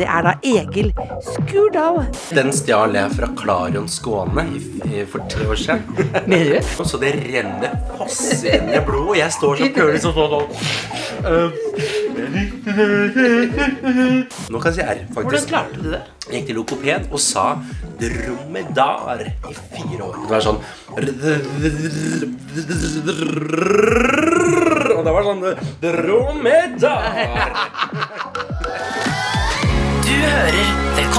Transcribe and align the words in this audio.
Det 0.00 0.08
er 0.08 0.22
da 0.24 0.32
Egil 0.46 0.90
Skurdal. 1.26 2.00
Den 2.32 2.52
stjal 2.56 2.94
jeg 2.96 3.12
fra 3.18 3.28
Klarion 3.36 3.88
Skåne 3.90 4.46
for 5.12 5.20
tre 5.30 5.44
år 5.50 5.58
siden. 5.60 5.82
Mener 6.30 6.56
du? 6.56 6.70
Og 6.80 6.86
så 6.88 7.00
det 7.02 7.12
renner 7.20 7.76
fossende 7.98 8.80
blod, 8.86 9.12
og 9.12 9.18
jeg 9.20 9.30
står 9.36 9.60
som 9.60 9.74
kølig 9.76 10.00
sånn 10.04 10.16
sånn. 10.16 10.48
Nå 14.50 14.60
kan 14.60 14.70
jeg 14.70 14.76
si 14.78 14.82
R, 14.84 14.98
Hvordan 15.14 15.46
klarte 15.50 15.76
du 15.80 15.88
det? 15.92 16.02
Jeg 16.30 16.34
gikk 16.40 16.46
til 16.50 16.56
lokoped 16.60 17.02
og 17.10 17.20
sa 17.20 17.44
dromedar 18.00 19.20
i 19.26 19.54
fire 19.54 20.02
år. 20.06 20.14
Det 20.24 20.30
var 20.30 20.42
sånn 20.46 20.60
Og 24.96 25.02
det 25.04 25.12
var 25.16 25.22
sånn 25.28 25.42
Dromedar. 25.84 27.02
Du 30.20 30.24
hører 30.24 31.09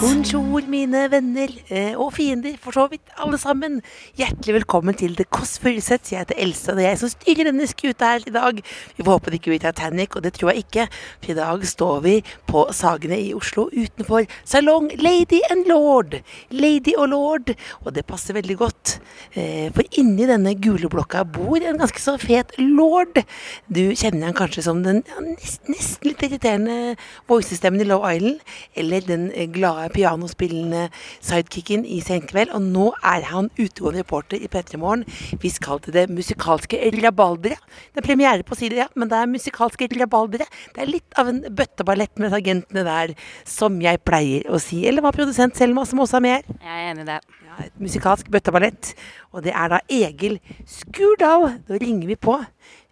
Bonjour, 0.00 0.62
mine 0.64 1.00
venner 1.12 1.50
eh, 1.68 1.92
og 1.92 2.14
fiender, 2.16 2.54
for 2.56 2.72
så 2.72 2.86
vidt 2.88 3.10
alle 3.20 3.36
sammen. 3.36 3.74
Hjertelig 4.16 4.54
velkommen 4.54 4.96
til 4.96 5.12
The 5.18 5.26
Kåss 5.28 5.58
Furuseth. 5.60 6.08
Jeg 6.14 6.22
heter 6.22 6.38
Else, 6.40 6.70
og 6.72 6.78
det 6.78 6.86
er 6.86 6.94
jeg 6.94 7.00
som 7.02 7.10
styrer 7.12 7.50
denne 7.50 7.66
skuta 7.68 8.14
her 8.14 8.24
i 8.24 8.32
dag. 8.32 8.62
Vi 8.96 9.04
får 9.04 9.18
håpe 9.18 9.28
det 9.34 9.40
ikke 9.42 9.52
blir 9.52 9.60
Titanic, 9.60 10.16
og 10.16 10.24
det 10.24 10.32
tror 10.38 10.54
jeg 10.54 10.64
ikke. 10.64 10.86
For 11.20 11.34
i 11.34 11.36
dag 11.36 11.66
står 11.68 12.00
vi 12.06 12.14
på 12.48 12.62
Sagene 12.72 13.18
i 13.20 13.34
Oslo 13.36 13.66
utenfor 13.74 14.24
salong 14.48 14.88
Lady 15.04 15.42
and 15.52 15.68
Lord. 15.68 16.16
Lady 16.48 16.96
og 16.96 17.10
lord, 17.12 17.52
og 17.84 17.92
det 17.98 18.06
passer 18.08 18.38
veldig 18.38 18.56
godt. 18.62 18.96
Eh, 19.34 19.68
for 19.76 20.00
inni 20.00 20.30
denne 20.30 20.56
gule 20.56 20.88
blokka 20.88 21.26
bor 21.28 21.60
en 21.60 21.82
ganske 21.82 22.00
så 22.00 22.16
fet 22.22 22.56
lord. 22.56 23.20
Du 23.68 23.82
kjenner 23.92 24.30
han 24.30 24.38
kanskje 24.40 24.64
som 24.70 24.80
den 24.86 25.04
ja, 25.04 25.20
nesten, 25.28 25.76
litt 26.08 26.24
irriterende 26.24 26.96
voicestemmen 27.28 27.84
i 27.84 27.90
Low 27.92 28.08
Island, 28.08 28.40
eller 28.80 29.09
den 29.10 29.28
eh, 29.34 29.48
glade 29.50 29.90
pianospillende 29.94 30.86
sidekicken 31.18 31.84
i 31.84 32.00
Senkveld. 32.04 32.54
Og 32.56 32.64
nå 32.64 32.86
er 33.02 33.26
han 33.30 33.50
utegående 33.58 34.04
reporter 34.04 34.40
i 34.40 34.50
P3 34.50 34.80
Morgen. 34.80 35.04
Vi 35.42 35.52
skal 35.52 35.82
til 35.84 35.96
det 35.96 36.06
musikalske 36.10 36.80
rabalderet. 37.00 37.60
Det 37.90 38.02
er 38.02 38.06
premiere 38.06 38.46
på 38.46 38.58
Silja, 38.58 38.86
ja, 38.86 38.88
men 38.96 39.10
det 39.10 39.18
er 39.18 39.30
musikalske 39.30 39.88
rabalderet. 40.00 40.60
Det 40.74 40.84
er 40.84 40.90
litt 40.90 41.18
av 41.20 41.30
en 41.30 41.42
bøtteballett 41.56 42.20
med 42.22 42.36
agentene 42.36 42.84
der, 42.86 43.14
som 43.48 43.80
jeg 43.82 44.00
pleier 44.06 44.46
å 44.48 44.60
si. 44.62 44.82
Eller 44.88 45.04
hva 45.04 45.12
produsent 45.14 45.58
Selma, 45.58 45.84
som 45.88 46.02
også 46.02 46.20
er 46.20 46.24
med 46.24 46.36
her? 46.38 46.60
Jeg 46.60 46.76
er 46.76 46.92
enig 46.92 47.04
i 47.04 47.10
det. 47.10 47.18
Ja, 47.48 47.58
et 47.66 47.82
musikalsk 47.82 48.30
bøtteballett. 48.32 48.94
Og 49.34 49.44
det 49.46 49.54
er 49.56 49.74
da 49.74 49.82
Egil 49.90 50.38
Skurdal. 50.68 51.50
Da 51.68 51.80
ringer 51.80 52.08
vi 52.10 52.16
på. 52.16 52.38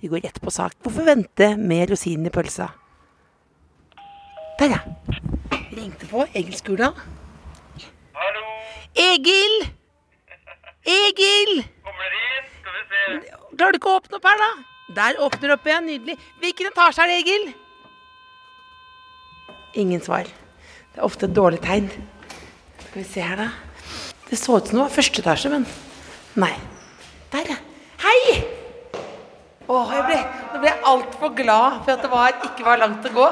Vi 0.03 0.11
går 0.11 0.27
rett 0.27 0.43
på 0.43 0.53
sak. 0.55 0.77
Hvorfor 0.83 1.07
vente 1.09 1.55
med 1.59 1.91
rosinen 1.91 2.29
i 2.29 2.35
pølsa? 2.35 2.71
Der, 4.59 4.75
ja. 4.75 5.58
Ringte 5.79 6.09
på 6.11 6.25
Egil 6.35 6.57
Skurdal. 6.59 6.95
Hallo, 8.19 8.47
Egil! 8.99 9.53
Egil! 10.83 11.53
kommer 11.87 12.09
dere 12.09 12.31
inn? 12.39 12.49
Skal 12.57 12.75
vi 12.75 12.83
se. 12.89 13.37
Klarer 13.53 13.77
du 13.77 13.79
ikke 13.79 13.93
å 13.93 14.01
åpne 14.01 14.19
opp 14.19 14.27
her, 14.27 14.43
da? 14.43 14.49
Der 14.97 15.21
åpner 15.23 15.45
det 15.45 15.55
opp 15.55 15.69
igjen. 15.71 15.87
Nydelig. 15.87 16.17
Hvilken 16.43 16.71
etasje 16.73 17.05
er 17.05 17.13
det, 17.13 17.21
Egil? 17.23 17.47
Ingen 19.85 20.03
svar. 20.03 20.27
Det 20.27 20.99
er 20.99 21.07
ofte 21.07 21.29
et 21.29 21.37
dårlig 21.39 21.63
tegn. 21.63 21.87
Skal 22.89 22.99
vi 22.99 23.07
se 23.13 23.23
her, 23.23 23.45
da. 23.45 23.49
Det 24.27 24.39
så 24.41 24.59
ut 24.59 24.67
som 24.67 24.81
det 24.81 24.83
var 24.83 24.97
første 24.99 25.23
etasje, 25.23 25.53
men 25.55 25.69
nei. 26.43 26.55
Der, 27.31 27.53
ja. 27.55 27.61
Hei! 28.03 28.19
Åh, 29.69 29.95
jeg 29.95 30.05
ble, 30.09 30.19
nå 30.51 30.59
ble 30.59 30.73
jeg 30.73 30.87
altfor 30.91 31.39
glad 31.39 31.83
for 31.85 31.95
at 31.95 32.03
det 32.03 32.11
var, 32.11 32.35
ikke 32.51 32.67
var 32.67 32.83
langt 32.83 33.07
å 33.07 33.15
gå. 33.15 33.29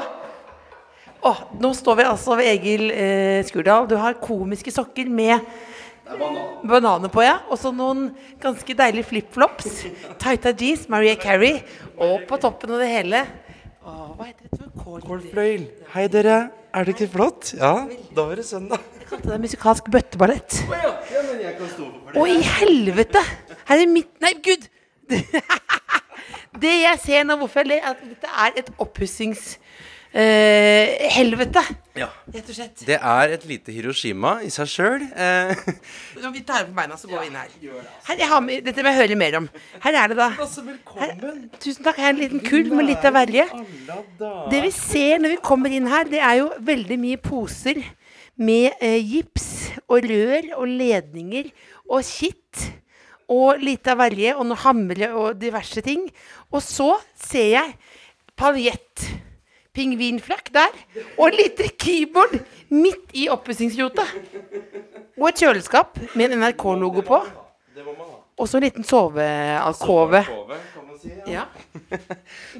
Åh, 1.27 1.39
nå 1.59 1.73
står 1.75 1.97
vi 1.99 2.03
altså 2.07 2.37
ved 2.39 2.47
Egil 2.53 2.91
eh, 2.93 3.41
Skurdal. 3.47 3.87
Du 3.89 3.97
har 3.99 4.15
komiske 4.21 4.71
sokker 4.71 5.09
med 5.11 5.43
bananer 6.67 7.11
på, 7.11 7.23
ja. 7.25 7.41
Og 7.51 7.59
så 7.59 7.73
noen 7.75 8.13
ganske 8.43 8.75
deilige 8.79 9.09
flipflops. 9.09 9.81
Tighta 10.21 10.53
jeans, 10.55 10.85
Maria 10.91 11.17
Carey. 11.19 11.59
Og 11.99 12.23
på 12.29 12.39
toppen 12.39 12.71
av 12.77 12.83
det 12.83 12.87
hele 12.93 13.25
oh, 13.83 14.13
hva 14.15 14.29
heter 14.29 14.47
det? 14.53 14.69
Kål- 14.77 15.03
Kålfløyel. 15.03 15.65
Hei, 15.95 16.05
dere. 16.13 16.37
Er 16.77 16.85
det 16.87 16.95
ikke 16.95 17.09
flott? 17.17 17.51
Ja, 17.57 17.73
da 18.15 18.27
var 18.29 18.39
det 18.39 18.45
søndag. 18.47 18.83
Jeg 18.99 19.09
kalte 19.09 19.33
det 19.33 19.41
musikalsk 19.41 19.87
bøtteballett. 19.91 20.61
Å, 22.13 22.25
i 22.27 22.39
helvete! 22.61 23.23
Her 23.67 23.81
er 23.83 23.89
mitt 23.91 24.13
Nei, 24.23 24.35
gud! 24.45 24.67
Det 26.57 26.71
jeg 26.81 26.99
ser 27.03 27.25
nå, 27.27 27.35
hvorfor 27.37 27.61
jeg 27.61 27.69
ler, 27.69 27.83
er 27.83 27.91
at 27.93 27.99
dette 28.01 28.29
er 28.45 28.55
et 28.63 28.69
oppussingshelvete. 28.81 29.96
Eh, 30.17 31.11
helvete, 31.13 31.61
Ja. 31.93 32.07
rett 32.33 32.47
og 32.49 32.55
slett. 32.55 32.79
Det 32.87 32.95
er 32.97 33.33
et 33.35 33.43
lite 33.45 33.69
Hiroshima 33.75 34.39
i 34.41 34.49
seg 34.49 34.65
sjøl. 34.71 35.03
Eh, 35.13 35.51
Når 36.23 36.31
vi 36.33 36.41
tar 36.47 36.63
på 36.65 36.73
beina, 36.73 36.97
så 36.97 37.05
går 37.11 37.21
vi 37.21 37.27
inn 37.29 37.35
her. 37.37 37.51
her 38.07 38.17
jeg 38.23 38.29
har 38.31 38.41
med, 38.41 38.63
dette 38.65 38.81
må 38.81 38.89
jeg 38.95 38.97
høre 39.03 39.17
mer 39.19 39.37
om. 39.37 39.49
Her 39.83 39.99
er 40.01 40.07
det 40.07 40.17
da 40.17 40.29
her, 40.33 41.13
Tusen 41.61 41.85
takk. 41.85 41.99
Her 42.01 42.07
er 42.07 42.15
en 42.15 42.21
liten 42.23 42.41
kurv 42.41 42.73
med 42.73 42.89
litt 42.89 43.05
av 43.05 43.13
verje. 43.13 43.45
Det 44.49 44.63
vi 44.65 44.71
ser 44.73 45.21
når 45.21 45.35
vi 45.35 45.39
kommer 45.51 45.77
inn 45.77 45.91
her, 45.91 46.09
det 46.09 46.23
er 46.23 46.39
jo 46.41 46.49
veldig 46.65 46.97
mye 47.03 47.21
poser 47.21 47.83
med 48.41 48.73
eh, 48.81 48.97
gips 48.97 49.47
og 49.85 50.01
rør 50.09 50.49
og 50.57 50.65
ledninger 50.81 51.51
og 51.91 52.01
kitt. 52.09 52.65
Og 53.29 53.61
litt 53.61 53.85
av 53.91 53.99
verje 54.01 54.33
og 54.33 54.49
noe 54.49 54.57
hamre 54.65 55.13
og 55.13 55.37
diverse 55.37 55.85
ting. 55.85 56.07
Og 56.49 56.61
så 56.63 56.93
ser 57.21 57.49
jeg 57.53 57.73
paljett. 58.39 59.09
Pingvinflakk 59.77 60.51
der. 60.55 60.77
Og 61.17 61.29
et 61.29 61.41
lite 61.43 61.69
keyboard 61.77 62.39
midt 62.73 63.13
i 63.17 63.27
oppussingsrotet. 63.33 64.15
Og 65.17 65.29
et 65.31 65.43
kjøleskap 65.43 65.99
med 66.17 66.33
en 66.33 66.41
NRK-logo 66.43 67.05
på. 67.05 67.21
Og 68.37 68.49
så 68.49 68.59
en 68.59 68.67
liten 68.67 68.85
sovealkove. 68.85 70.25
Ja. 71.27 71.45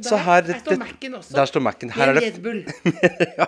Så 0.01 0.17
her, 0.21 0.43
der 0.45 0.59
står 0.61 0.79
Mac-en 0.81 1.15
også. 1.19 1.33
Der 1.35 1.49
står 1.49 1.63
Mac-en. 1.65 1.91
Her 1.93 2.11
er 2.11 2.17
det 2.17 2.23
Red 2.25 2.37
Bull. 2.43 2.59
ja. 3.39 3.47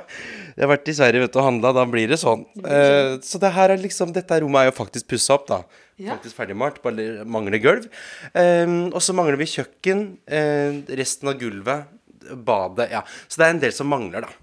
Jeg 0.55 0.63
har 0.63 0.71
vært 0.71 0.91
i 0.91 0.95
Sverige 0.97 1.23
vet 1.23 1.33
du, 1.33 1.39
og 1.41 1.45
handla, 1.45 1.71
da 1.77 1.85
blir 1.89 2.09
det 2.11 2.19
sånn. 2.21 2.45
Uh, 2.63 3.17
så 3.25 3.41
det 3.41 3.53
her 3.55 3.73
er 3.73 3.81
liksom, 3.81 4.13
dette 4.15 4.41
rommet 4.43 4.65
er 4.65 4.71
jo 4.71 4.75
faktisk 4.79 5.09
pussa 5.11 5.37
opp, 5.37 5.47
da. 5.49 5.61
Ja. 5.99 6.15
Faktisk 6.15 6.39
ferdigmalt, 6.39 6.81
bare 6.83 7.25
mangler 7.27 7.59
gulv. 7.59 7.87
Eh, 8.31 8.69
og 8.87 9.01
så 9.03 9.15
mangler 9.17 9.39
vi 9.39 9.49
kjøkken, 9.57 10.05
Uh, 10.29 10.85
resten 10.95 11.31
av 11.31 11.39
gulvet, 11.39 11.89
badet. 12.35 12.89
Ja. 12.93 13.03
Så 13.27 13.41
det 13.41 13.47
er 13.47 13.57
en 13.57 13.65
del 13.65 13.75
som 13.75 13.91
mangler, 13.91 14.27
da. 14.27 14.37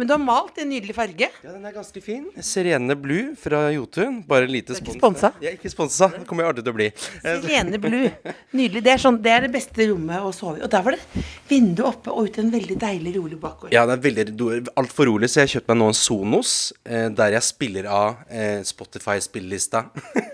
Men 0.00 0.08
du 0.08 0.12
har 0.14 0.20
malt 0.24 0.56
en 0.56 0.70
nydelig 0.72 0.94
farge. 0.96 1.26
Ja, 1.44 1.50
den 1.52 1.66
er 1.68 1.74
ganske 1.74 2.00
fin. 2.00 2.24
Serene 2.40 2.94
Blue 2.96 3.34
fra 3.36 3.66
Jotun. 3.74 4.22
Bare 4.26 4.48
lite 4.48 4.72
er 4.72 4.80
ikke 4.80 4.94
sponsa? 4.96 5.30
Ikke 5.50 5.70
sponsa. 5.70 6.08
Det 6.14 6.24
kommer 6.30 6.46
jeg 6.46 6.54
aldri 6.54 6.64
til 6.64 6.72
å 6.72 6.78
bli. 6.78 6.86
Serene 7.20 7.80
blue. 7.82 8.08
Nydelig. 8.56 8.82
Det 8.86 8.94
er, 8.94 9.02
sånn, 9.04 9.20
det 9.22 9.34
er 9.34 9.46
det 9.46 9.52
beste 9.52 9.90
rommet 9.92 10.24
å 10.24 10.32
sove 10.32 10.62
i. 10.62 10.64
Og 10.64 10.72
der 10.72 10.86
var 10.86 10.96
det 10.96 11.24
vindu 11.50 11.84
oppe 11.90 12.10
og 12.10 12.30
ut 12.30 12.40
en 12.40 12.50
veldig 12.54 12.80
deilig, 12.80 13.14
rolig 13.18 13.38
bakgård. 13.44 13.74
Ja, 13.76 13.84
det 13.86 13.98
er 13.98 14.04
veldig 14.08 14.74
altfor 14.80 15.12
rolig, 15.12 15.28
så 15.28 15.42
jeg 15.42 15.50
har 15.50 15.54
kjøpt 15.58 15.74
meg 15.74 15.82
nå 15.82 15.92
en 15.92 16.00
Sonos, 16.02 16.56
eh, 16.88 17.10
der 17.12 17.36
jeg 17.36 17.50
spiller 17.52 17.92
av 17.92 18.24
eh, 18.32 18.62
Spotify-spillelista. 18.64 19.90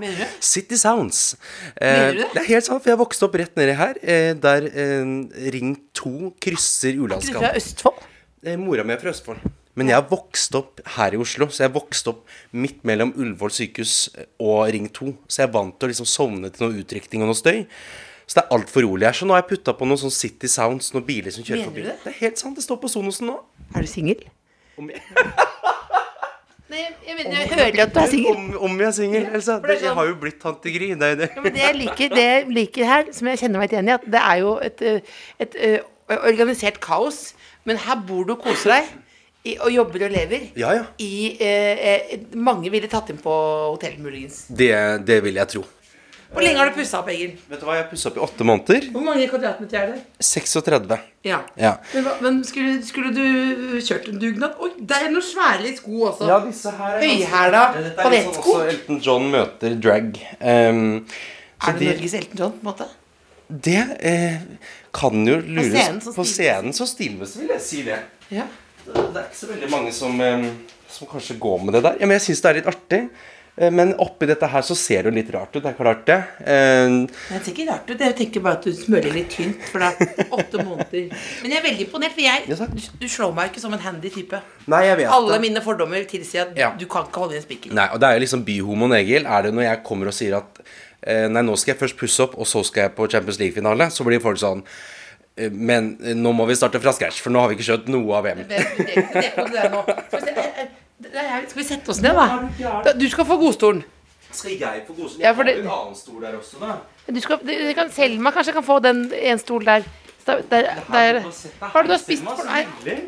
Mener 0.00 0.22
du? 0.22 0.36
City 0.40 0.76
Sounds. 0.80 1.36
Eh, 1.76 1.86
Mener 1.86 2.12
du 2.12 2.22
det? 2.22 2.42
er 2.42 2.48
helt 2.48 2.64
sant, 2.68 2.82
for 2.84 2.90
jeg 2.92 3.00
vokste 3.00 3.26
opp 3.28 3.34
rett 3.40 3.56
nedi 3.60 3.74
her, 3.76 3.98
eh, 4.02 4.32
der 4.40 4.68
eh, 4.72 5.50
Ring 5.52 5.74
2 5.98 6.32
krysser 6.42 6.94
Du 6.96 7.04
er 7.04 7.08
fra 7.08 7.18
Ulandskanten. 7.18 7.58
Østfold? 7.60 8.06
Mora 8.58 8.82
mi 8.88 8.94
er 8.96 9.02
fra 9.02 9.12
Østfold. 9.12 9.42
Men 9.78 9.88
jeg 9.88 9.96
har 9.96 10.08
vokst 10.10 10.54
opp 10.58 10.80
her 10.98 11.14
i 11.16 11.20
Oslo, 11.22 11.46
så 11.48 11.62
jeg 11.64 11.72
vokste 11.72 12.10
opp 12.12 12.26
midt 12.52 12.82
mellom 12.84 13.14
Ullevål 13.16 13.52
sykehus 13.56 13.94
og 14.42 14.66
Ring 14.74 14.90
2. 14.92 15.14
Så 15.32 15.40
jeg 15.42 15.48
er 15.48 15.52
vant 15.54 15.78
til 15.80 15.88
å 15.88 15.92
liksom 15.94 16.08
sovne 16.12 16.50
til 16.52 16.66
noe 16.66 16.82
utrykning 16.82 17.24
og 17.24 17.30
noe 17.32 17.38
støy. 17.38 17.62
Så 18.28 18.36
det 18.36 18.42
er 18.44 18.52
altfor 18.58 18.84
rolig 18.84 19.06
her. 19.08 19.16
Så 19.16 19.24
nå 19.28 19.32
har 19.36 19.40
jeg 19.42 19.48
putta 19.54 19.72
på 19.76 19.88
noen 19.88 20.00
sånn 20.02 20.12
City 20.12 20.48
Sounds, 20.52 20.92
noen 20.92 21.06
biler 21.08 21.32
som 21.32 21.44
kjører 21.44 21.62
Mener 21.64 21.70
forbi. 21.72 21.86
du 21.86 21.88
det? 21.88 21.96
Det 22.04 22.12
er 22.12 22.18
helt 22.20 22.42
sant, 22.42 22.56
det 22.60 22.64
står 22.66 22.80
på 22.84 22.90
Sonosen 22.92 23.28
nå. 23.32 23.38
Er 23.72 23.80
du 23.86 23.88
singel? 23.88 24.20
Om 24.80 24.92
jeg, 24.92 25.00
Nei, 26.72 26.82
jeg, 27.06 27.16
mener, 27.18 27.36
jeg 27.36 27.48
hører 27.52 27.82
at 27.84 27.92
du 27.94 28.00
er 28.00 28.06
singel. 28.08 28.36
om, 28.36 28.44
om 28.68 28.78
jeg 28.80 28.86
er 28.88 28.94
singel, 28.96 29.26
Elsa. 29.36 29.58
det 29.60 29.74
Jeg 29.76 29.82
sånn- 29.84 29.94
har 29.98 30.06
jo 30.08 30.14
blitt 30.22 30.38
tante 30.40 30.72
Gry. 30.72 30.88
Det 30.96 31.08
er 31.10 31.18
det. 31.20 31.28
Ja, 31.36 31.42
men 31.44 31.52
det 31.56 31.62
jeg 31.66 31.76
liker, 31.82 32.08
det 32.16 32.24
jeg 32.28 32.46
liker 32.58 32.84
her, 32.88 33.04
som 33.12 33.28
jeg 33.28 33.38
kjenner 33.42 33.60
meg 33.62 33.74
igjen 33.76 33.90
i, 33.90 33.94
at 33.98 34.06
det 34.16 34.22
er 34.24 34.36
jo 34.40 34.54
et, 34.70 34.82
et, 34.82 35.12
et, 35.46 35.56
eh, 35.68 35.78
organisert 36.32 36.80
kaos. 36.80 37.20
Men 37.68 37.76
her 37.84 38.00
bor 38.08 38.24
du 38.26 38.32
og 38.34 38.40
koser 38.42 38.72
deg 38.78 38.88
i, 39.44 39.56
og 39.58 39.68
jobber 39.74 40.06
og 40.08 40.10
lever 40.14 40.48
Ja, 40.56 40.72
ja. 40.78 40.82
i 41.02 41.36
eh, 41.40 41.84
eh, 41.92 42.18
Mange 42.34 42.70
ville 42.70 42.88
tatt 42.90 43.10
inn 43.12 43.18
på 43.22 43.36
hotell, 43.74 43.98
muligens. 44.02 44.46
Det, 44.48 44.72
det 45.06 45.20
vil 45.26 45.34
jeg 45.38 45.48
tro. 45.56 45.64
Hvor 46.32 46.40
lenge 46.40 46.62
har 46.62 46.70
du 46.70 46.76
pussa 46.78 47.00
opp, 47.02 47.10
Egil? 47.12 47.34
Vet 47.50 47.60
du 47.60 47.66
hva, 47.66 47.74
jeg 47.76 47.84
har 47.84 47.90
pussa 47.90 48.08
opp 48.08 48.16
i 48.16 48.22
åtte 48.24 48.44
måneder. 48.48 48.86
Hvor 48.94 49.04
mange 49.04 49.26
kvadratmeter 49.28 49.80
er 49.82 49.90
det? 49.92 49.98
36. 50.24 50.96
Ja. 51.28 51.42
Ja. 51.60 51.74
Men, 51.92 52.08
men 52.24 52.38
skulle, 52.48 52.78
skulle 52.88 53.12
du 53.12 53.76
kjørt 53.84 54.08
en 54.08 54.22
dugnad? 54.22 54.56
Oi, 54.64 54.70
det 54.80 54.96
er 54.96 55.12
noen 55.12 55.26
svære 55.26 55.74
sko 55.76 56.06
også. 56.08 56.30
Ja, 56.30 56.40
disse 56.46 56.72
her 56.78 56.96
er 56.96 57.04
Høyhæla 57.04 57.62
litt 57.76 57.84
sånn 57.90 58.00
ballettsko. 58.00 58.56
Elton 58.72 59.04
John 59.04 59.28
møter 59.34 59.76
drag. 59.76 60.16
Um, 60.40 60.82
Er 61.60 61.76
det 61.76 61.84
det, 61.84 61.92
Norges 61.98 62.18
Elton 62.22 62.44
John, 62.44 62.56
på 62.56 62.64
en 62.64 62.72
måte? 62.72 62.88
det 63.52 63.82
eh, 64.00 64.36
kan 64.96 65.26
jo 65.28 65.34
lures 65.44 65.74
scenen 65.74 66.14
På 66.16 66.24
scenen 66.24 66.72
så 66.72 66.86
stilles, 66.88 67.34
vil 67.36 67.50
jeg 67.52 67.60
si 67.64 67.82
det. 67.84 67.98
Ja. 68.32 68.46
Det 68.86 68.94
det 69.12 69.20
er 69.20 69.26
ikke 69.28 69.38
så 69.38 69.50
veldig 69.50 69.68
mange 69.70 69.92
som, 69.94 70.16
um, 70.16 70.46
som 70.90 71.10
kanskje 71.10 71.36
går 71.40 71.60
med 71.66 71.76
det 71.76 71.82
der. 71.84 72.00
Ja, 72.00 72.08
men 72.08 72.16
jeg 72.16 72.24
syns 72.30 72.42
det 72.42 72.50
er 72.50 72.58
litt 72.60 72.70
artig. 72.72 73.02
Eh, 73.56 73.68
Men 73.70 73.90
oppi 74.00 74.24
dette 74.26 74.48
her 74.48 74.62
så 74.64 74.74
ser 74.74 75.02
det 75.04 75.10
jo 75.10 75.16
litt 75.18 75.30
rart 75.34 75.52
ut. 75.56 75.62
Det 75.62 75.70
er 75.72 75.76
klart 75.76 76.06
det. 76.08 76.16
Eh, 76.40 76.94
Det 77.28 77.40
ser 77.44 77.52
ikke 77.52 77.66
rart 77.68 77.90
ut. 77.90 77.98
Jeg 78.00 78.16
tenker 78.16 78.40
bare 78.40 78.56
at 78.56 78.64
du 78.64 78.72
smører 78.72 79.12
litt 79.12 79.28
tynt, 79.34 79.60
for 79.68 79.78
det 79.78 79.90
er 80.08 80.30
åtte 80.32 80.62
måneder. 80.64 81.10
Men 81.42 81.50
jeg 81.52 81.58
er 81.60 81.66
veldig 81.66 81.86
imponert, 81.86 82.14
for 82.16 82.24
jeg, 82.24 82.46
du, 82.48 82.86
du 83.02 83.08
slår 83.12 83.34
meg 83.36 83.50
ikke 83.52 83.60
som 83.60 83.74
en 83.76 83.84
handy 83.84 84.08
type. 84.14 84.40
Nei, 84.72 84.84
jeg 84.88 84.96
vet 85.02 85.12
Alle 85.12 85.34
det. 85.36 85.40
mine 85.44 85.60
fordommer 85.64 86.06
tilsier 86.08 86.46
at 86.48 86.56
Ja. 86.56 86.70
du 86.78 86.86
kan 86.86 87.04
ikke 87.10 87.20
holde 87.26 87.34
i 87.36 87.42
en 87.42 87.42
spiker. 87.44 87.74
Nei, 87.76 87.88
og 87.92 88.00
det 88.00 88.08
er 88.08 88.14
jo 88.16 88.24
liksom 88.24 88.44
byhomoen 88.48 88.96
Egil. 88.96 89.26
Er 89.26 89.42
det 89.42 89.52
når 89.54 89.68
jeg 89.68 89.82
kommer 89.84 90.06
og 90.08 90.16
sier 90.16 90.38
at 90.40 90.62
eh, 91.02 91.28
Nei, 91.28 91.42
nå 91.44 91.56
skal 91.58 91.74
jeg 91.74 91.80
først 91.84 91.96
pusse 92.00 92.20
opp, 92.24 92.38
og 92.38 92.46
så 92.48 92.64
skal 92.64 92.86
jeg 92.88 92.96
på 92.96 93.10
Champions 93.10 93.38
League-finale, 93.38 93.90
så 93.92 94.04
blir 94.08 94.20
folk 94.24 94.38
sånn 94.40 94.64
eh, 95.36 95.50
Men 95.52 95.98
eh, 96.02 96.14
nå 96.16 96.32
må 96.32 96.46
vi 96.48 96.56
starte 96.56 96.80
fra 96.80 96.92
scratch, 96.96 97.20
for 97.20 97.30
nå 97.34 97.40
har 97.44 97.52
vi 97.52 97.56
ikke 97.60 97.68
skjønt 97.68 97.88
noe 97.92 98.16
av 98.16 98.24
VM. 98.24 98.46
Det- 98.48 98.48
det- 98.48 98.64
det- 98.78 98.86
det 99.12 99.26
er 99.28 99.44
det 99.44 99.60
eh, 99.60 99.76
eh, 99.76 100.20
det 100.24 100.36
er- 100.38 100.51
Skal 101.02 101.58
vi 101.62 101.64
sette 101.64 101.90
oss 101.90 102.00
ned, 102.00 102.14
da? 102.14 102.92
Du 102.92 103.08
skal 103.10 103.24
få 103.28 103.36
godstolen. 103.40 103.82
Skal 104.32 104.54
jeg 104.58 104.84
få 104.86 104.94
godstolen. 104.96 105.20
Ja, 105.20 105.32
har 105.34 105.44
det- 105.44 105.58
en 105.60 105.66
annen 105.68 105.94
stol 105.96 106.20
der 106.22 106.36
også, 106.38 106.60
da. 106.60 106.76
Du 107.12 107.20
skal, 107.20 107.38
du 107.38 107.46
det 107.52 107.74
kan, 107.74 107.90
Selma 107.90 108.30
kanskje 108.30 108.52
kan 108.52 108.64
få 108.64 108.78
den 108.82 109.12
en 109.12 109.38
stol 109.38 109.64
der. 109.64 109.82
Der, 110.24 110.40
der, 110.48 111.20
har 111.60 111.82
du 111.82 111.88
da 111.88 111.96
spist 111.98 112.22
for 112.22 112.44
Nei, 112.46 112.60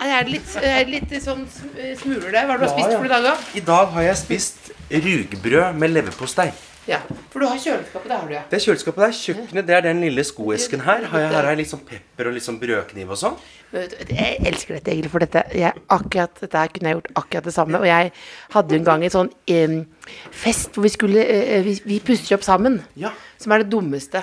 er 0.02 0.24
det 0.24 0.32
litt, 0.32 0.56
er 0.56 0.84
det 0.84 0.88
litt 0.88 1.12
sånn 1.22 1.44
sm- 1.46 1.94
smuler 2.00 2.32
der? 2.32 2.44
Hva 2.48 2.56
har 2.56 2.58
du 2.58 2.64
Ja, 2.64 2.72
spist 2.72 2.96
for 2.96 3.04
i 3.04 3.08
dag, 3.08 3.22
da? 3.22 3.34
I 3.54 3.60
dag 3.60 3.86
har 3.94 4.02
jeg 4.02 4.16
spist 4.16 4.72
rugbrød 4.90 5.76
med 5.78 5.90
leverpostei. 5.94 6.48
Ja, 6.84 6.98
for 7.32 7.40
du 7.40 7.46
har 7.48 7.56
kjøleskapet, 7.56 8.10
det 8.10 8.16
har 8.16 8.26
du, 8.28 8.32
ja. 8.34 8.42
Det 8.50 8.58
er 8.58 8.64
kjøleskapet 8.66 9.04
der, 9.06 9.12
kjøkkenet, 9.16 9.66
det 9.68 9.76
er 9.76 9.84
den 9.86 10.02
lille 10.04 10.24
skoesken 10.26 10.82
her. 10.84 11.06
Har 11.08 11.22
jeg, 11.22 11.30
her 11.32 11.38
har 11.40 11.54
jeg 11.54 11.60
litt 11.62 11.70
sånn 11.70 11.84
pepper 11.88 12.28
og 12.28 12.34
litt 12.36 12.44
sånn 12.44 12.58
brødkniv 12.60 13.14
og 13.14 13.20
sånn. 13.20 13.38
Jeg 13.74 14.36
elsker 14.46 14.76
dette, 14.76 14.92
Egil, 14.92 15.08
for 15.10 15.24
dette, 15.24 15.40
jeg, 15.56 15.72
akkurat, 15.90 16.36
dette 16.38 16.60
her 16.60 16.70
kunne 16.74 16.90
jeg 16.90 16.98
gjort 16.98 17.08
akkurat 17.22 17.48
det 17.48 17.54
samme. 17.56 17.80
Og 17.80 17.88
jeg 17.88 18.12
hadde 18.54 18.76
en 18.76 18.86
gang 18.86 19.06
en 19.06 19.14
sånn 19.14 19.30
um, 19.32 19.78
fest 20.44 20.76
hvor 20.76 20.84
vi 20.84 20.92
skulle 20.92 21.24
uh, 21.24 21.56
Vi, 21.64 21.74
vi 21.88 21.98
pusser 22.04 22.36
opp 22.36 22.44
sammen. 22.46 22.78
Ja. 23.00 23.14
Som 23.40 23.56
er 23.56 23.64
det 23.64 23.72
dummeste. 23.72 24.22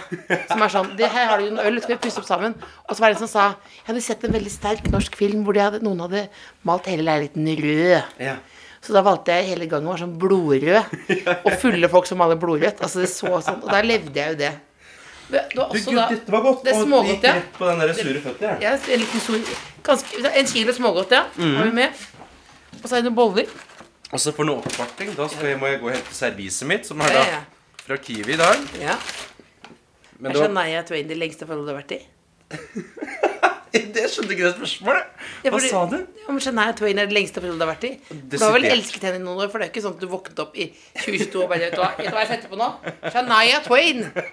Som 0.51 0.61
er 0.61 0.71
sånn 0.71 0.93
det, 0.99 1.09
Her 1.11 1.27
har 1.33 1.41
du 1.41 1.49
en 1.49 1.59
øl, 1.65 1.81
skal 1.83 1.97
vi 1.97 2.03
pusse 2.05 2.21
opp 2.21 2.29
sammen? 2.29 2.55
Og 2.85 2.93
så 2.93 3.03
var 3.03 3.11
det 3.11 3.17
en 3.17 3.25
som 3.25 3.33
sa 3.33 3.49
Jeg 3.81 3.89
hadde 3.89 4.05
sett 4.05 4.23
en 4.27 4.37
veldig 4.37 4.53
sterk 4.53 4.87
norsk 4.93 5.17
film 5.19 5.43
hvor 5.47 5.57
de 5.57 5.65
hadde, 5.65 5.83
noen 5.83 6.05
hadde 6.05 6.27
malt 6.67 6.87
hele 6.93 7.09
leiligheten 7.09 7.51
rød. 7.65 8.15
Ja. 8.21 8.37
Så 8.81 8.95
da 8.95 9.03
valgte 9.05 9.35
jeg 9.37 9.51
hele 9.51 9.67
gangen 9.69 9.89
å 9.89 9.93
være 9.93 10.03
sånn 10.07 10.17
blodrød. 10.21 10.93
Og 11.45 11.55
fulle 11.61 11.89
folk 11.91 12.07
som 12.09 12.17
maler 12.21 12.39
blodrødt. 12.41 12.81
Altså 12.81 13.03
det 13.03 13.11
så 13.13 13.29
sånn 13.45 13.61
Og 13.61 13.69
der 13.69 13.85
levde 13.85 14.17
jeg 14.17 14.33
jo 14.33 14.39
det. 14.39 14.51
Det 15.31 15.37
var 15.37 15.51
Du, 15.53 15.61
også 15.61 15.91
gud, 15.91 15.99
da 15.99 16.07
dette 16.11 16.33
var 16.33 16.41
godt. 16.47 16.63
Det 16.65 16.73
og 16.75 16.81
smågodt, 16.87 17.11
gikk 17.13 17.27
ja. 17.29 17.35
rett 17.37 17.53
på 17.55 17.69
den 17.69 17.83
der 17.83 17.93
sure 17.95 18.23
føtter. 18.25 18.47
Ja. 18.47 18.55
Ja, 18.65 18.73
en 18.95 19.03
liten 19.03 19.23
sur, 19.23 19.53
ganske, 19.85 20.23
En 20.41 20.49
kilo 20.49 20.75
smågodt, 20.75 21.13
ja. 21.15 21.21
Har 21.37 21.69
vi 21.69 21.75
med. 21.77 22.01
Og 22.81 22.87
så 22.87 22.97
er 22.97 23.03
det 23.03 23.07
noen 23.11 23.19
boller. 23.21 23.53
Og 24.11 24.19
så 24.19 24.33
for 24.35 24.49
noe 24.49 24.59
oppvarting, 24.59 25.13
da 25.15 25.29
skal 25.31 25.53
jeg, 25.53 25.59
må 25.61 25.69
jeg 25.71 25.79
gå 25.79 25.87
og 25.87 25.95
hente 25.95 26.15
serviset 26.17 26.67
mitt, 26.67 26.89
som 26.89 26.99
er 27.05 27.15
da 27.15 27.25
fra 27.85 27.97
Kiwi 28.01 28.35
i 28.35 28.39
dag. 28.41 28.65
Ja. 28.81 28.97
Men 30.19 30.35
Er 30.35 30.65
jeg 30.67 30.85
tror 30.85 30.97
jeg 30.97 31.05
er 31.05 31.13
det 31.13 31.17
lengste 31.17 31.47
forholdet 31.47 31.69
du 31.69 31.73
har 31.73 31.83
vært 31.85 31.95
i? 31.95 32.01
det 33.95 34.03
skjønte 34.11 34.35
ikke 34.35 34.47
det 34.49 34.53
spørsmålet. 34.57 35.11
Ja, 35.45 35.49
Hva 35.49 35.57
fordi- 35.57 35.69
sa 35.71 35.85
du? 35.87 35.97
Ja, 36.21 36.27
men 36.27 36.41
Shania 36.43 36.73
Twain 36.77 36.99
er 36.99 37.07
det 37.07 37.15
lengste 37.15 37.41
forholdet 37.41 37.61
du 37.61 37.65
har 37.65 37.71
vært 37.71 37.85
i? 37.87 37.91
Du 38.31 38.37
har 38.41 38.53
vel 38.55 38.67
elsket 38.69 39.05
henne 39.07 39.19
i 39.21 39.23
noen 39.23 39.41
år? 39.45 39.51
For 39.51 39.61
det 39.61 39.67
er 39.67 39.71
ikke 39.71 39.83
sånn 39.85 39.95
at 39.95 40.03
du 40.03 40.07
våknet 40.11 40.41
opp 40.43 40.57
i 40.59 40.67
2022 40.99 41.43
og 41.43 41.49
bare 41.51 41.59
Vet 41.61 41.75
du 41.77 41.81
hva, 41.81 41.91
jeg 42.01 42.29
setter 42.33 42.51
på 42.51 42.59
nå? 42.59 42.69
Shania 43.07 43.61
Twain! 43.65 44.01
Det 44.11 44.25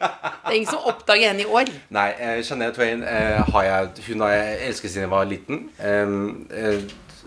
er 0.51 0.57
ingen 0.59 0.71
som 0.71 0.89
oppdager 0.91 1.31
henne 1.31 1.45
i 1.45 1.51
år. 1.61 1.71
Nei, 1.95 2.09
uh, 2.19 2.41
Shania 2.47 2.75
Twain 2.75 3.05
uh, 3.07 3.45
har 3.53 3.69
jeg 3.69 4.09
Hun 4.09 4.27
har 4.27 4.35
jeg 4.35 4.59
elsket 4.73 4.95
siden 4.95 5.07
jeg 5.07 5.15
var 5.15 5.31
liten. 5.31 5.63
Um, 5.79 6.49
uh, 6.51 6.83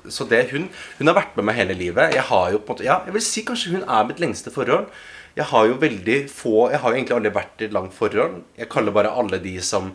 så 0.09 0.25
det 0.27 0.47
hun 0.51 0.69
Hun 0.99 1.11
har 1.11 1.17
vært 1.17 1.35
med 1.37 1.47
meg 1.47 1.59
hele 1.61 1.77
livet. 1.77 2.15
Jeg 2.15 2.27
har 2.27 2.51
jo 2.51 2.59
på 2.61 2.73
en 2.73 2.75
måte 2.75 2.87
Ja, 2.87 3.01
jeg 3.05 3.15
vil 3.15 3.25
si 3.25 3.43
kanskje 3.47 3.75
hun 3.77 3.83
er 3.87 4.07
mitt 4.09 4.19
lengste 4.23 4.53
forhold. 4.53 4.89
Jeg 5.37 5.47
har 5.47 5.67
jo 5.69 5.77
veldig 5.79 6.17
få 6.29 6.71
Jeg 6.73 6.81
har 6.83 6.91
jo 6.91 6.97
egentlig 6.97 7.15
aldri 7.17 7.35
vært 7.35 7.61
i 7.61 7.69
et 7.69 7.75
langt 7.75 7.93
forhold. 7.95 8.41
Jeg 8.57 8.69
kaller 8.69 8.91
bare 8.91 9.13
alle 9.15 9.39
de 9.39 9.55
som 9.63 9.93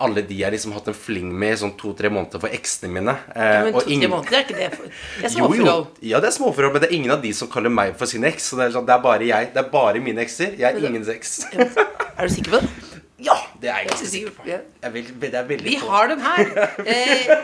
alle 0.00 0.22
de 0.28 0.36
jeg 0.38 0.52
liksom 0.54 0.72
hatt 0.76 0.88
en 0.92 0.94
fling 0.96 1.30
med 1.38 1.52
i 1.54 1.58
sånn 1.62 1.72
to-tre 1.80 2.08
måneder 2.12 2.40
for 2.42 2.48
eksene 2.54 2.90
mine. 2.92 3.14
Eh, 3.34 3.64
Men 3.64 3.72
to-tre 3.72 3.92
ingen- 3.96 4.10
måneder 4.10 4.38
er 4.38 4.44
ikke 4.46 4.56
det 4.58 4.70
for 4.76 4.84
Det 4.86 5.24
er 5.24 5.28
Jo, 5.28 5.28
jo. 5.28 5.48
småforhold. 5.48 5.86
Ja, 6.02 6.20
det 6.20 6.28
er 6.28 6.36
småforhold, 6.38 6.72
men 6.72 6.80
det 6.82 6.90
er 6.90 6.94
ingen 6.96 7.10
av 7.16 7.22
de 7.22 7.32
som 7.32 7.48
kaller 7.48 7.70
meg 7.70 7.96
for 7.96 8.06
sin 8.06 8.24
eks. 8.24 8.50
Så 8.52 8.56
det 8.56 8.66
er, 8.68 8.72
sånn, 8.78 8.86
det 8.86 8.94
er 8.94 9.02
bare 9.02 9.26
jeg. 9.26 9.52
Det 9.54 9.64
er 9.64 9.68
bare 9.70 10.00
mine 10.00 10.18
ekser. 10.24 10.56
Jeg 10.58 10.74
er 10.74 10.88
ingens 10.88 11.08
eks. 11.08 11.44
Er 11.52 12.26
du 12.28 12.34
sikker 12.34 12.50
på 12.50 12.60
det? 12.60 12.68
ja, 13.28 13.36
det 13.60 13.70
er 13.70 13.76
jeg 13.82 13.88
ganske 13.92 14.06
sikker 14.06 14.30
på. 14.38 14.46
Jeg 14.46 14.92
vil, 14.92 15.04
det 15.20 15.34
er 15.34 15.44
veldig 15.44 15.64
Vi 15.64 15.76
på. 15.80 15.88
har 15.88 16.08
dem 16.08 16.20
her. 16.20 16.44
Eh, 16.86 17.36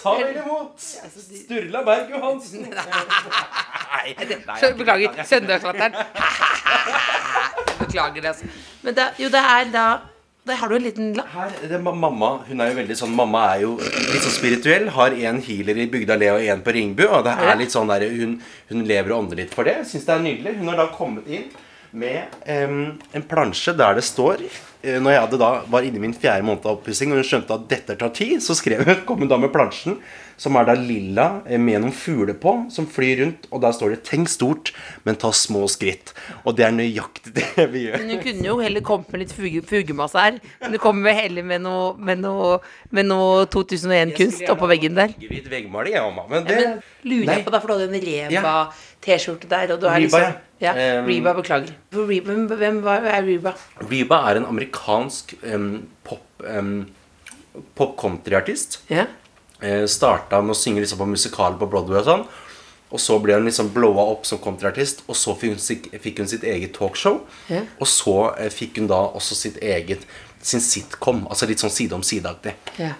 Ta 0.00 0.12
vel 0.16 0.36
imot 0.38 0.78
Sturla 0.80 1.82
Berg 1.84 2.10
Johansen. 2.14 2.62
Nei, 3.90 4.14
nei 4.16 4.70
beklager. 4.78 5.18
Søndagslatteren. 5.26 5.92
Beklager 7.80 8.28
altså. 8.30 8.46
Men 8.82 8.94
det, 8.96 9.06
jo, 9.18 9.28
det 9.32 9.42
er 9.42 9.64
da 9.74 9.84
Der 10.48 10.56
har 10.56 10.68
du 10.68 10.76
en 10.76 10.82
liten 10.82 11.10
lapp. 11.14 11.28
Her, 11.34 11.50
det 11.68 11.78
mamma 11.84 12.30
hun 12.46 12.62
er 12.64 12.70
jo 12.70 12.76
veldig 12.78 12.96
sånn 12.96 13.12
Mamma 13.12 13.42
er 13.52 13.64
jo 13.66 13.74
litt 13.76 14.24
sånn 14.24 14.36
spirituell. 14.38 14.88
Har 14.96 15.12
en 15.12 15.40
healer 15.44 15.82
i 15.82 15.88
Bygda 15.92 16.16
Le 16.16 16.30
og 16.32 16.46
en 16.54 16.62
på 16.64 16.74
Ringbu. 16.76 17.04
Og 17.10 17.26
det 17.26 17.34
er 17.44 17.58
litt 17.60 17.74
sånn 17.74 17.92
der, 17.92 18.06
hun, 18.08 18.38
hun 18.70 18.86
lever 18.88 19.12
og 19.12 19.26
ånder 19.26 19.42
litt 19.42 19.52
for 19.56 19.68
det. 19.68 19.82
Syns 19.90 20.08
det 20.08 20.14
er 20.16 20.24
nydelig. 20.24 20.56
Hun 20.62 20.72
har 20.72 20.80
da 20.80 20.88
kommet 20.94 21.28
inn 21.28 21.50
med 21.90 22.36
um, 22.46 22.82
en 23.12 23.24
plansje 23.26 23.72
der 23.74 23.96
det 23.98 24.04
står 24.06 24.44
eh, 24.46 25.00
Når 25.02 25.10
jeg 25.10 25.38
da 25.42 25.48
var 25.66 25.82
inne 25.82 25.98
i 25.98 26.02
min 26.04 26.14
fjerde 26.14 26.46
måned 26.46 26.62
av 26.62 26.76
oppussing, 26.76 27.10
og 27.10 27.18
hun 27.18 27.26
skjønte 27.26 27.56
at 27.56 27.64
dette 27.72 27.96
tar 27.98 28.12
tid, 28.14 28.36
så 28.44 28.54
skrev 28.54 28.84
hun, 28.86 29.00
kom 29.08 29.24
hun 29.24 29.30
da 29.30 29.38
med 29.42 29.52
plansjen, 29.54 29.98
som 30.40 30.56
er 30.56 30.68
da 30.70 30.74
lilla 30.78 31.26
eh, 31.44 31.60
med 31.60 31.82
noen 31.82 31.94
fugler 31.94 32.36
på, 32.40 32.54
som 32.72 32.86
flyr 32.88 33.20
rundt. 33.20 33.48
Og 33.52 33.60
der 33.60 33.74
står 33.76 33.94
det 33.94 34.02
'Tenk 34.08 34.30
stort, 34.32 34.72
men 35.04 35.18
ta 35.20 35.32
små 35.36 35.66
skritt'. 35.68 36.14
Og 36.44 36.56
det 36.56 36.64
er 36.64 36.72
nøyaktig 36.72 37.34
det 37.38 37.66
vi 37.72 37.86
gjør. 37.86 37.98
Men 38.00 38.12
du 38.14 38.22
kunne 38.24 38.46
jo 38.48 38.56
heller 38.60 38.84
kommet 38.86 39.12
med 39.12 39.24
litt 39.24 39.34
fuge, 39.36 39.60
fugemasse 39.68 40.16
her. 40.16 40.38
Men 40.62 40.72
du 40.72 40.78
kommer 40.80 41.10
med 41.10 41.18
heller 41.20 41.44
med 41.44 41.60
noe, 41.66 41.92
med 41.98 42.22
noe, 42.24 42.60
med 42.90 43.10
noe 43.10 43.44
2001-kunst 43.52 44.46
oppå 44.48 44.70
veggen 44.70 44.96
der. 44.96 45.12
Hvit 45.20 45.50
veggmaling, 45.50 45.98
jeg, 45.98 46.06
mamma. 46.08 46.28
Men 46.30 46.48
Ja, 46.48 46.56
det 46.56 46.68
men 46.70 46.80
lurer 47.04 47.26
Nei. 47.26 47.34
jeg 47.36 47.44
på, 47.44 47.52
deg, 47.52 47.60
for 47.60 47.68
du 47.68 47.74
hadde 47.74 47.90
en 47.90 48.06
Reba-T-skjorte 48.08 49.50
der, 49.50 49.74
og 49.74 49.80
du 49.82 49.86
er 49.88 49.98
Reba, 49.98 50.04
liksom 50.04 50.24
ja. 50.60 50.72
ja. 50.72 51.00
Um, 51.00 51.08
Reba, 51.08 51.34
beklager. 51.36 51.76
For 51.92 52.08
Reba, 52.08 52.36
hvem, 52.56 52.80
er 52.88 53.28
Reba? 53.28 53.54
Reba 53.92 54.24
er 54.30 54.40
en 54.40 54.48
amerikansk 54.48 55.36
um, 55.52 55.70
pop 56.04 56.24
um, 56.48 56.88
pop-country-artist. 57.76 58.80
Ja. 58.88 59.08
Eh, 59.60 59.84
starta 59.86 60.40
med 60.40 60.54
å 60.54 60.58
synge 60.58 60.80
liksom 60.84 61.00
på 61.02 61.08
musikaler 61.10 61.58
på 61.60 61.68
Broadway 61.68 62.00
og 62.00 62.08
sånn. 62.08 62.24
Og 62.90 62.98
så 62.98 63.18
ble 63.22 63.36
hun 63.36 63.46
liksom 63.46 63.68
blowa 63.74 64.02
opp 64.12 64.24
som 64.26 64.40
countryartist, 64.42 65.04
og 65.06 65.14
så 65.14 65.36
fikk 65.38 65.54
hun, 65.54 66.00
fikk 66.02 66.24
hun 66.24 66.30
sitt 66.30 66.46
eget 66.48 66.74
talkshow. 66.74 67.20
Ja. 67.52 67.62
Og 67.78 67.86
så 67.90 68.16
eh, 68.34 68.50
fikk 68.50 68.80
hun 68.80 68.90
da 68.90 69.04
også 69.14 69.38
sitt 69.38 69.60
eget 69.62 70.08
sin 70.42 70.62
sitcom, 70.64 71.26
altså 71.28 71.46
litt 71.46 71.60
sånn 71.62 71.72
side 71.72 71.94
om 71.94 72.04
side-aktig. 72.06 72.56
ja. 72.80 72.96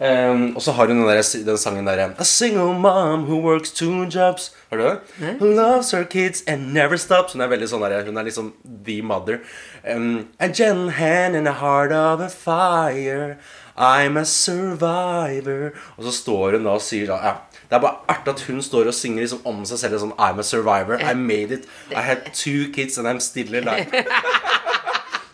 Um, 0.00 0.56
og 0.56 0.62
så 0.64 0.72
har 0.72 0.88
hun 0.88 1.02
den, 1.02 1.08
der, 1.10 1.20
den 1.44 1.58
sangen 1.60 1.84
der 1.84 2.14
A 2.18 2.24
single 2.24 2.72
mom 2.72 3.26
who 3.28 3.36
works 3.36 3.70
two 3.70 4.06
jobs. 4.08 4.50
Har 4.70 4.78
du 4.78 4.82
det? 4.84 5.34
Who 5.40 5.50
loves 5.52 5.90
her 5.92 6.04
kids 6.04 6.42
and 6.48 6.72
never 6.72 6.96
stops. 6.96 7.34
Hun 7.34 7.44
er 7.44 7.50
veldig 7.52 7.68
sånn 7.68 7.84
der, 7.84 8.06
Hun 8.06 8.16
er 8.16 8.24
liksom 8.24 8.54
the 8.64 9.02
mother. 9.02 9.42
Um, 9.84 10.30
a 10.40 10.48
gentle 10.48 10.88
hand 10.96 11.36
in 11.36 11.46
a 11.46 11.52
heart 11.52 11.92
of 11.92 12.24
a 12.24 12.30
fire. 12.30 13.36
I'm 13.80 14.18
a 14.20 14.24
survivor. 14.24 15.72
Og 15.96 16.04
så 16.04 16.12
står 16.12 16.58
hun 16.58 16.66
da 16.68 16.76
og 16.76 16.84
sier 16.84 17.08
sånn 17.08 17.22
ja, 17.24 17.32
Det 17.70 17.78
er 17.78 17.82
bare 17.86 18.12
artig 18.12 18.34
at 18.34 18.42
hun 18.50 18.60
står 18.64 18.90
og 18.90 18.96
synger 18.96 19.24
liksom 19.24 19.46
om 19.48 19.62
seg 19.68 19.80
selv. 19.80 19.96
Sånn, 20.02 20.12
I'm 20.20 20.42
a 20.42 20.44
survivor. 20.44 21.00
I 21.00 21.14
made 21.16 21.56
it. 21.56 21.68
I 21.94 22.04
had 22.04 22.28
two 22.36 22.68
kids 22.74 23.00
and 23.00 23.08
I'm 23.08 23.22
still 23.24 23.56
alive. 23.56 23.88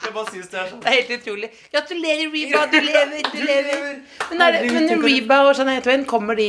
Jeg 0.07 0.15
bare 0.15 0.31
synes 0.31 0.47
det 0.49 0.59
er 0.61 0.69
sånn 0.71 0.81
Det 0.85 0.88
er 0.88 0.95
helt 1.00 1.12
utrolig. 1.19 1.49
Gratulerer, 1.75 2.31
Reba. 2.33 2.62
Du 2.71 2.79
lever, 2.79 3.26
du 3.26 3.41
lever. 3.43 3.67
lever. 3.67 4.00
Men, 4.31 4.41
er 4.47 4.55
det, 4.55 4.62
Herregud, 4.62 4.88
men 4.93 5.05
Reba 5.05 5.43
og 5.49 5.53
Jeanette 5.59 5.83
Twain, 5.88 6.07
kommer 6.09 6.38
de 6.38 6.47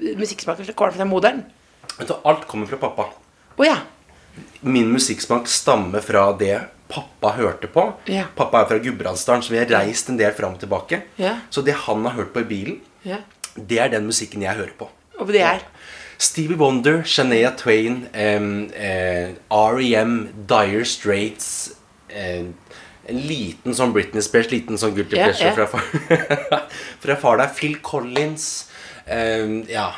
uh, 0.00 0.08
musikksmaker 0.18 0.72
kommer 0.72 0.96
fra 0.96 1.06
moderen? 1.06 1.44
Vet 1.98 2.08
du, 2.08 2.16
Alt 2.24 2.48
kommer 2.48 2.70
fra 2.70 2.80
pappa. 2.80 3.10
Oh, 3.58 3.66
ja. 3.66 3.76
Min 4.64 4.88
musikksmak 4.94 5.50
stammer 5.52 6.00
fra 6.04 6.30
det 6.40 6.56
pappa 6.90 7.32
hørte 7.38 7.70
på. 7.70 7.86
Ja. 8.10 8.26
Pappa 8.36 8.64
er 8.64 8.70
fra 8.70 8.78
Gudbrandsdalen, 8.82 9.44
så 9.46 9.54
vi 9.54 9.60
har 9.62 9.70
reist 9.70 10.10
en 10.10 10.18
del 10.20 10.34
fram 10.36 10.56
og 10.56 10.62
tilbake. 10.62 11.02
Ja. 11.20 11.36
Så 11.50 11.62
det 11.66 11.78
han 11.86 12.04
har 12.08 12.18
hørt 12.18 12.32
på 12.34 12.42
i 12.42 12.48
bilen, 12.50 12.80
ja. 13.06 13.22
det 13.56 13.78
er 13.78 13.92
den 13.94 14.08
musikken 14.10 14.42
jeg 14.44 14.58
hører 14.58 14.74
på. 14.78 14.90
Og 15.20 15.28
det 15.32 15.42
er 15.44 15.64
Stevie 16.20 16.56
Wonder, 16.60 17.02
Shania 17.04 17.50
Twain, 17.56 18.02
em, 18.12 18.70
eh, 18.76 19.30
R.E.M., 19.50 20.28
Dire 20.48 20.84
Straits 20.84 21.72
eh, 22.12 22.44
En 23.10 23.20
liten 23.26 23.74
sånn 23.74 23.94
Britney 23.96 24.22
Spears, 24.22 24.50
liten 24.52 24.78
sånn 24.78 24.92
guilty 24.94 25.16
pleasure 25.16 25.54
fra 25.56 25.66
far. 25.66 25.86
fra 27.02 27.16
far 27.18 27.40
der. 27.40 27.48
Phil 27.56 27.78
Collins. 27.82 28.68
em, 29.08 29.64
ja 29.66 29.88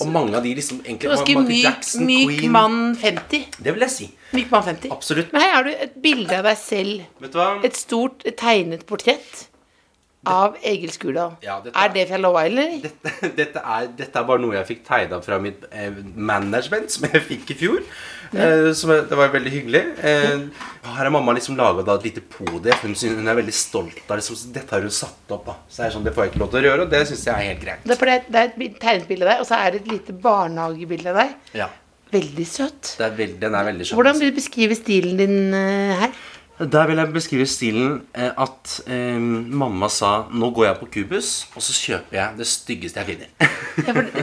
Og 0.00 0.08
mange 0.10 0.34
av 0.34 0.42
de 0.42 0.54
liksom 0.56 0.80
egentlig 0.82 1.12
ganske 1.12 1.36
myk, 1.44 1.60
Jackson, 1.62 2.06
myk 2.08 2.32
Queen. 2.40 2.50
mann 2.56 2.78
50. 2.98 3.60
Det 3.60 3.74
vil 3.76 3.84
jeg 3.86 3.94
si. 3.94 4.08
Myk 4.34 4.50
mann 4.52 4.66
50. 4.66 4.92
Absolutt. 4.94 5.32
Men 5.34 5.44
her 5.44 5.56
har 5.56 5.66
du 5.68 5.72
et 5.86 5.98
bilde 6.04 6.38
av 6.38 6.46
deg 6.48 6.60
selv. 6.60 7.02
Vet 7.22 7.34
du 7.34 7.40
hva? 7.40 7.50
Et 7.66 7.76
stort 7.78 8.24
tegnet 8.40 8.86
portrett 8.88 9.44
av 10.26 10.56
Egil 10.64 10.92
Skurdal. 10.92 11.34
Ja, 11.44 11.58
er 11.60 11.74
er- 11.74 11.92
det 11.92 12.06
fra 12.08 12.18
Low 12.20 12.36
Island, 12.40 12.82
dette, 12.82 13.30
dette, 13.40 13.60
er, 13.60 13.88
dette 13.98 14.18
er 14.20 14.24
bare 14.28 14.40
noe 14.40 14.56
jeg 14.56 14.68
fikk 14.70 14.84
tegna 14.86 15.20
fra 15.24 15.38
mitt 15.42 15.66
eh, 15.70 15.92
management, 16.16 16.90
som 16.94 17.06
jeg 17.10 17.22
fikk 17.28 17.52
i 17.52 17.56
fjor. 17.60 17.82
Eh, 18.32 18.70
som 18.74 18.90
det 18.90 19.14
var 19.18 19.30
veldig 19.34 19.52
hyggelig. 19.52 19.82
Eh, 20.00 20.46
her 20.88 21.02
har 21.04 21.12
mamma 21.12 21.36
liksom 21.36 21.58
laga 21.60 21.84
et 21.94 22.08
lite 22.08 22.24
podium. 22.24 22.80
Hun, 22.82 22.96
hun 23.20 23.28
er 23.30 23.38
veldig 23.38 23.54
stolt 23.54 24.00
av 24.08 24.18
liksom, 24.18 24.40
Dette 24.56 24.74
har 24.74 24.82
hun 24.88 24.96
satt 24.96 25.36
opp. 25.36 25.46
da 25.46 25.58
Så 25.68 25.84
det 25.84 25.92
sånn, 25.94 26.04
Det 26.08 26.14
får 26.16 26.24
jeg 26.26 26.32
ikke 26.34 26.42
lov 26.42 26.52
til 26.54 26.62
å 26.62 26.66
gjøre, 26.70 26.86
og 26.88 26.92
det 26.96 27.04
syns 27.10 27.26
jeg 27.28 27.34
er 27.34 27.48
helt 27.52 27.62
greit. 27.62 27.84
Det 27.84 28.00
er, 28.00 28.26
det 28.26 28.42
er 28.42 28.52
et 28.70 28.80
tegnet 28.82 29.08
bilde 29.10 29.28
av 29.28 29.34
deg, 29.34 29.44
og 29.44 29.50
så 29.50 29.60
er 29.60 29.76
det 29.76 29.84
et 29.84 29.92
lite 29.92 30.16
barnehagebilde 30.24 31.12
av 31.14 31.20
deg. 31.22 31.36
Ja, 31.60 31.68
Veldig 32.14 32.46
søt. 32.46 32.94
det 32.98 33.06
er 33.08 33.16
veldig, 33.18 33.40
Den 33.42 33.54
er 33.58 33.66
veldig 33.72 33.86
søt. 33.88 33.96
Hvordan 33.98 34.20
vil 34.22 34.30
du 34.32 34.38
beskrive 34.38 34.78
stilen 34.78 35.18
din 35.18 35.36
eh, 35.54 35.98
her? 36.04 36.14
Der 36.54 36.86
vil 36.86 37.00
jeg 37.02 37.10
beskrive 37.10 37.46
stilen 37.50 37.96
eh, 38.14 38.30
at 38.38 38.74
eh, 38.86 39.16
mamma 39.18 39.88
sa 39.90 40.10
Nå 40.30 40.52
går 40.54 40.68
jeg 40.68 40.76
på 40.84 40.86
Kubus, 40.94 41.30
og 41.58 41.64
så 41.66 41.74
kjøper 41.74 42.14
jeg 42.20 42.38
det 42.38 42.46
styggeste 42.46 43.02
jeg 43.02 43.08
finner. 43.08 43.32
Ja, 43.82 43.90
for 43.90 44.06
det, 44.06 44.22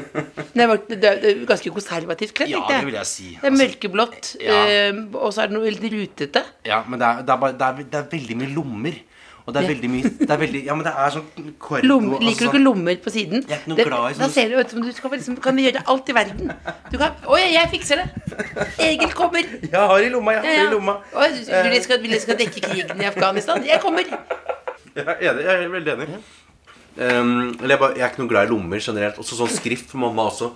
det, 0.55 0.67
var, 0.71 0.79
det, 0.87 0.99
det 1.01 1.31
er 1.33 1.41
ganske 1.49 1.73
konservativt 1.75 2.31
kledd. 2.37 2.53
Ja, 2.53 2.61
det 2.71 2.85
vil 2.87 2.95
jeg 2.95 3.09
si. 3.09 3.27
Det 3.33 3.41
er 3.43 3.49
Altså, 3.51 3.65
mørkeblått, 3.65 4.29
Ja. 4.39 4.61
eh, 4.71 5.01
og 5.19 5.33
så 5.35 5.43
er 5.43 5.51
det 5.51 5.57
noe 5.57 5.67
veldig 5.67 5.91
rutete. 5.97 6.45
Ja, 6.71 6.79
men 6.87 7.03
det 7.03 7.09
er, 7.09 7.25
det 7.27 7.35
er, 7.35 7.41
bare, 7.43 7.83
det 7.83 7.99
er 7.99 8.07
veldig 8.15 8.37
mye 8.45 8.53
lommer. 8.55 9.01
Og 9.45 9.53
det 9.55 9.61
er 9.63 9.67
veldig 9.71 9.89
mye 9.89 10.09
det 10.19 10.29
er 10.29 10.39
veldig, 10.41 10.59
Ja, 10.67 10.75
men 10.77 10.85
det 10.85 10.91
er 11.03 11.13
sånn 11.15 11.53
korgo, 11.59 11.87
Lom, 11.87 12.09
liker 12.11 12.27
altså. 12.29 12.43
du 12.43 12.49
ikke 12.51 12.61
lommer 12.61 12.99
på 13.01 13.13
siden? 13.13 13.41
Jeg 13.47 13.55
er 13.55 13.61
ikke 13.63 13.71
noe 13.71 13.79
Det- 13.79 13.85
glad 13.87 14.11
i 14.11 14.19
Da 14.19 14.27
ser 14.29 14.49
du 14.49 14.57
ut 14.59 14.69
som 14.69 14.81
du 14.81 14.91
skal 14.93 15.15
liksom, 15.15 15.37
kan 15.41 15.57
gjøre 15.57 15.83
alt 15.93 16.09
i 16.09 16.13
verden. 16.13 16.51
Du 16.91 16.97
kan 16.97 17.15
Å 17.25 17.39
ja, 17.41 17.47
jeg 17.57 17.71
fikser 17.73 18.03
det! 18.03 18.07
Egil 18.79 19.15
kommer. 19.17 19.41
Jeg 19.61 19.87
har 19.93 19.97
i 20.05 20.09
lomma, 20.13 20.35
jeg 20.37 20.45
har 20.45 20.53
ja. 20.59 20.67
i 20.67 20.73
lomma. 20.73 20.97
Å, 21.13 21.29
du, 21.31 21.71
jeg 21.73 21.83
skal, 21.83 22.03
du 22.03 22.19
skal 22.19 22.37
dekke 22.37 22.61
krigen 22.67 23.01
i 23.01 23.09
Afghanistan? 23.09 23.65
Jeg 23.65 23.81
kommer. 23.81 24.05
Jeg 24.95 25.07
er 25.07 25.17
enig, 25.31 25.43
jeg 25.47 25.63
er 25.65 25.69
veldig 25.71 25.91
enig. 25.95 26.21
Um, 26.97 27.55
eller 27.61 27.75
jeg, 27.75 27.79
bare, 27.79 27.93
jeg 27.95 28.03
er 28.03 28.09
ikke 28.11 28.21
noe 28.21 28.31
glad 28.33 28.47
i 28.49 28.51
lommer 28.51 28.79
generelt. 28.83 29.19
Også 29.23 29.37
sånn 29.39 29.51
skrift 29.51 29.89
for 29.93 30.01
mamma 30.03 30.27
også. 30.27 30.51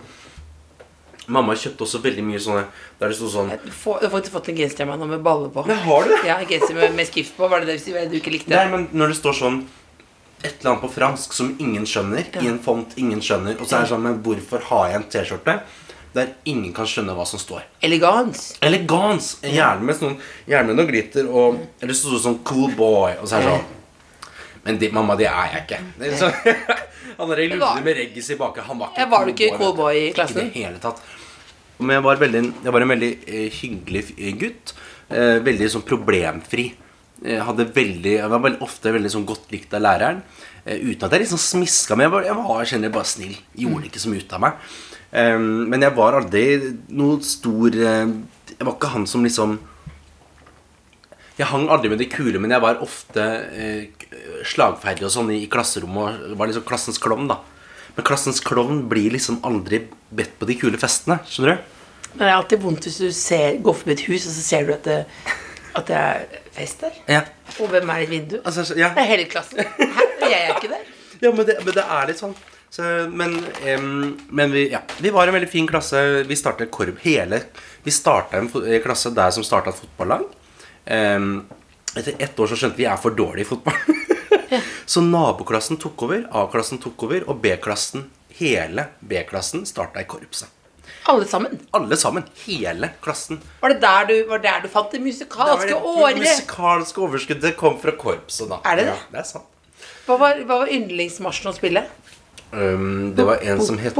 Mamma 1.27 1.53
kjøpte 1.58 1.82
også 1.88 2.01
veldig 2.03 2.22
mye 2.24 2.38
sånne 2.39 2.65
Der 3.00 3.10
det 3.10 3.15
sto 3.17 3.25
sånn 3.34 3.50
Du 3.63 3.72
får- 3.72 4.00
du 4.01 4.05
har 4.08 4.12
faktisk 4.20 4.32
fått 4.36 4.50
en 4.50 4.55
genser 4.60 4.82
av 4.84 4.88
meg 4.91 5.00
nå 5.00 5.08
med 5.10 5.24
baller 5.24 5.50
på. 5.50 5.65
Men 5.65 5.77
har 5.77 6.03
du 6.03 6.10
det? 6.10 6.20
Ja, 6.27 6.36
en 6.38 6.46
genser 6.46 6.75
med, 6.75 6.94
med 6.96 7.08
skrift 7.08 7.36
på. 7.38 7.48
Var 7.50 7.60
det 7.65 7.79
det 7.79 8.10
du 8.12 8.17
ikke 8.20 8.32
likte? 8.36 8.50
Nei, 8.53 8.67
men 8.70 8.88
når 8.94 9.08
det 9.13 9.17
står 9.17 9.34
sånn 9.39 9.65
et 10.44 10.60
eller 10.60 10.72
annet 10.75 10.82
på 10.84 10.91
fransk 10.94 11.34
som 11.34 11.55
ingen 11.60 11.86
skjønner, 11.89 12.25
i 12.44 12.48
en 12.48 12.60
font 12.60 12.94
ingen 12.98 13.20
skjønner, 13.22 13.58
og 13.60 13.65
så 13.65 13.77
er 13.79 13.82
det 13.88 13.89
sånn 13.96 14.03
Men 14.03 14.22
hvorfor 14.22 14.62
har 14.70 14.88
jeg 14.91 14.96
en 14.96 15.10
T-skjorte 15.10 15.60
der 16.13 16.27
ingen 16.46 16.72
kan 16.74 16.86
skjønne 16.86 17.15
hva 17.17 17.25
som 17.25 17.39
står? 17.39 17.63
Elegans. 17.82 18.53
Elegans. 18.62 19.38
Gjerne 19.41 19.82
med, 19.82 19.96
sånn, 19.98 20.20
gjerne 20.48 20.67
med 20.67 20.75
noe 20.77 20.86
glitter 20.88 21.25
og 21.27 21.58
Eller 21.82 21.94
så 21.94 22.08
står 22.12 22.20
det 22.20 22.24
sånn 22.27 22.44
cool 22.44 22.72
boy, 22.77 23.15
og 23.20 23.25
så 23.27 23.39
er 23.39 23.41
det 23.41 23.50
sånn 23.55 23.65
Men 24.65 24.77
de, 24.82 24.89
mamma, 24.89 25.15
det 25.15 25.27
er 25.29 25.50
jeg 25.53 25.65
ikke. 25.65 25.79
Er 26.01 26.15
sånn, 26.17 26.32
han 27.17 27.29
der 27.29 27.38
var- 27.58 27.75
lurte 27.77 27.84
med 27.86 27.96
reggis 27.98 28.29
i 28.32 28.36
baken, 28.36 28.63
han 28.65 28.79
var 28.79 28.88
ikke 28.94 29.00
Ja, 29.00 29.05
var 29.12 29.25
du 29.25 29.32
ikke 29.32 29.50
boy, 29.51 29.58
cool 29.60 29.75
boy 29.77 29.94
i 29.96 30.08
Ikke 30.10 30.15
klassen? 30.22 30.38
i 30.41 30.44
det 30.50 30.53
hele 30.53 30.79
tatt. 30.82 31.01
Men 31.79 31.98
jeg 31.98 32.05
var, 32.05 32.20
veldig, 32.22 32.41
jeg 32.63 32.74
var 32.74 32.84
en 32.86 32.91
veldig 32.94 33.12
eh, 33.27 33.48
hyggelig 33.60 34.03
eh, 34.15 34.34
gutt. 34.39 34.74
Eh, 35.12 35.38
veldig 35.44 35.70
sånn 35.74 35.86
problemfri. 35.88 36.70
Jeg 37.25 37.44
veldig, 37.48 38.13
jeg 38.17 38.32
var 38.32 38.41
veldig, 38.44 38.62
ofte 38.63 38.91
veldig 38.91 39.12
sånn 39.12 39.27
godt 39.27 39.51
likt 39.53 39.74
av 39.75 39.84
læreren. 39.84 40.20
Uten 40.65 41.05
at 41.05 41.13
jeg 41.13 41.22
liksom 41.24 41.39
smiska, 41.39 41.96
meg. 41.96 42.08
jeg 42.08 42.13
var, 42.13 42.25
jeg 42.25 42.38
var 42.39 42.65
generelt 42.65 42.96
bare 42.96 43.08
snill. 43.08 43.36
Gjorde 43.55 43.89
ikke 43.89 44.01
så 44.01 44.12
mye 44.12 44.24
ut 44.24 44.36
av 44.36 44.44
meg. 44.44 44.65
Men 45.15 45.86
jeg 45.86 45.96
var 45.96 46.17
aldri 46.17 46.41
noe 46.91 47.22
stor 47.24 47.72
Jeg 47.72 48.65
var 48.67 48.74
ikke 48.74 48.89
han 48.91 49.05
som 49.08 49.24
liksom 49.24 49.53
Jeg 51.38 51.48
hang 51.48 51.70
aldri 51.72 51.94
med 51.94 52.01
de 52.01 52.10
kule, 52.12 52.41
men 52.41 52.51
jeg 52.51 52.63
var 52.65 52.82
ofte 52.84 53.24
eh, 53.55 54.03
slagferdig 54.44 55.05
og 55.08 55.13
sånn 55.13 55.32
i, 55.36 55.41
i 55.46 55.50
klasserommet. 55.51 56.34
Var 56.36 56.51
liksom 56.51 56.67
klassens 56.67 57.00
klovn, 57.00 57.29
da. 57.32 57.39
Men 57.96 58.08
klassens 58.08 58.42
klovn 58.44 58.84
blir 58.92 59.14
liksom 59.16 59.40
aldri 59.48 59.86
bedt 60.16 60.36
på 60.40 60.48
de 60.50 60.58
kule 60.60 60.80
festene. 60.80 61.20
Skjønner 61.30 61.56
du? 61.56 61.72
Men 62.16 62.24
det 62.24 62.32
er 62.32 62.38
alltid 62.38 62.64
vondt 62.64 62.88
hvis 62.88 63.00
du 63.04 63.08
ser, 63.16 63.60
går 63.64 63.78
forbi 63.80 63.96
et 63.96 64.06
hus, 64.10 64.25
og 64.28 64.36
så 64.36 64.44
ser 64.44 64.68
du 64.68 64.74
at 64.75 64.88
det, 64.88 65.00
at 65.75 65.88
det 65.90 66.02
er 66.02 66.44
fest 66.56 66.84
der. 66.86 67.00
Ja. 67.12 67.24
Og 67.60 67.72
hvem 67.72 67.92
er 67.92 68.04
i 68.04 68.10
vinduet? 68.12 68.44
Altså, 68.44 68.68
ja. 68.80 68.92
Det 68.96 69.04
er 69.04 69.12
hele 69.12 69.30
klassen. 69.32 69.64
Hæ? 69.64 70.06
Jeg 70.25 70.38
er 70.42 70.54
ikke 70.56 70.72
der. 70.72 70.92
Ja, 71.22 71.32
men 71.32 71.48
det, 71.48 71.58
men 71.64 71.75
det 71.75 71.84
er 71.84 72.08
litt 72.10 72.22
sånn. 72.22 72.36
Så, 72.75 72.84
men 73.08 73.38
um, 73.80 74.16
men 74.36 74.52
vi, 74.52 74.66
ja, 74.74 74.82
vi 75.00 75.12
var 75.16 75.30
en 75.30 75.36
veldig 75.38 75.52
fin 75.52 75.68
klasse. 75.70 76.02
Vi 76.28 76.36
startet 76.36 76.74
korv 76.74 76.98
hele 77.06 77.40
Vi 77.86 77.94
starta 77.94 78.42
en 78.42 78.50
klasse 78.84 79.14
der 79.16 79.32
som 79.32 79.46
starta 79.48 79.72
et 79.72 79.80
fotballag. 79.80 80.25
Um, 80.86 81.30
etter 81.96 82.18
ett 82.20 82.40
år 82.40 82.52
så 82.52 82.58
skjønte 82.60 82.75
vi 82.75 82.84
at 82.84 82.90
vi 82.90 82.98
er 82.98 83.04
for 83.06 83.16
dårlig 83.16 83.46
i 83.46 83.48
fotball. 83.48 83.80
så 84.86 85.02
naboklassen 85.06 85.80
tok 85.82 86.04
over, 86.08 86.25
A-klassen 86.32 86.82
tok 86.84 87.08
over, 87.08 87.25
og 87.30 87.42
B-klassen, 87.44 88.10
hele 88.40 88.90
B-klassen, 89.00 89.66
starta 89.70 90.04
i 90.04 90.08
korpset. 90.10 90.52
Alle 91.06 91.25
sammen. 91.30 91.60
Alle 91.72 91.98
sammen. 91.98 92.24
Hele 92.46 92.90
klassen. 93.02 93.38
Var 93.62 93.70
det 93.75 93.82
der 93.82 94.08
du, 94.10 94.16
var 94.30 94.42
der 94.42 94.64
du 94.64 94.70
fant 94.74 94.90
det 94.92 94.98
Det 94.98 95.06
musikalske 95.06 95.68
det 95.70 95.75
året? 95.78 96.18
musikalske 96.18 97.02
overskuddet 97.02 97.58
kom 97.58 97.78
fra 97.82 97.94
korpset, 97.94 98.50
da. 98.50 98.58
Er 98.66 98.80
det 98.80 98.88
det? 98.88 98.96
Ja, 98.96 99.12
det 99.12 99.22
er 99.22 99.28
sant. 99.30 99.52
Hva 100.06 100.18
var, 100.22 100.42
hva 100.46 100.62
var 100.64 100.72
yndlingsmarsjen 100.74 101.50
å 101.50 101.54
spille? 101.54 101.86
Um, 102.52 103.14
det 103.18 103.25
var 103.25 103.42
en 103.42 103.62
som 103.62 103.78
het 103.82 103.94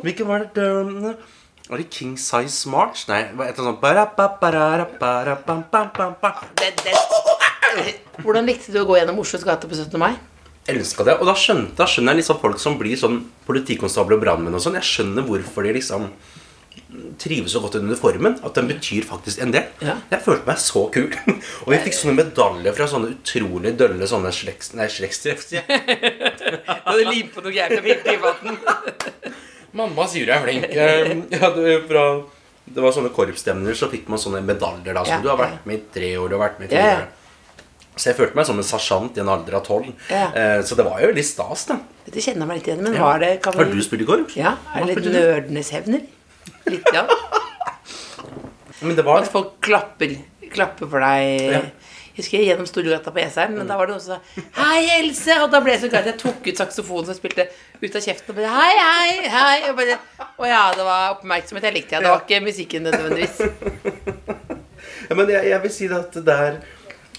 Hvilken 0.00 0.26
var 0.26 0.46
det? 0.54 1.16
Var 1.70 1.78
det 1.78 1.86
King 1.94 2.16
Size 2.18 2.68
March? 2.68 3.04
Nei, 3.06 3.20
det 3.28 3.36
var 3.38 3.46
et 3.46 3.58
eller 3.58 3.68
annet 3.70 3.82
det. 6.82 6.94
Hvordan 8.24 8.48
likte 8.48 8.74
du 8.74 8.80
å 8.80 8.88
gå 8.88 8.96
gjennom 8.98 9.20
Oslos 9.22 9.44
gater 9.46 9.70
på 9.70 9.78
17. 9.78 9.94
mai? 10.02 10.16
Elska 10.66 11.06
det. 11.06 11.14
Og 11.22 11.30
da, 11.30 11.36
skjønte, 11.38 11.76
da 11.78 11.86
skjønner 11.86 12.16
jeg 12.16 12.24
liksom 12.24 12.40
folk 12.42 12.58
som 12.58 12.74
blir 12.80 12.98
sånn 12.98 13.20
politikonstabler 13.46 14.18
og 14.18 14.24
brannmenn 14.24 14.58
og 14.58 14.64
sånn. 14.64 14.80
Jeg 14.80 14.88
skjønner 14.88 15.22
hvorfor 15.28 15.68
de 15.68 15.76
liksom 15.76 16.08
trives 17.22 17.54
så 17.54 17.62
godt 17.62 17.78
under 17.78 17.94
uniformen. 17.94 18.34
At 18.42 18.58
den 18.58 18.66
betyr 18.72 19.06
faktisk 19.06 19.38
en 19.46 19.54
del. 19.54 19.70
Ja. 19.78 19.94
Jeg 20.10 20.24
følte 20.26 20.50
meg 20.50 20.58
så 20.64 20.82
kul. 20.90 21.14
og 21.62 21.70
vi 21.70 21.78
fikk 21.86 21.98
sånne 22.00 22.16
medaljer 22.18 22.74
fra 22.74 22.90
sånne 22.90 23.12
utrolig 23.14 23.76
dølle 23.78 24.10
sånne 24.10 24.34
slekts... 24.34 24.74
Nei, 24.74 24.90
slektstreff, 24.90 25.46
sier 25.46 25.62
jeg. 25.62 25.78
Du 26.50 26.96
hadde 26.96 27.10
limt 27.12 27.30
på 27.30 27.46
noe 27.46 27.54
greier 27.54 27.78
i 27.78 27.94
privaten. 28.02 28.58
Mamma 29.76 30.06
sier 30.10 30.26
du 30.26 30.32
er 30.34 30.42
flink. 30.44 30.66
Eh, 30.70 31.12
ja, 31.36 31.50
det, 31.54 31.76
fra, 31.86 32.04
det 32.66 32.82
var 32.82 32.94
sånne 32.96 33.12
korpsstevner, 33.14 33.76
så 33.78 33.88
fikk 33.92 34.08
man 34.10 34.18
sånne 34.22 34.42
medaljer. 34.42 34.94
da 34.96 35.04
Som 35.06 35.18
Ja, 35.18 35.22
du 35.22 35.30
har 35.32 35.38
vært 35.40 35.66
med 35.68 35.78
i 35.78 35.82
tre 35.94 36.12
år, 36.18 36.28
du 36.30 36.36
har 36.38 36.44
vært 36.48 36.60
med 36.62 36.70
i 36.70 36.74
tre 36.74 36.82
fire 36.82 36.92
ja. 36.92 37.00
år. 37.04 37.16
Så 38.00 38.08
jeg 38.08 38.16
følte 38.16 38.38
meg 38.38 38.46
som 38.48 38.58
en 38.60 38.64
sersjant 38.66 39.18
i 39.18 39.20
en 39.20 39.28
alder 39.28 39.58
av 39.58 39.64
tolv. 39.66 39.90
Ja. 40.08 40.28
Eh, 40.32 40.60
så 40.66 40.78
det 40.78 40.86
var 40.86 41.02
jo 41.02 41.10
veldig 41.10 41.24
stas, 41.26 41.66
da. 41.68 41.76
Dette 42.06 42.22
kjenner 42.24 42.46
jeg 42.46 42.50
meg 42.50 42.60
litt 42.60 42.70
igjen 42.70 42.82
men 42.86 42.94
Ja. 42.96 43.02
var 43.04 43.18
det 43.22 43.32
kan 43.44 43.54
Har 43.58 43.68
du 43.68 43.82
spilt 43.84 44.02
i 44.02 44.08
korps? 44.08 44.36
Ja. 44.38 44.54
Er 44.74 44.86
det 44.86 44.96
litt 44.96 45.12
nerdenes 45.12 45.70
hevner? 45.74 46.06
Litt, 46.70 46.90
ja. 46.94 47.04
Men 48.80 48.96
det 48.96 49.04
var 49.04 49.20
At 49.20 49.28
folk 49.28 49.58
klapper, 49.60 50.14
klapper 50.54 50.88
for 50.88 51.04
deg. 51.04 51.52
Ja. 51.52 51.60
Jeg 52.28 52.46
gjennom 52.46 52.66
Storgata 52.68 53.12
på 53.14 53.22
Jessheim, 53.22 53.54
men 53.56 53.68
da 53.68 53.76
var 53.78 53.88
det 53.88 53.94
noen 53.94 54.02
som 54.04 54.18
sa 54.18 54.42
'Hei, 54.58 55.00
Else!' 55.00 55.38
Og 55.42 55.50
da 55.50 55.60
ble 55.60 55.72
jeg 55.72 55.82
så 55.84 55.90
glad 55.92 56.06
at 56.06 56.12
jeg 56.12 56.20
tok 56.20 56.46
ut 56.46 56.60
saksofonen 56.60 57.06
som 57.06 57.14
spilte 57.16 57.46
ut 57.80 57.96
av 57.96 58.02
kjeften 58.02 58.30
og 58.30 58.36
bare 58.36 58.52
'Hei, 58.56 58.74
hei, 58.78 59.28
hei!' 59.36 59.70
Og 59.70 59.76
bare, 59.76 59.98
og 60.38 60.46
ja, 60.46 60.62
det 60.76 60.84
var 60.84 61.16
oppmerksomhet. 61.16 61.64
Jeg 61.64 61.74
likte 61.74 61.96
det. 61.96 62.02
Det 62.02 62.10
var 62.10 62.24
ikke 62.26 62.44
musikken 62.44 62.82
nødvendigvis. 62.82 63.40
ja, 65.08 65.14
Men 65.14 65.30
jeg, 65.30 65.48
jeg 65.48 65.62
vil 65.62 65.70
si 65.70 65.86
at 65.86 66.20
der, 66.26 66.60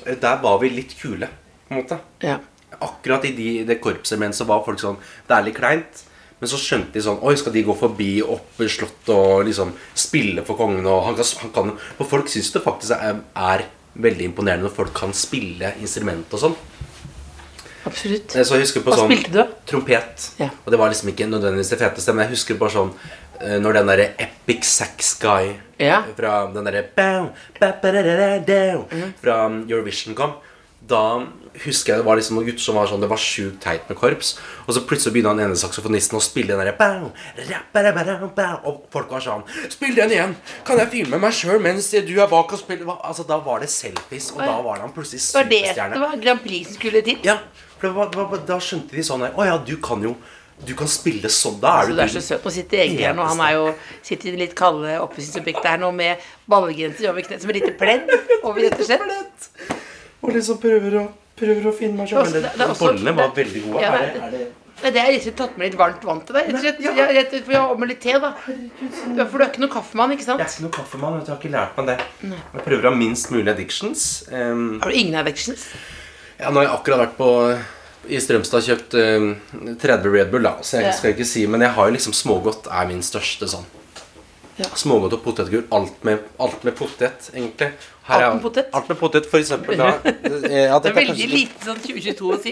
der 0.05 0.37
var 0.41 0.61
vi 0.61 0.69
litt 0.69 0.95
kule, 1.01 1.27
på 1.67 1.75
en 1.75 1.81
måte. 1.83 1.99
Ja. 2.21 2.37
Akkurat 2.81 3.25
i 3.25 3.35
de, 3.35 3.49
det 3.67 3.81
korpset 3.81 4.17
men 4.19 4.33
så 4.33 4.47
var 4.47 4.63
folk 4.65 4.79
sånn 4.79 4.97
Det 5.27 5.35
er 5.35 5.43
litt 5.45 5.57
kleint. 5.57 6.05
Men 6.41 6.49
så 6.49 6.57
skjønte 6.57 6.95
de 6.95 7.03
sånn 7.05 7.19
Oi, 7.21 7.35
skal 7.37 7.53
de 7.53 7.61
gå 7.67 7.75
forbi 7.77 8.09
opp 8.25 8.63
slottet 8.65 9.11
og 9.13 9.43
liksom 9.45 9.75
spille 9.93 10.41
for 10.47 10.57
kongen? 10.57 10.87
Og 10.89 11.03
han 11.05 11.17
kan, 11.19 11.29
han 11.43 11.53
kan 11.53 11.75
For 11.99 12.09
folk 12.15 12.31
syns 12.33 12.49
det 12.55 12.63
faktisk 12.65 12.95
er, 12.97 13.21
er 13.37 13.67
veldig 13.95 14.25
imponerende 14.29 14.67
når 14.69 14.75
folk 14.75 14.93
kan 14.95 15.11
spille 15.13 15.73
instrument 15.81 16.31
og 16.33 16.39
sånn. 16.39 16.55
Absolutt. 17.85 18.35
Eh, 18.35 18.43
Så 18.45 18.55
jeg 18.55 18.65
husker 18.67 18.83
på 18.85 18.91
Hva 18.93 18.99
sånn 19.01 19.09
spilte 19.11 19.31
du? 19.33 19.55
Trompet. 19.65 20.27
Ja. 20.39 20.49
Og 20.65 20.71
det 20.71 20.79
var 20.79 20.89
liksom 20.93 21.09
ikke 21.09 21.27
nødvendigvis 21.31 21.71
det 21.73 21.79
feteste, 21.81 22.13
men 22.13 22.27
jeg 22.27 22.35
husker 22.35 22.59
bare 22.61 22.75
sånn 22.75 22.91
eh, 23.41 23.57
når 23.59 23.73
den 23.79 23.87
derre 23.89 24.05
Epic 24.21 24.63
Sax 24.69 25.15
Guy 25.19 25.55
Ja. 25.81 26.03
fra 26.15 26.45
den 26.53 26.63
derre. 26.63 26.83
Fra 29.21 29.37
Eurovision 29.49 30.15
kom. 30.15 30.35
Da 30.91 31.03
husker 31.65 31.91
jeg 31.91 31.99
det 31.99 32.05
var 32.07 32.15
liksom 32.15 32.37
noen 32.37 32.47
gutter 32.47 32.63
som 32.63 32.77
var 32.79 32.87
sånn 32.87 33.01
Det 33.03 33.09
var 33.11 33.19
sjukt 33.19 33.57
teit 33.63 33.89
med 33.89 33.97
korps. 33.99 34.29
Og 34.65 34.75
så 34.75 34.83
plutselig 34.87 35.17
begynner 35.17 35.33
han 35.35 35.41
ene 35.49 35.57
saksofonisten 35.59 36.15
å 36.19 36.23
spille 36.23 36.55
den 36.55 36.61
derre 36.63 36.75
Og 38.69 38.85
folk 38.93 39.11
var 39.11 39.23
sånn 39.25 39.43
Spill 39.71 39.95
den 39.97 40.13
igjen! 40.15 40.35
Kan 40.67 40.79
jeg 40.79 40.91
filme 40.93 41.19
meg 41.21 41.35
sjøl 41.35 41.59
mens 41.63 41.89
du 41.91 42.13
er 42.15 42.29
bak 42.31 42.53
og 42.55 42.61
spiller? 42.61 42.93
Altså, 43.03 43.25
da 43.27 43.39
var 43.43 43.63
det 43.63 43.71
selfies, 43.73 44.31
og 44.35 44.43
da 44.45 44.55
var 44.63 44.79
han 44.85 44.93
plutselig 44.95 45.23
superstjerne. 45.27 45.97
det 45.97 46.03
var 46.05 46.15
Grand 46.23 46.43
Prix 46.45 46.75
skulle 46.77 47.03
til? 47.05 47.19
Ja, 47.27 47.39
for 47.81 48.37
da 48.47 48.59
skjønte 48.61 48.95
de 48.95 49.03
sånn 49.05 49.25
her 49.25 49.35
Å 49.35 49.49
ja, 49.51 49.57
du 49.57 49.75
kan 49.83 50.03
jo 50.05 50.15
Du 50.61 50.75
kan 50.77 50.89
spille 50.91 51.29
sånn. 51.33 51.59
Da 51.61 51.79
er 51.81 51.87
Så 51.87 51.91
du 51.91 51.97
du 51.97 52.01
er 52.05 52.11
så 52.15 52.21
søt. 52.21 52.43
Nå 52.45 52.51
sitter 52.53 52.83
Egil 52.85 52.99
her 53.07 53.15
nå. 53.17 53.25
Han 53.25 53.39
er 53.41 53.55
jo 53.57 53.69
sitter 54.05 54.29
i 54.29 54.33
det 54.35 54.43
litt 54.45 54.57
kalde 54.57 54.99
oppussingsobjektet 55.01 55.71
her 55.73 55.79
nå 55.81 55.89
med 55.95 56.21
ballegenser 56.51 57.09
over 57.09 57.25
kneet 57.25 57.41
som 57.41 57.49
et 57.49 57.57
lite 57.63 57.73
pledd 57.79 58.05
over, 58.45 58.61
rett 58.61 58.77
og 58.77 58.85
slett. 58.85 59.49
Og 60.21 60.33
liksom 60.35 60.57
prøver 60.61 60.97
å, 61.01 61.05
prøver 61.39 61.65
å 61.65 61.73
finne 61.73 61.97
meg 61.97 62.09
Det 62.09 62.15
sjøl. 62.17 62.33
det 62.33 62.45
er 62.61 62.67
også- 62.67 62.87
Bollene 62.87 63.15
var 63.17 63.31
veldig 63.35 63.63
gode. 63.65 63.81
Ja, 63.81 63.93
er 63.93 63.99
det- 63.99 64.13
det, 64.13 64.21
er 64.23 64.31
det 64.37 64.47
Nei, 64.81 64.89
det 64.89 64.97
er 64.97 65.05
rett 65.11 65.17
og 65.17 65.21
slett 65.23 65.35
tatt 65.37 65.57
med 65.57 65.67
litt 65.69 65.77
varmt 65.79 66.03
vann 66.03 66.21
til 66.25 66.33
deg. 66.33 66.45
Rett 66.47 66.53
og 66.55 66.61
slett. 66.61 66.79
Rett 66.81 67.25
og 67.25 67.31
slett, 67.31 67.43
for 67.45 67.51
jeg 67.51 67.61
har 67.61 67.75
med 67.77 67.89
litt 67.89 68.01
te, 68.01 68.13
da. 68.13 68.33
Ja, 69.17 69.25
For 69.25 69.37
du 69.37 69.43
er 69.43 69.49
ikke 69.51 69.59
noen 69.61 69.69
kaffemann, 69.69 70.11
ikke 70.15 70.23
sant? 70.25 70.39
Jeg 70.39 70.47
er 70.47 70.53
ikke 70.55 70.63
noen 70.65 70.73
kaffemann. 70.73 71.13
vet 71.19 71.25
du, 71.25 71.31
Jeg 71.31 71.37
har 71.37 71.41
ikke 71.43 71.51
lært 71.53 71.77
meg 71.77 71.85
det. 71.85 72.05
Jeg 72.55 72.63
prøver 72.65 72.81
å 72.81 72.89
ha 72.89 72.95
minst 72.97 73.29
mulig 73.31 73.47
addictions. 73.49 74.23
Um, 74.31 74.79
Har 74.81 74.89
du 74.89 74.95
ingen 74.97 75.13
addictions? 75.15 75.67
ja, 76.39 76.49
nå 76.49 76.55
har 76.55 76.63
jeg 76.65 76.73
akkurat 76.79 76.99
vært 77.05 77.17
på 77.17 77.29
i 78.09 78.15
Strømstad 78.17 78.57
og 78.57 78.65
kjøpt 78.65 78.97
um, 78.97 79.75
30 79.77 80.11
Red 80.11 80.31
Bull, 80.31 80.41
da, 80.41 80.55
så 80.61 80.79
jeg 80.79 80.85
Ja. 80.85 80.91
skal 80.93 81.13
ikke 81.13 81.25
si 81.25 81.45
Men 81.45 81.61
jeg 81.61 81.69
har 81.69 81.85
jo 81.87 81.93
liksom 81.93 82.13
smågodt 82.13 82.65
er 82.71 82.87
min 82.87 83.01
største 83.01 83.45
sånn. 83.47 83.65
Ja. 84.59 84.67
Smågodt 84.75 85.13
og 85.15 85.21
potetgull. 85.23 85.63
Alt 85.71 86.03
med, 86.07 86.25
alt 86.43 86.63
med 86.67 86.75
potet, 86.77 87.29
egentlig. 87.33 87.71
Her 88.07 88.15
Alt 88.15 88.23
er- 88.25 88.33
med 88.35 88.41
potet? 88.43 88.71
Alt 88.73 88.89
med 88.91 88.97
potet, 88.99 89.29
for 89.31 89.39
eksempel. 89.39 89.77
Da, 89.79 89.91
ja, 89.95 90.79
Det 90.79 90.91
er 90.91 90.97
veldig 90.97 91.29
lite 91.31 91.65
sånn 91.65 91.79
2022 91.79 92.33
å 92.35 92.39
si. 92.43 92.51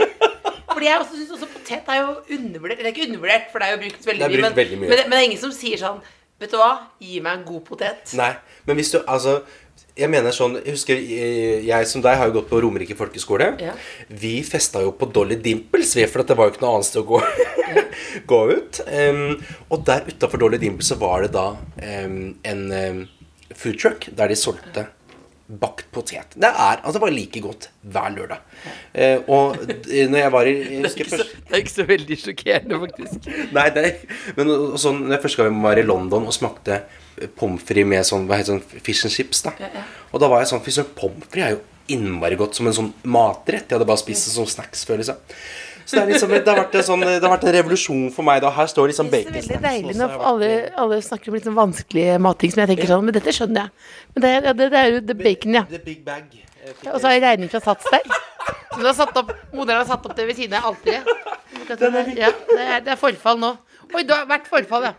Fordi 0.70 0.86
jeg 0.88 1.02
også 1.02 1.18
syns 1.18 1.34
også 1.36 1.50
potet 1.52 1.90
er 1.92 2.00
jo 2.04 2.14
undervurdert. 2.38 2.80
Eller 2.80 2.94
ikke 2.94 3.08
undervurdert, 3.10 3.50
for 3.52 3.60
det 3.60 3.68
er 3.68 3.76
jo 3.76 3.82
brukt 3.84 4.08
veldig 4.12 4.24
Det 4.24 4.30
er 4.30 4.36
mye. 4.38 4.46
Men, 4.48 4.56
veldig 4.62 4.80
mye. 4.80 4.90
men, 4.94 5.04
men 5.04 5.16
det 5.18 5.20
er 5.20 5.28
ingen 5.32 5.44
som 5.44 5.54
sier 5.56 5.82
sånn 5.82 6.00
Vet 6.40 6.54
du 6.54 6.56
hva? 6.56 6.70
Gi 7.04 7.18
meg 7.20 7.34
en 7.36 7.42
god 7.44 7.66
potet. 7.68 8.14
Nei, 8.16 8.30
men 8.64 8.78
hvis 8.80 8.94
du 8.94 9.02
Altså, 9.04 9.42
jeg 10.00 10.10
mener 10.12 10.34
sånn 10.36 10.56
Jeg 10.62 10.74
husker 10.76 10.98
eh, 11.00 11.60
jeg 11.68 11.88
som 11.92 12.02
deg 12.06 12.18
har 12.20 12.30
jo 12.30 12.38
gått 12.40 12.50
på 12.52 12.62
Romerike 12.64 12.96
folkeskole. 13.00 13.52
Ja. 13.64 13.74
Vi 14.10 14.40
festa 14.48 14.82
jo 14.86 14.92
på 14.98 15.10
Dolly 15.14 15.38
Dimples, 15.44 15.96
vi, 15.98 16.06
for 16.10 16.24
at 16.24 16.32
det 16.32 16.38
var 16.40 16.50
jo 16.50 16.56
ikke 16.56 16.66
noe 16.66 16.76
annet 16.80 16.90
sted 16.90 17.02
å 17.04 17.10
gå, 17.10 17.22
gå 18.34 18.40
ut. 18.56 18.82
Um, 18.88 19.26
og 19.70 19.84
der 19.88 20.08
utafor 20.10 20.42
Dolly 20.42 20.60
Dimples 20.62 20.90
så 20.94 21.00
var 21.02 21.26
det 21.28 21.34
da 21.36 21.48
um, 21.56 22.22
en 22.44 22.64
um, 22.72 23.04
food 23.56 23.78
truck 23.82 24.10
der 24.16 24.32
de 24.34 24.40
solgte 24.40 24.88
bakt 25.50 25.88
potet. 25.90 26.36
Det 26.38 26.46
er 26.46 26.84
altså 26.86 27.00
bare 27.02 27.16
like 27.16 27.40
godt 27.42 27.72
hver 27.90 28.12
lørdag. 28.14 28.44
Eh, 28.94 29.24
og 29.34 29.56
når 29.58 30.20
jeg 30.20 30.32
var 30.36 30.46
i 30.46 30.52
jeg 30.60 30.84
husker 30.84 31.08
først, 31.10 31.32
det 31.48 31.56
er 31.58 31.64
ikke 31.64 31.74
så 31.74 31.86
veldig 31.90 32.18
sjokkerende, 32.22 32.78
faktisk. 32.84 33.30
Nei, 33.58 33.64
det 33.74 33.86
er, 33.88 33.96
men 34.38 34.52
og- 34.54 34.68
og 34.76 34.78
sånn, 34.84 35.00
når 35.08 35.16
jeg 35.18 35.24
første 35.26 35.42
gang 35.42 35.50
jeg 35.58 35.64
var 35.66 35.82
i 35.82 35.86
London 35.90 36.28
og 36.30 36.36
smakte 36.38 36.78
pommes 37.40 37.64
frites 37.64 37.86
med 37.90 38.06
sånn, 38.08 38.28
hva 38.30 38.38
heter 38.40 38.56
sånn 38.58 38.84
fish 38.86 39.06
and 39.06 39.14
chips, 39.14 39.42
da. 39.46 39.52
Og 40.12 40.20
da 40.24 40.28
var 40.32 40.40
jeg 40.44 40.52
sånn 40.54 40.62
Fy 40.66 40.72
søren, 40.72 40.94
pommes 40.98 41.26
frites 41.30 41.46
er 41.48 41.58
jo 41.58 41.62
innmari 41.90 42.36
godt 42.38 42.56
som 42.56 42.68
en 42.70 42.74
sånn 42.78 42.92
matrett. 43.04 43.66
Jeg 43.70 43.76
hadde 43.80 43.88
bare 43.90 43.98
spist 44.02 44.28
det 44.30 44.34
som 44.36 44.46
snacks 44.46 44.86
før, 44.86 45.02
liksom. 45.02 45.18
Så 45.90 45.96
det, 45.96 46.02
er 46.04 46.10
liksom, 46.12 46.30
det, 46.30 46.46
har 46.46 46.60
vært 46.60 46.76
en 46.78 46.84
sånn, 46.86 47.02
det 47.02 47.16
har 47.24 47.32
vært 47.32 47.46
en 47.50 47.56
revolusjon 47.56 48.04
for 48.14 48.22
meg. 48.28 48.44
da 48.44 48.52
Her 48.54 48.68
står 48.70 48.92
liksom 48.92 49.08
bacon. 49.10 49.34
Det 49.34 49.40
er 49.42 49.48
veldig 49.48 49.62
deilig 49.64 49.96
når 49.98 50.12
alle, 50.32 50.50
alle 50.78 51.00
snakker 51.02 51.32
om 51.32 51.38
litt 51.40 51.48
sånn 51.48 51.56
vanskelige 51.58 52.20
matting 52.22 52.52
som 52.54 52.62
jeg 52.62 52.70
tenker 52.76 52.92
sånn 52.92 53.08
Men 53.08 53.16
dette 53.18 53.34
skjønner 53.34 53.64
jeg. 53.64 53.88
Men 54.14 54.26
det, 54.26 54.34
ja, 54.36 54.54
det, 54.60 54.68
det 54.76 54.84
er 54.84 54.92
jo 54.94 55.00
the 55.10 55.16
bacon, 55.18 55.58
ja. 55.58 55.64
The 55.72 55.80
big 55.82 56.04
bag. 56.06 56.28
eh, 56.62 56.76
Ja, 56.86 56.92
Og 56.94 57.00
så 57.02 57.08
har 57.10 57.16
jeg 57.18 57.24
regning 57.26 57.50
fra 57.50 57.64
Sats 57.66 57.90
der. 57.90 58.06
Som 58.70 58.84
du 58.84 58.86
har 58.92 58.94
satt 59.00 59.18
opp, 59.18 59.34
moderen 59.52 59.82
har 59.82 59.90
satt 59.90 60.06
opp 60.06 60.14
det 60.20 60.28
ved 60.30 60.38
siden 60.38 60.60
av 60.62 60.70
alteret. 60.70 61.10
Ja, 62.22 62.30
det 62.54 62.62
er, 62.68 62.80
det 62.86 62.94
er 62.94 63.00
forfall 63.02 63.42
nå. 63.42 63.56
Oi, 63.90 64.04
du 64.06 64.12
har 64.14 64.28
vært 64.30 64.48
forfall, 64.50 64.86
ja. 64.86 64.94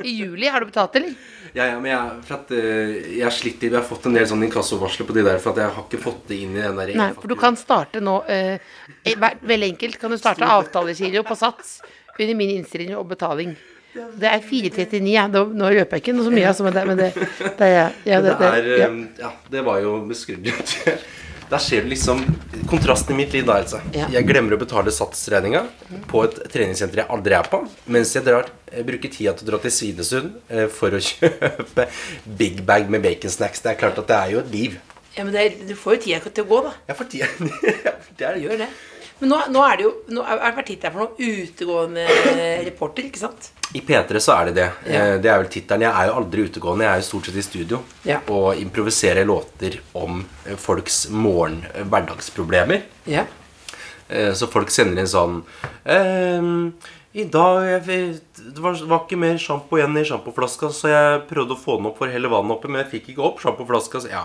I 0.00 0.12
juli. 0.16 0.48
Har 0.48 0.62
du 0.64 0.70
betalt, 0.70 0.94
eller? 0.96 1.12
Ja, 1.52 1.66
ja, 1.66 1.78
men 1.82 1.90
jeg, 1.90 2.20
for 2.28 2.36
at, 2.38 2.52
uh, 2.54 2.92
jeg 3.18 3.34
sliter 3.34 3.72
Vi 3.72 3.76
har 3.76 3.82
fått 3.86 4.06
en 4.06 4.14
del 4.14 4.28
sånn 4.30 4.44
inkassovarsler 4.46 5.08
på 5.08 5.16
de 5.16 5.24
der, 5.26 5.40
for 5.42 5.52
at 5.52 5.64
jeg 5.64 5.74
har 5.74 5.86
ikke 5.88 6.00
fått 6.00 6.28
det 6.30 6.38
inn 6.44 6.54
i 6.54 6.62
den 6.62 6.78
der 6.78 6.92
Nei, 7.00 7.08
for 7.18 7.30
du 7.30 7.34
kan 7.40 7.58
starte 7.58 8.00
nå 8.04 8.20
eh, 8.30 8.62
eh, 9.02 9.16
vær- 9.18 9.40
Veldig 9.50 9.72
enkelt 9.74 9.98
kan 10.00 10.14
du 10.14 10.18
starte 10.20 10.46
avtalekilo 10.46 11.24
på 11.26 11.36
Sats 11.36 11.80
under 12.20 12.34
min 12.36 12.52
innstilling 12.58 12.94
og 12.98 13.08
betaling. 13.10 13.54
Det 13.94 14.28
er 14.28 14.42
439, 14.44 15.08
ja. 15.10 15.24
Nå 15.30 15.70
røper 15.72 15.98
jeg 15.98 16.04
ikke 16.04 16.14
noe 16.14 16.26
så 16.28 16.32
mye, 16.34 16.46
altså, 16.50 16.66
men 16.66 16.76
det, 16.76 16.82
men 16.86 17.00
det, 17.00 17.08
det, 17.58 17.70
ja, 18.06 18.20
det, 18.22 18.34
det 18.38 18.50
er 18.50 18.68
ja. 18.76 18.88
um, 18.92 19.00
Ja, 19.18 19.30
det 19.50 19.64
var 19.66 19.80
jo 19.82 19.96
beskrevet. 20.10 20.76
Der 21.50 21.58
ser 21.58 21.82
du 21.82 21.88
liksom 21.90 22.20
kontrasten 22.70 23.14
i 23.14 23.18
mitt 23.18 23.32
liv, 23.34 23.42
da, 23.48 23.56
Else. 23.58 23.80
Ja. 23.96 24.06
Jeg 24.14 24.26
glemmer 24.28 24.54
å 24.54 24.58
betale 24.60 24.92
satsregninga 24.94 25.64
på 26.10 26.22
et 26.28 26.36
treningssenter 26.52 27.02
jeg 27.02 27.10
aldri 27.10 27.34
er 27.34 27.48
på, 27.50 27.58
mens 27.90 28.12
jeg 28.14 28.22
drar, 28.28 28.46
jeg 28.70 28.86
bruker 28.86 29.10
tida 29.10 29.32
til 29.34 29.48
å 29.48 29.50
dra 29.50 29.58
til 29.64 29.74
Svinesund 29.74 30.36
eh, 30.46 30.68
for 30.70 30.94
å 30.94 31.00
kjøpe 31.08 31.88
Big 32.38 32.62
Bag 32.68 32.86
med 32.94 33.02
baconsnacks. 33.02 33.64
Det 33.64 33.72
er 33.74 33.80
klart 33.82 33.98
at 33.98 34.06
det 34.12 34.20
er 34.20 34.36
jo 34.36 34.44
et 34.44 34.54
liv. 34.54 34.78
ja, 35.16 35.24
men 35.26 35.34
det 35.34 35.42
er, 35.42 35.58
du 35.66 35.74
får 35.74 35.98
jo 35.98 36.02
tida 36.06 36.22
til 36.30 36.46
å 36.46 36.50
gå, 36.52 36.62
da. 36.68 36.72
Ja, 36.92 36.98
for 37.00 37.10
tida 37.10 37.26
Det 38.14 38.30
er 38.30 38.38
Gjør 38.44 38.62
det. 38.62 38.70
Men 39.20 39.28
nå, 39.34 39.38
nå 39.52 39.62
er 39.68 39.76
det 39.76 39.84
jo 39.84 39.90
Nå 40.16 40.22
har 40.24 40.38
det 40.40 40.52
vært 40.56 40.70
der 40.82 40.90
for 40.94 41.02
noen 41.04 41.16
utegående 41.44 42.04
reporter, 42.66 43.04
ikke 43.10 43.20
sant? 43.20 43.50
I 43.76 43.82
P3 43.86 44.18
så 44.18 44.34
er 44.34 44.48
det 44.50 44.54
det. 44.56 44.68
Ja. 44.90 45.02
Eh, 45.12 45.18
Det 45.22 45.30
er 45.30 45.38
vel 45.42 45.50
tittelen. 45.52 45.84
Jeg 45.86 45.94
er 45.94 46.08
jo 46.08 46.14
aldri 46.18 46.46
utegående. 46.48 46.82
Jeg 46.88 46.90
er 46.90 47.02
jo 47.02 47.06
stort 47.10 47.28
sett 47.30 47.36
i 47.38 47.44
studio 47.46 47.82
Ja. 48.08 48.16
og 48.28 48.56
improviserer 48.58 49.24
låter 49.28 49.76
om 49.94 50.24
eh, 50.46 50.56
folks 50.58 51.04
morgen 51.10 51.60
eh, 51.74 51.84
hverdagsproblemer. 51.84 52.82
Ja. 53.06 53.26
Eh, 54.08 54.32
Så 54.34 54.48
folk 54.50 54.70
sender 54.74 54.98
inn 55.04 55.06
sånn 55.06 55.42
ehm, 55.86 56.72
I 57.14 57.24
dag 57.30 57.82
vet- 57.86 58.22
Det 58.54 58.58
var, 58.62 58.72
var 58.86 59.04
ikke 59.04 59.18
mer 59.18 59.36
sjampo 59.38 59.76
igjen 59.78 59.96
i 59.98 60.04
sjampoflaska, 60.06 60.70
så 60.74 60.88
jeg 60.90 61.22
prøvde 61.28 61.54
å 61.54 61.58
få 61.60 61.76
den 61.76 61.86
opp 61.90 61.98
for 61.98 62.06
å 62.08 62.12
helle 62.12 62.28
vannet 62.30 62.54
oppi, 62.56 62.68
men 62.70 62.82
jeg 62.84 62.90
fikk 63.02 63.08
ikke 63.14 63.24
opp 63.26 63.40
sjampoflaska. 63.42 64.00
så 64.00 64.08
Ja. 64.10 64.24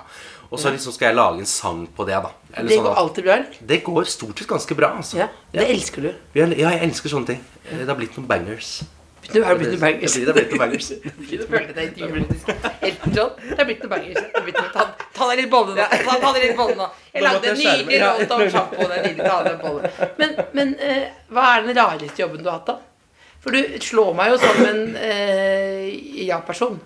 Og 0.56 0.60
så 0.64 0.72
liksom 0.72 0.96
skal 0.96 1.10
jeg 1.12 1.16
lage 1.20 1.44
en 1.44 1.50
sang 1.52 1.86
på 1.96 2.06
det, 2.08 2.16
da. 2.24 2.32
Eller 2.56 2.70
Det 2.72 2.78
sånn 2.80 2.86
går 2.88 2.92
at- 2.96 2.98
alltid 3.04 3.24
bra, 3.28 3.34
eller? 3.42 3.62
det 3.68 3.84
går 3.84 4.04
stort 4.08 4.40
sett 4.40 4.48
ganske 4.48 4.76
bra, 4.80 4.94
altså. 4.98 5.18
Ja. 5.20 5.28
Det 5.52 5.70
elsker 5.76 6.02
du. 6.08 6.12
Ja, 6.34 6.46
jeg 6.48 6.82
elsker 6.90 7.10
sånne 7.12 7.28
ting. 7.34 7.42
Det 7.70 7.88
har 7.88 7.96
blitt 8.00 8.16
noen 8.18 8.28
bangers. 8.30 8.84
Du 9.26 9.40
har 9.44 9.56
blitt 9.58 9.72
noen 9.74 9.80
bangers. 9.82 10.14
Det 10.14 10.22
blir- 10.22 10.26
det 10.26 10.34
har 10.34 10.38
blitt 10.38 10.52
noen 10.54 10.60
bangers. 10.66 10.88
Du 10.88 11.46
følte 11.50 11.74
deg 11.74 11.98
ikke. 11.98 12.60
Elton 12.86 13.14
John, 13.18 13.32
det 13.50 13.58
har 13.58 13.66
blitt 13.66 13.82
noen 13.84 13.90
bangers. 13.96 14.22
Det 14.36 14.44
blitt 14.46 14.60
Ta, 14.76 14.84
ta 15.18 15.30
deg 15.32 15.38
litt 15.42 15.50
bolle 15.52 15.74
nå. 15.76 15.88
Ta, 15.90 16.20
ta 16.22 16.32
deg 16.36 16.44
litt 16.48 16.58
bolle 16.58 16.76
nå. 16.80 16.90
Jeg 17.14 17.24
Nå 17.24 17.28
lagde 17.32 17.50
en 17.50 17.56
jeg 17.56 17.66
skjerme. 17.66 17.86
nydelig 17.86 18.00
Ja. 18.00 18.12
låt 18.20 18.32
om 18.32 18.50
sjampo. 18.54 18.88
Det 18.88 18.98
er 19.00 19.04
nydelig. 19.10 19.30
Ta 19.30 19.44
deg 19.44 19.54
en 19.54 19.62
bolle. 19.66 19.92
Men, 20.20 20.36
men 20.54 20.76
eh, 20.80 21.08
hva 21.32 21.46
er 21.58 21.64
den 21.68 21.76
rareste 21.82 22.22
jobben 22.22 22.44
du 22.44 22.50
har 22.50 22.60
hatt, 22.60 22.68
da? 22.68 22.78
For 23.42 23.52
du 23.52 23.80
slår 23.80 24.14
meg 24.16 24.32
jo 24.32 24.38
som 24.38 24.66
en 24.66 24.96
eh, 24.96 25.90
ja-person. 26.28 26.80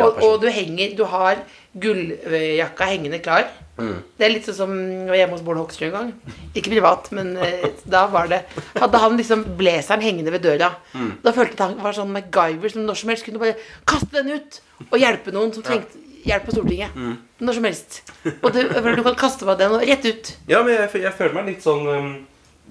Og, 0.00 0.20
og 0.24 0.38
du 0.42 0.48
henger 0.52 0.94
Du 0.96 1.04
har 1.10 1.42
gulljakka 1.80 2.86
hengende 2.90 3.20
klar. 3.22 3.46
Mm. 3.78 4.00
Det 4.18 4.26
er 4.26 4.32
litt 4.32 4.48
sånn 4.48 4.56
som 4.56 4.72
jeg 4.74 5.08
var 5.08 5.18
hjemme 5.20 5.36
hos 5.36 5.44
Bård 5.46 5.60
Hoksrud 5.60 5.86
en 5.88 5.94
gang. 5.94 6.10
Ikke 6.50 6.72
privat, 6.72 7.10
men 7.16 7.32
eh, 7.40 7.68
da 7.88 8.02
var 8.12 8.28
det 8.32 8.40
Hadde 8.74 9.00
han 9.04 9.16
liksom 9.20 9.44
blazeren 9.60 10.02
hengende 10.04 10.34
ved 10.34 10.44
døra. 10.48 10.72
Mm. 10.92 11.12
Da 11.22 11.34
følte 11.36 11.54
jeg 11.54 11.60
at 11.60 11.66
han 11.68 11.84
var 11.84 11.96
sånn 11.96 12.12
MacGyver 12.16 12.74
som 12.74 12.86
når 12.88 13.00
som 13.00 13.12
helst 13.14 13.28
kunne 13.28 13.42
bare 13.42 13.56
kaste 13.88 14.18
den 14.18 14.34
ut 14.34 14.60
og 14.88 14.98
hjelpe 14.98 15.34
noen 15.36 15.54
som 15.54 15.64
trengte 15.66 16.02
hjelp 16.26 16.44
på 16.48 16.56
Stortinget. 16.56 16.96
Mm. 16.96 17.14
Når 17.40 17.56
som 17.56 17.68
helst. 17.68 18.00
Og 18.42 18.50
du, 18.52 18.60
du 18.66 19.04
kan 19.06 19.16
kaste 19.22 19.46
meg 19.48 19.60
den 19.60 19.76
og 19.76 19.86
rett 19.88 20.04
ut. 20.04 20.34
Ja, 20.50 20.60
men 20.66 20.74
jeg, 20.74 20.90
jeg 21.06 21.14
føler 21.16 21.38
meg 21.38 21.48
litt 21.54 21.64
sånn 21.64 21.86
um, 21.88 22.10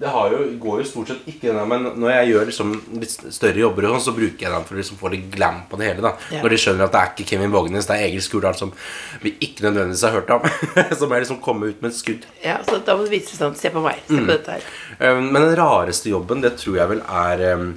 Det 0.00 0.08
har 0.08 0.30
jo, 0.32 0.38
går 0.62 0.78
jo 0.80 0.84
stort 0.88 1.10
sett 1.12 1.26
ikke 1.28 1.50
den, 1.52 1.58
men 1.68 1.82
når 2.00 2.10
jeg 2.14 2.28
gjør 2.30 2.46
liksom 2.48 2.70
litt 3.02 3.10
større 3.36 3.60
jobber, 3.60 3.84
sånn, 3.90 4.00
så 4.06 4.14
bruker 4.16 4.46
jeg 4.46 4.52
den 4.54 4.64
for 4.64 4.74
å 4.74 4.78
liksom 4.80 4.96
få 4.96 5.10
litt 5.12 5.26
glam 5.34 5.58
på 5.68 5.76
det 5.76 5.90
hele. 5.90 6.00
da 6.06 6.12
Ja. 6.32 6.40
Når 6.40 6.54
de 6.54 6.58
skjønner 6.62 6.86
at 6.86 6.94
det 6.94 7.00
er 7.02 7.10
ikke 7.12 7.26
Kevin 7.34 7.52
Vågenes, 7.52 7.88
det 7.90 7.98
er 7.98 8.06
Egil 8.06 8.22
Skurdal 8.24 8.56
som 8.56 8.72
vi 9.20 9.34
ikke 9.44 9.66
nødvendigvis 9.66 10.04
har 10.08 10.16
hørt 10.16 10.32
om. 10.38 10.48
som 11.02 11.12
er 11.12 11.20
liksom 11.26 11.42
komme 11.44 11.68
ut 11.68 11.82
med 11.84 11.90
et 11.92 11.98
skudd. 11.98 12.24
Ja, 12.42 12.56
så 12.64 12.80
da 12.86 12.96
må 12.96 13.04
du 13.04 13.12
vise 13.12 13.36
sånn 13.36 13.54
Se 13.60 13.68
på 13.74 13.82
meg. 13.84 14.00
Se 14.08 14.16
Mm. 14.16 14.24
på 14.24 14.32
dette 14.32 14.56
her. 14.56 14.64
Um, 15.04 15.28
men 15.34 15.42
den 15.44 15.56
rareste 15.60 16.08
jobben, 16.14 16.40
det 16.40 16.54
tror 16.56 16.80
jeg 16.80 16.88
vel 16.94 17.02
er 17.04 17.44
um, 17.60 17.70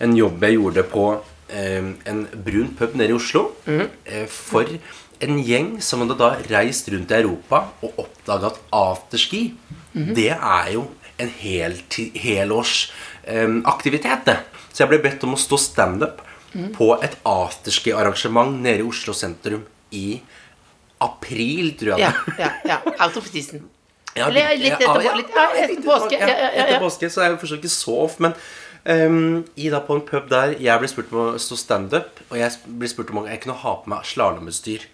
en 0.00 0.16
jobb 0.16 0.42
jeg 0.48 0.56
gjorde 0.56 0.82
på 0.96 1.04
um, 1.20 1.90
en 2.08 2.26
brun 2.44 2.72
pub 2.78 2.96
nede 2.96 3.12
i 3.12 3.16
Oslo. 3.20 3.50
eh, 3.68 4.24
for 4.32 4.64
en 5.20 5.38
gjeng 5.44 5.74
som 5.80 6.00
hadde 6.04 6.16
da 6.20 6.32
reist 6.50 6.88
rundt 6.92 7.12
i 7.12 7.20
Europa 7.22 7.66
og 7.84 8.00
oppdaga 8.04 8.50
at 8.52 8.58
afterski, 8.76 9.50
det 9.96 10.28
er 10.36 10.72
jo 10.74 10.82
en 11.18 11.30
helårsaktivitet, 11.32 12.20
helårs 12.20 12.92
um, 13.28 13.62
det. 14.28 14.38
Så 14.72 14.82
jeg 14.84 14.90
ble 14.92 14.98
bedt 15.06 15.24
om 15.24 15.32
å 15.36 15.40
stå 15.40 15.56
standup 15.60 16.20
på 16.76 16.90
et 17.04 17.16
afterski-arrangement 17.28 18.60
nede 18.64 18.80
i 18.84 18.86
Oslo 18.86 19.12
sentrum 19.16 19.62
i 19.92 20.20
april, 21.04 21.72
tror 21.76 21.96
jeg. 21.96 22.04
Ja, 22.06 22.12
ja, 22.40 22.50
ja. 22.64 22.78
Out 23.04 23.16
of 23.20 23.26
season. 23.28 23.66
ja, 24.16 24.28
Eller 24.28 24.54
litt 24.56 24.72
etter- 24.78 25.16
litt- 25.18 25.34
ja, 25.36 25.48
etter 25.64 25.82
påske. 25.84 26.16
Ja, 26.18 26.26
ja, 26.28 26.36
ja, 26.36 26.50
ja. 26.54 26.64
Etter 26.64 26.80
påske, 26.80 27.10
så 27.12 27.20
er 27.24 27.30
jeg 27.30 27.40
fortsatt 27.42 27.58
ikke 27.64 27.72
så 27.74 27.96
off. 28.06 28.18
Men 28.24 28.32
um, 28.88 29.44
i 29.56 29.68
da 29.72 29.80
på 29.84 29.96
en 29.98 30.04
pub 30.08 30.28
der 30.32 30.54
jeg 30.60 30.80
ble 30.80 30.88
spurt 30.88 31.12
om 31.12 31.34
å 31.34 31.38
stå 31.42 31.58
standup, 31.60 32.22
og 32.30 32.38
jeg 32.40 32.56
ble 32.66 32.88
spurt 32.88 33.12
om 33.12 33.26
jeg 33.28 33.42
kunne 33.44 33.58
ha 33.64 33.74
på 33.82 33.92
meg 33.92 34.04
slalåmutstyr. 34.08 34.86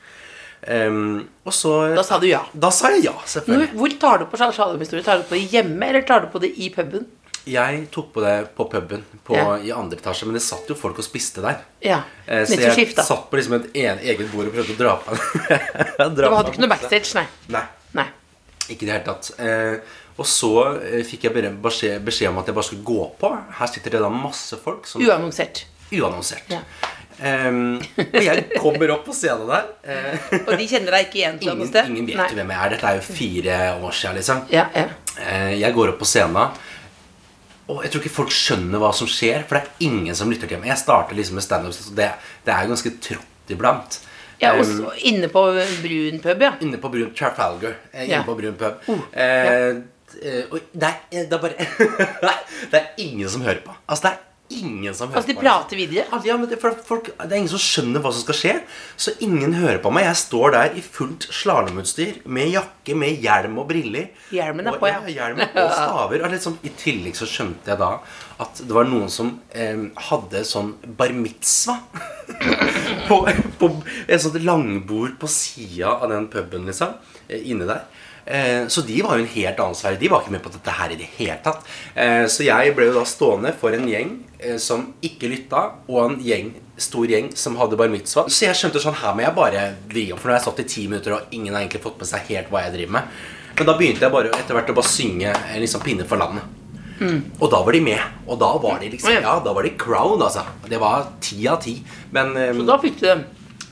Ehm, 0.71 1.25
og 1.45 1.53
så 1.53 1.95
Da 1.97 2.05
sa 2.07 2.19
du 2.23 2.29
ja. 2.29 2.45
Da 2.55 2.71
sa 2.71 2.93
jeg 2.95 3.05
ja, 3.09 3.17
selvfølgelig. 3.27 3.73
hvor 3.75 3.97
tar 3.99 4.19
du 4.23 4.27
på 4.31 4.39
slalåmhistorie? 4.39 5.03
Tar 5.05 5.19
du 5.19 5.25
på 5.27 5.35
det 5.35 5.51
hjemme, 5.51 5.89
eller 5.89 6.03
tar 6.07 6.21
du 6.21 6.31
på 6.31 6.39
det 6.43 6.53
i 6.57 6.71
puben? 6.71 7.07
Jeg 7.43 7.89
tok 7.91 8.13
på 8.15 8.23
det 8.23 8.55
på 8.55 8.69
puben 8.71 9.03
på, 9.27 9.35
Ja. 9.35 9.57
i 9.59 9.73
andre 9.73 9.99
etasje, 9.99 10.27
men 10.27 10.35
det 10.35 10.43
satt 10.43 10.69
jo 10.69 10.77
folk 10.79 10.99
og 10.99 11.05
spiste 11.05 11.43
der. 11.43 11.65
Ja. 11.83 12.03
Eh, 12.27 12.45
så 12.47 12.55
jeg 12.61 12.73
skift, 12.73 13.03
satt 13.03 13.29
på 13.31 13.37
liksom 13.37 13.55
et 13.59 13.75
en, 13.75 13.99
eget 13.99 14.31
bord 14.31 14.47
og 14.47 14.55
prøvde 14.55 14.77
å 14.77 14.79
dra 14.79 14.97
på 15.03 15.17
Du 16.15 16.23
hadde 16.23 16.53
ikke 16.53 16.63
noe 16.63 16.71
backstage, 16.71 17.17
nei. 17.19 17.27
Nei, 17.49 17.65
nei. 17.99 18.07
ikke 18.69 18.85
i 18.85 18.87
det 18.87 18.93
hele 18.95 19.05
tatt. 19.09 19.33
Eh, 19.41 19.81
og 20.17 20.27
så 20.29 20.53
eh, 20.85 21.03
fikk 21.03 21.25
jeg 21.27 21.53
beskjed, 21.59 21.99
beskjed 22.05 22.31
om 22.31 22.39
at 22.39 22.47
jeg 22.47 22.55
bare 22.55 22.69
skulle 22.69 22.85
gå 22.87 23.11
på. 23.19 23.33
Her 23.59 23.67
sitter 23.67 23.91
det 23.97 24.05
da 24.05 24.09
masse 24.13 24.57
folk 24.63 24.87
som 24.87 25.03
Uannonsert. 25.03 25.65
uannonsert. 25.91 26.47
Ja. 26.53 26.61
Ehm, 27.23 27.77
og 28.03 28.17
jeg 28.25 28.45
kommer 28.59 28.91
opp 28.97 29.05
på 29.07 29.15
scenen 29.15 29.47
der. 29.47 29.67
Uh, 29.87 30.37
Og 30.49 30.53
de 30.59 30.67
kjenner 30.67 30.97
deg 30.97 31.07
ikke 31.07 31.21
igjen 31.21 31.37
ingen, 31.41 31.61
ingen 31.87 32.07
vet 32.09 32.19
Nei. 32.19 32.29
hvem 32.39 32.53
jeg 32.55 32.59
er. 32.67 32.73
Dette 32.75 32.89
er 32.91 32.99
jo 32.99 33.05
fire 33.07 33.59
år 33.79 33.95
siden, 33.99 34.17
liksom. 34.19 34.41
Ja, 34.51 34.65
ja. 34.75 34.89
Uh, 35.17 35.53
jeg 35.61 35.77
går 35.77 35.93
opp 35.93 36.01
på 36.03 36.09
scenen, 36.09 36.57
og 37.71 37.85
jeg 37.85 37.93
tror 37.95 38.03
ikke 38.03 38.15
folk 38.17 38.33
skjønner 38.35 38.83
hva 38.83 38.91
som 38.97 39.09
skjer. 39.11 39.45
For 39.47 39.55
det 39.59 39.63
er 39.69 39.87
ingen 39.87 40.19
som 40.19 40.33
lytter 40.33 40.51
til 40.51 40.59
meg. 40.61 40.73
Jeg 40.73 40.83
starter 40.83 41.15
liksom 41.19 41.39
med 41.39 41.47
standup, 41.47 41.77
så 41.77 41.95
det, 41.97 42.11
det 42.49 42.57
er 42.57 42.73
ganske 42.73 42.95
trått 43.07 43.55
iblant. 43.55 44.01
ja 44.43 44.51
og 44.57 44.65
um, 44.67 44.75
så 44.83 44.91
inne 45.13 45.29
på 45.31 45.45
brun 45.85 46.19
pub, 46.25 46.43
ja. 46.43 46.53
Inne 46.67 46.81
på 46.83 46.91
brun 46.91 47.15
Trafalgar. 47.15 47.79
Eh, 47.93 48.05
inne 48.09 48.19
Ja. 48.19 48.25
på 48.27 48.35
brun 48.39 48.59
pub. 48.59 48.83
Uh, 48.91 48.99
ja. 49.15 50.43
og 50.51 50.59
det 50.75 50.91
er, 50.91 50.99
det 51.31 51.33
er 51.33 51.41
bare 51.41 51.69
Det 52.73 52.81
er 52.83 52.91
ingen 53.01 53.31
som 53.33 53.47
hører 53.47 53.63
på. 53.65 53.73
Altså, 53.87 54.09
det 54.09 54.13
er 54.17 54.21
ingen 54.61 54.95
som 54.95 55.09
hører 55.11 55.21
Altså, 55.23 55.29
de 55.33 55.37
på. 55.39 55.43
prater 55.45 55.79
videre. 55.81 56.05
Altså, 56.13 56.29
Ja, 56.29 56.37
men 56.37 56.49
det, 56.51 56.59
folk, 56.61 57.09
det 57.17 57.29
er 57.33 57.39
ingen 57.41 57.51
som 57.53 57.63
skjønner 57.63 58.03
hva 58.05 58.13
som 58.13 58.25
skal 58.27 58.39
skje. 58.39 58.55
Så 58.97 59.15
ingen 59.25 59.55
hører 59.59 59.79
på 59.85 59.93
meg. 59.95 60.05
Jeg 60.09 60.21
står 60.23 60.55
der 60.57 60.77
i 60.79 60.83
fullt 60.85 61.27
slalåmutstyr 61.33 62.21
med 62.27 62.53
jakke, 62.55 62.97
med 62.99 63.23
hjelm 63.25 63.59
og 63.63 63.69
briller. 63.71 64.11
Hjelmen 64.35 64.67
er 64.71 64.77
og, 64.77 64.81
på, 64.83 64.91
ja. 64.91 65.01
ja. 65.07 65.15
hjelm 65.21 65.43
og 65.45 65.73
staver. 65.79 66.25
Og 66.27 66.35
liksom, 66.37 66.59
I 66.63 66.75
tillegg 66.81 67.17
så 67.19 67.29
skjønte 67.31 67.73
jeg 67.75 67.81
da 67.83 67.93
at 68.43 68.59
det 68.67 68.75
var 68.75 68.89
noen 68.89 69.11
som 69.13 69.37
eh, 69.55 69.85
hadde 70.09 70.41
sånn 70.49 70.73
bar 70.99 71.13
mitzva 71.15 71.77
på, 73.09 73.19
på 73.61 73.69
et 74.09 74.23
sånt 74.23 74.39
langbord 74.43 75.15
på 75.21 75.29
sida 75.31 75.93
av 76.03 76.11
den 76.11 76.27
puben, 76.33 76.65
liksom. 76.67 76.97
eh, 77.29 77.43
Inne 77.53 77.69
der. 77.69 77.85
Eh, 78.25 78.67
så 78.69 78.81
de 78.87 79.03
var 79.03 79.19
jo 79.19 79.25
en 79.25 79.33
helt 79.35 79.61
annen 79.61 79.79
sfære. 79.79 79.99
De 80.01 80.11
var 80.13 80.23
ikke 80.23 80.35
med 80.37 80.45
på 80.45 80.53
dette 80.55 80.77
her 80.79 80.95
i 80.95 80.99
det 81.01 81.09
hele 81.19 81.39
tatt. 81.45 81.67
Eh, 81.95 82.25
så 82.31 82.47
jeg 82.47 82.75
ble 82.77 82.91
jo 82.91 82.97
da 82.99 83.05
stående 83.09 83.55
for 83.59 83.75
en 83.75 83.89
gjeng 83.91 84.15
eh, 84.39 84.59
som 84.63 84.89
ikke 85.05 85.31
lytta, 85.33 85.65
og 85.89 86.01
en 86.05 86.17
gjeng, 86.23 86.55
stor 86.79 87.11
gjeng 87.11 87.33
som 87.39 87.59
hadde 87.61 87.79
bar 87.79 87.93
mitzvah. 87.93 88.31
Så 88.31 88.47
jeg 88.49 88.59
skjønte 88.59 88.83
sånn, 88.83 88.99
her 89.03 89.19
må 89.19 89.27
jeg 89.27 89.39
bare 89.39 89.67
vri 89.91 90.09
opp, 90.15 90.23
for 90.23 90.31
nå 90.31 90.37
har 90.37 90.41
jeg 90.41 90.49
stått 90.49 90.65
i 90.65 90.71
ti 90.77 90.89
minutter, 90.89 91.19
og 91.19 91.37
ingen 91.37 91.55
har 91.55 91.65
egentlig 91.65 91.85
fått 91.85 92.01
med 92.03 92.11
seg 92.11 92.33
helt 92.33 92.51
hva 92.53 92.67
jeg 92.67 92.77
driver 92.79 92.99
med. 93.01 93.23
Men 93.53 93.69
da 93.69 93.77
begynte 93.77 94.07
jeg 94.07 94.15
bare 94.15 94.33
etter 94.33 94.57
hvert 94.57 94.73
å 94.73 94.77
bare 94.79 94.89
synge 94.89 95.33
liksom 95.61 95.83
Pinne 95.85 96.09
for 96.09 96.21
landet. 96.21 96.59
Og 97.41 97.51
da 97.51 97.61
var 97.65 97.75
de 97.75 97.81
med. 97.85 98.01
Og 98.31 98.39
da 98.41 98.51
var 98.63 98.81
de 98.81 98.91
liksom 98.93 99.13
ja. 99.13 99.23
Ja, 99.25 99.37
da 99.45 99.53
var 99.57 99.67
de 99.67 99.75
crowd, 99.79 100.23
altså. 100.23 100.45
Det 100.69 100.79
var 100.81 101.09
ti 101.25 101.41
av 101.51 101.61
ti. 101.65 101.77
Men 102.15 102.33
um, 102.37 102.63
Så 102.63 102.67
da 102.69 102.77
fikk 102.83 103.01
du 103.01 103.07
dem. 103.09 103.25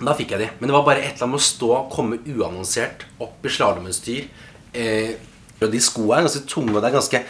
Da 0.08 0.14
fikk 0.16 0.34
jeg 0.34 0.40
de. 0.42 0.48
Men 0.60 0.70
det 0.70 0.76
var 0.76 0.84
bare 0.86 1.02
et 1.02 1.12
eller 1.12 1.26
annet 1.26 1.34
med 1.34 1.40
å 1.42 1.46
stå, 1.46 1.70
komme 1.92 2.18
uannonsert 2.24 3.04
opp 3.20 3.44
i 3.44 3.52
slalåmutstyr. 3.52 4.30
Eh, 4.72 5.12
og 5.60 5.68
de 5.74 5.80
skoene 5.84 6.22
er 6.22 6.26
ganske 6.28 6.46
tunge, 6.48 6.72
og 6.72 6.80
det 6.80 6.88
er 6.88 6.94
ganske 6.96 7.20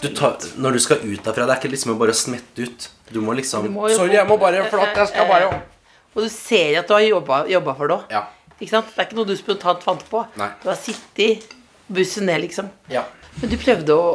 du 0.00 0.08
tar, 0.14 0.36
Når 0.62 0.76
du 0.76 0.80
skal 0.80 1.00
ut 1.02 1.24
derfra, 1.24 1.46
det 1.48 1.54
er 1.56 1.58
ikke 1.58 1.72
liksom 1.72 1.96
bare 1.98 2.14
å 2.14 2.18
smette 2.18 2.66
ut. 2.66 2.88
Du 3.10 3.18
må 3.24 3.34
liksom 3.34 3.66
Du 3.66 3.72
må 3.74 3.88
Sorry, 3.90 4.14
jeg 4.14 4.28
må 4.28 4.36
bare 4.40 4.62
Flott, 4.70 4.94
Jeg 4.96 5.10
skal 5.10 5.26
bare 5.28 5.48
Og 6.14 6.22
du 6.22 6.28
ser 6.32 6.78
at 6.80 6.88
du 6.88 6.94
har 6.94 7.02
jobba, 7.06 7.40
jobba 7.50 7.74
for 7.78 7.90
det 7.90 7.96
òg. 7.96 8.14
Ja. 8.14 8.22
Ikke 8.60 8.72
sant? 8.72 8.88
Det 8.94 8.98
er 9.02 9.08
ikke 9.08 9.18
noe 9.18 9.28
du 9.28 9.36
spontant 9.38 9.84
fant 9.84 10.02
på. 10.10 10.22
Nei. 10.38 10.48
Du 10.62 10.68
har 10.70 10.78
sittet 10.78 11.52
bussen 11.90 12.26
ned, 12.30 12.42
liksom. 12.46 12.70
ja. 12.90 13.04
Men 13.40 13.52
du 13.52 13.54
prøvde 13.62 13.94
å 13.94 14.08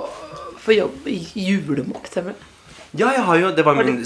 få 0.62 0.75
jobb 0.75 1.08
i 1.08 1.17
julemokk, 1.39 2.10
stemmer 2.12 2.36
det? 2.36 2.54
Ja, 2.95 3.10
jeg 3.12 3.23
har 3.27 3.39
jo 3.41 3.47
Det 3.55 3.63
var 3.65 3.75
min 3.75 3.97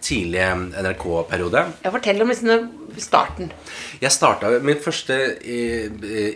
tidlige 0.00 0.48
NRK-periode. 0.80 1.64
Ja, 1.84 1.90
fortell 1.92 2.22
om 2.24 2.30
liksom 2.32 2.68
starten. 3.00 3.50
Jeg 4.00 4.12
starta 4.12 4.50
Min 4.64 4.80
første 4.82 5.16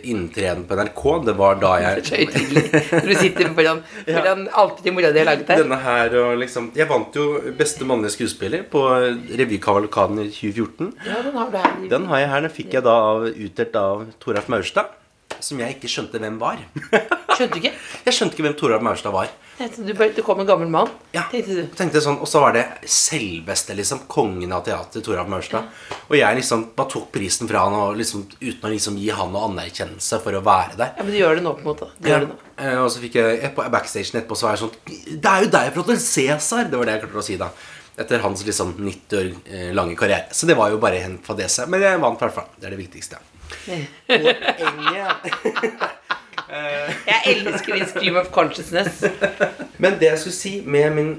inntreden 0.05 0.65
på 0.69 0.77
NRK, 0.79 1.03
det 1.25 1.35
var 1.37 1.57
da 1.61 1.71
jeg 1.81 2.05
Så 2.05 2.19
høytidelig. 2.19 2.63
Når 2.91 3.09
du 3.09 3.15
sitter 3.19 3.49
foran, 3.57 3.81
foran 4.07 4.45
alltid 4.53 4.93
mora 4.95 5.11
di 5.11 5.21
har 5.23 5.29
laget 5.31 5.49
her. 5.49 5.63
Denne 5.63 5.79
her 5.81 6.17
og 6.21 6.35
liksom 6.43 6.69
Jeg 6.77 6.89
vant 6.89 7.17
jo 7.17 7.25
beste 7.57 7.87
mannlige 7.89 8.15
skuespiller 8.17 8.67
på 8.69 8.83
revykavalkaden 9.41 10.21
i 10.25 10.29
2014. 10.29 10.93
Ja, 11.07 11.23
den 11.25 11.39
har 11.41 11.49
du 11.49 11.57
her. 11.57 11.89
Den 11.95 12.05
har 12.11 12.23
jeg 12.23 12.29
her. 12.35 12.45
Den 12.45 12.55
fikk 12.59 12.77
jeg 12.77 12.85
da 12.85 12.95
av, 13.09 13.25
utdelt 13.33 13.81
av 13.81 14.05
Toralf 14.21 14.51
Maurstad. 14.53 14.93
Som 15.45 15.59
jeg 15.61 15.75
ikke 15.77 15.89
skjønte 15.91 16.17
hvem 16.21 16.39
var. 16.41 16.57
Skjønte 17.35 17.53
du 17.53 17.59
ikke? 17.61 17.73
Jeg 18.07 18.13
skjønte 18.17 18.33
ikke 18.37 18.45
hvem 18.47 18.55
Toralf 18.57 18.81
Maurstad 18.85 19.13
var. 19.13 19.29
Du, 19.55 19.91
bare, 19.95 20.09
det 20.15 20.23
kom 20.25 20.39
en 20.41 20.47
gammel 20.49 20.67
mann. 20.71 20.89
Ja, 21.15 21.21
Tenkte 21.31 21.53
du. 21.55 21.67
tenkte 21.77 22.01
sånn, 22.03 22.17
Og 22.19 22.27
så 22.27 22.41
var 22.43 22.55
det 22.57 22.63
selveste 22.91 23.75
liksom 23.77 24.01
kongen 24.11 24.51
av 24.55 24.63
teater, 24.65 25.03
Toralf 25.05 25.29
Maurstad. 25.31 25.69
Og 26.09 26.15
jeg 26.17 26.39
liksom 26.41 26.65
bare 26.75 26.91
tok 26.91 27.05
prisen 27.13 27.47
fra 27.49 27.61
han 27.67 27.75
og 27.77 27.99
liksom, 27.99 28.25
uten 28.41 28.65
å 28.67 28.71
liksom 28.73 28.97
gi 28.99 29.11
han 29.15 29.31
noe 29.35 29.45
anerkjennelse 29.51 30.19
for 30.25 30.35
å 30.39 30.41
være 30.43 30.75
der. 30.81 30.91
Ja, 30.97 31.05
men 31.05 31.13
du 31.13 31.19
gjør 31.21 31.39
det 31.39 31.45
nå, 31.45 31.53
på 31.59 31.63
en 31.63 31.69
måte. 31.71 31.91
Du 31.99 32.09
Ja. 32.09 32.15
gjør 32.17 32.25
det 32.25 32.31
nå. 32.33 32.39
Eh, 32.57 32.81
Og 32.83 32.89
så 32.91 33.03
fikk 33.05 33.15
jeg 33.21 33.53
på 33.55 33.69
backstagen 33.77 34.19
etterpå 34.21 34.35
så 34.39 34.47
var 34.49 34.55
jeg 34.57 34.63
sånn 34.65 35.21
Det 35.21 35.31
er 35.31 35.43
jo 35.45 35.53
deg 35.55 35.71
fra 35.73 35.81
Hotel 35.85 36.01
Cæsar! 36.03 36.69
Det 36.71 36.77
var 36.81 36.85
det 36.89 36.97
jeg 36.97 37.05
klarte 37.05 37.21
å 37.23 37.27
si 37.29 37.37
da. 37.37 37.49
Etter 37.97 38.19
hans 38.25 38.43
liksom 38.43 38.73
90 38.75 39.21
år 39.21 39.31
eh, 39.47 39.69
lange 39.71 39.95
karriere. 39.95 40.27
Så 40.35 40.47
det 40.49 40.57
var 40.59 40.69
jo 40.73 40.81
bare 40.83 40.99
en 41.05 41.17
fadese. 41.23 41.63
Men 41.71 41.79
jeg 41.85 42.01
vant 42.03 42.19
i 42.19 42.25
hvert 42.25 42.35
fall. 42.41 42.49
Det 42.59 42.67
er 42.67 42.75
det 42.75 42.81
viktigste. 42.83 43.21
Poenget 43.65 45.15
Jeg 47.05 47.21
elsker 47.35 47.73
din 47.79 47.87
stream 47.89 48.17
of 48.19 48.27
consciousness. 48.33 49.01
Men 49.81 49.97
det 49.99 50.11
jeg 50.11 50.19
skulle 50.21 50.37
si 50.37 50.51
med 50.65 50.93
min, 50.95 51.09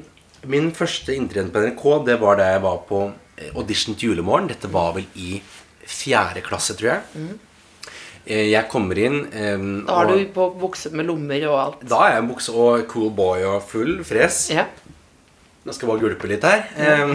min 0.49 0.69
første 0.77 1.15
inntreden 1.17 1.51
på 1.53 1.63
NRK, 1.65 1.83
det 2.07 2.17
var 2.23 2.39
da 2.41 2.47
jeg 2.55 2.63
var 2.65 2.79
på 2.89 3.01
eh, 3.39 3.51
audition 3.59 3.97
til 3.99 4.13
Julemorgen. 4.13 4.49
Dette 4.53 4.71
var 4.73 4.95
vel 4.97 5.07
i 5.19 5.41
fjerde 5.87 6.41
klasse, 6.47 6.77
tror 6.79 6.93
jeg. 6.95 7.27
Eh, 8.27 8.47
Jeg 8.53 8.65
kommer 8.71 8.99
inn 9.03 9.19
um, 9.27 9.67
Da 9.87 9.99
har 10.01 10.09
og 10.11 10.17
du 10.19 10.25
på 10.35 10.49
bukse 10.63 10.91
med 10.95 11.07
lommer 11.11 11.45
og 11.51 11.59
alt. 11.65 11.85
Da 11.91 12.01
er 12.09 12.17
jeg 12.21 12.29
bukse 12.31 12.55
og 12.55 12.87
cool 12.91 13.11
boy 13.15 13.45
og 13.51 13.61
full 13.67 14.01
fres. 14.07 14.45
Ja. 14.55 14.65
Nå 15.67 15.75
skal 15.75 15.89
jeg 15.89 15.93
bare 15.93 16.05
gulpe 16.07 16.31
litt 16.31 16.47
her. 16.47 16.61
Eh, 16.79 17.07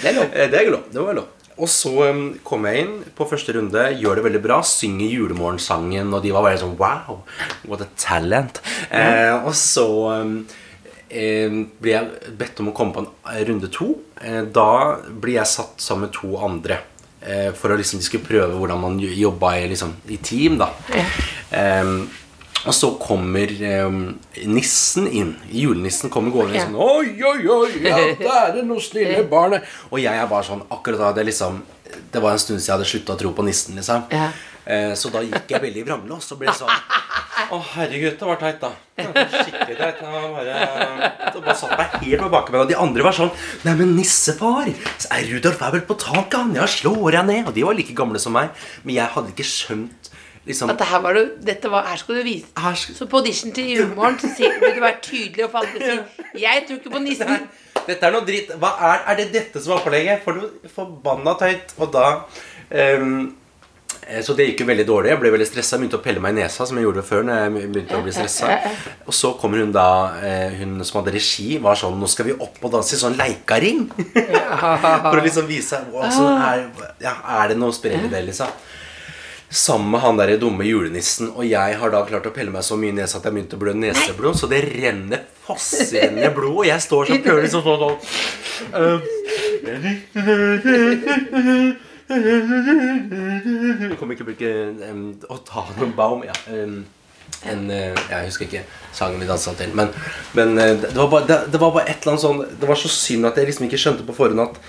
Det 0.00 0.12
er 0.12 0.16
lov. 0.20 0.28
Det 0.36 0.60
er 0.60 0.70
lov. 0.76 0.84
Det 0.92 1.00
var 1.08 1.14
lov. 1.22 1.28
Og 1.60 1.68
så 1.68 1.90
um, 2.08 2.22
kom 2.46 2.64
jeg 2.68 2.86
inn 2.86 2.92
på 3.18 3.26
første 3.28 3.52
runde, 3.56 3.82
gjør 4.00 4.16
det 4.20 4.24
veldig 4.30 4.40
bra, 4.46 4.60
synger 4.64 5.10
julemorgensangen, 5.12 6.08
og 6.16 6.22
de 6.24 6.32
var 6.32 6.46
bare 6.46 6.60
sånn 6.62 6.76
Wow, 6.80 7.20
what 7.68 7.84
a 7.84 7.88
talent. 8.00 8.62
Eh, 8.90 9.34
og 9.44 9.52
så 9.58 9.84
um, 10.22 10.38
eh, 11.10 11.52
blir 11.82 11.96
jeg 11.98 12.36
bedt 12.40 12.62
om 12.64 12.70
å 12.72 12.76
komme 12.76 12.96
på 12.96 13.04
en 13.04 13.10
eh, 13.34 13.42
runde 13.50 13.68
to. 13.74 13.90
Eh, 14.22 14.40
da 14.56 14.68
blir 15.10 15.36
jeg 15.40 15.52
satt 15.52 15.84
sammen 15.84 16.08
med 16.08 16.16
to 16.16 16.32
andre. 16.40 16.80
Eh, 17.20 17.50
for 17.52 17.74
å 17.74 17.76
liksom, 17.76 18.00
de 18.00 18.06
skulle 18.08 18.24
prøve 18.24 18.56
hvordan 18.56 18.80
man 18.80 18.96
jo- 19.02 19.12
jobba 19.28 19.52
i, 19.60 19.66
liksom, 19.74 19.92
i 20.08 20.16
team, 20.24 20.56
da. 20.62 20.70
Eh, 21.52 21.92
og 22.66 22.74
så 22.76 22.90
kommer 23.00 23.52
um, 23.86 24.00
nissen 24.44 25.08
inn. 25.08 25.34
Julenissen 25.48 26.12
kommer 26.12 26.34
gående 26.34 26.58
okay. 26.58 26.66
sånn 26.66 26.76
Oi, 26.76 27.14
oi, 27.24 27.40
oi, 27.48 27.82
ja, 27.86 27.98
der 28.20 28.36
er 28.36 28.54
det 28.58 28.66
noe 28.68 28.82
snille 28.84 29.24
barnet. 29.30 29.66
Og 29.90 30.00
jeg 30.02 30.12
er 30.12 30.28
bare 30.30 30.46
sånn 30.46 30.64
Akkurat 30.68 31.00
da 31.00 31.12
det 31.16 31.26
liksom 31.30 31.62
Det 32.12 32.20
var 32.22 32.36
en 32.36 32.42
stund 32.42 32.60
siden 32.60 32.68
jeg 32.68 32.76
hadde 32.76 32.90
slutta 32.92 33.16
å 33.16 33.20
tro 33.20 33.32
på 33.36 33.46
nissen, 33.46 33.78
liksom. 33.80 34.06
Ja. 34.12 34.28
Eh, 34.70 34.92
så 34.98 35.08
da 35.10 35.22
gikk 35.24 35.48
jeg 35.50 35.62
veldig 35.62 35.80
i 35.80 35.86
vranglås 35.86 36.28
og 36.34 36.42
ble 36.42 36.52
sånn 36.54 36.70
Å, 36.70 37.58
herregud, 37.72 38.18
det 38.20 38.26
var 38.28 38.38
teit, 38.38 38.60
da. 38.60 38.70
Det 39.00 39.06
var 39.08 39.32
Skikkelig 39.32 39.76
teit. 39.78 40.02
Det 40.02 40.10
var 40.12 40.26
bare, 40.36 41.08
det 41.24 41.40
bare 41.40 41.56
satt 41.56 41.72
meg 41.80 41.94
helt 42.04 42.20
på 42.20 42.28
bakbeina. 42.34 42.66
Og 42.66 42.70
de 42.70 42.76
andre 42.78 43.06
var 43.06 43.16
sånn 43.16 43.32
Nei, 43.64 43.74
men 43.80 43.96
nissefar! 43.96 44.68
så 45.00 45.10
er 45.16 45.26
Rudolf 45.32 45.64
er 45.64 45.74
vel 45.78 45.86
på 45.88 45.96
taket, 45.98 46.36
han. 46.36 46.52
Ja, 46.58 46.68
slår 46.70 47.16
jeg 47.16 47.28
ned. 47.30 47.48
Og 47.48 47.56
de 47.56 47.64
var 47.66 47.78
like 47.78 47.96
gamle 47.96 48.20
som 48.22 48.36
meg. 48.36 48.52
Men 48.84 48.98
jeg 49.00 49.14
hadde 49.16 49.32
ikke 49.32 49.48
skjønt 49.48 49.99
liksom 50.46 50.70
At 50.72 50.80
her 50.88 51.00
var 51.04 51.14
du, 51.18 51.24
dette 51.44 51.70
var, 51.70 51.84
her 51.90 51.96
skal 52.00 52.14
du 52.20 52.22
vise 52.26 52.46
Her 52.56 52.74
skal- 52.74 52.94
Så 52.96 53.06
på 53.10 53.18
audition 53.20 53.52
til 53.52 53.68
Julemorgen 53.74 54.18
så 54.22 54.30
sier, 54.36 54.54
vil 54.60 54.76
du 54.78 54.80
være 54.80 55.00
tydelig 55.02 55.44
og 55.44 55.50
fandre 55.56 55.80
si 55.80 56.40
Jeg 56.46 56.64
tror 56.68 56.78
ikke 56.80 56.94
på 56.94 57.02
nissen. 57.04 57.48
Dette 57.86 58.06
er 58.06 58.12
noe 58.14 58.24
dritt. 58.26 58.50
Er, 58.54 59.04
er 59.08 59.16
det 59.18 59.28
dette 59.34 59.60
som 59.62 59.72
er 59.74 59.80
opplegget? 59.82 60.22
For 60.24 60.36
noe 60.38 60.70
forbanna 60.70 61.34
tøyt. 61.40 61.72
Og 61.80 61.90
da 61.92 62.06
eh, 62.70 63.04
Så 64.24 64.34
det 64.38 64.46
gikk 64.50 64.62
jo 64.62 64.66
veldig 64.70 64.86
dårlig. 64.88 65.10
Jeg 65.12 65.20
ble 65.22 65.32
veldig 65.34 65.46
stressa. 65.48 65.78
Begynte 65.80 65.98
å 65.98 66.02
pelle 66.04 66.22
meg 66.22 66.34
i 66.36 66.40
nesa, 66.42 66.66
som 66.68 66.78
jeg 66.78 66.86
gjorde 66.86 67.04
før. 67.06 67.24
Når 67.26 67.40
jeg 67.40 67.70
begynte 67.74 67.98
å 67.98 68.02
bli 68.06 68.14
stressa 68.14 68.50
Og 69.06 69.14
så 69.16 69.32
kommer 69.40 69.62
hun 69.64 69.72
da, 69.74 69.86
eh, 70.22 70.56
hun 70.60 70.76
som 70.86 71.00
hadde 71.00 71.14
regi, 71.16 71.58
var 71.62 71.78
sånn 71.80 71.98
Nå 72.00 72.08
skal 72.10 72.30
vi 72.30 72.36
opp 72.38 72.58
og 72.62 72.74
danse 72.76 72.94
i 72.96 73.00
sånn 73.00 73.18
leikaring. 73.20 73.86
For 75.10 75.16
å 75.20 75.24
liksom 75.24 75.48
vise 75.50 75.80
altså, 75.80 76.28
er, 76.36 76.66
ja, 77.02 77.16
er 77.40 77.52
det 77.52 77.58
noe 77.60 77.74
sprell 77.76 78.06
i 78.06 78.12
det, 78.12 78.24
liksom. 78.30 78.52
Sammen 79.50 79.90
med 79.90 80.00
han 80.04 80.18
der 80.18 80.36
dumme 80.38 80.62
julenissen. 80.62 81.32
Og 81.34 81.42
jeg 81.48 81.78
har 81.80 81.90
da 81.90 82.04
klart 82.06 82.28
å 82.28 82.34
pelle 82.34 82.52
meg 82.54 82.62
så 82.62 82.76
mye 82.78 82.92
i 82.92 82.98
nesa 83.00 83.18
at 83.18 83.24
jeg 83.26 83.34
begynte 83.34 83.58
å 83.58 83.62
blø 83.62 83.74
neseblod. 83.74 84.38
Så 84.38 84.46
det 84.50 84.60
renner 84.68 85.24
fossrenner 85.46 86.30
blod, 86.34 86.62
og 86.62 86.66
jeg 86.68 86.80
står 86.84 87.10
sånn 87.10 87.22
prøver 87.26 87.42
liksom 87.46 87.62
sånn 87.66 87.80
sånn 87.82 87.96
Jeg 93.80 93.96
kommer 93.98 94.14
ikke 94.14 94.22
til 94.22 94.26
å 94.26 94.30
bruke 94.30 94.50
um, 94.90 95.04
Å 95.30 95.36
ta 95.46 95.62
noen 95.78 95.94
baum 95.98 96.24
ja. 96.26 96.34
um, 96.52 96.82
en, 97.48 97.62
eh, 97.72 97.96
Jeg 98.10 98.26
husker 98.28 98.46
ikke 98.46 98.64
sangen 98.92 99.22
vi 99.22 99.28
dansa 99.28 99.54
til. 99.56 99.70
Men, 99.78 99.88
men 100.36 100.58
eh, 100.60 100.74
det, 100.82 100.94
var 100.98 101.08
bare, 101.12 101.26
det, 101.26 101.38
det 101.54 101.60
var 101.62 101.72
bare 101.74 101.88
et 101.88 102.02
eller 102.02 102.14
annet 102.14 102.24
sånn 102.26 102.42
Det 102.60 102.68
var 102.68 102.78
så 102.78 102.90
synd 102.92 103.30
at 103.30 103.38
jeg 103.38 103.50
liksom 103.50 103.66
ikke 103.66 103.80
skjønte 103.80 104.06
på 104.06 104.16
forhånd 104.18 104.44
at 104.44 104.60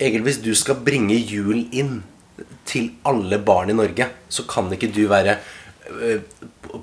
Egil, 0.00 0.22
hvis 0.24 0.40
du 0.40 0.54
skal 0.56 0.78
bringe 0.80 1.16
julen 1.18 1.66
inn 1.76 1.98
til 2.66 2.90
alle 3.04 3.38
barn 3.38 3.70
i 3.70 3.76
Norge, 3.76 4.06
så 4.28 4.44
kan 4.48 4.70
ikke 4.72 4.92
du 4.94 5.06
være 5.10 5.38
eh, 5.90 6.20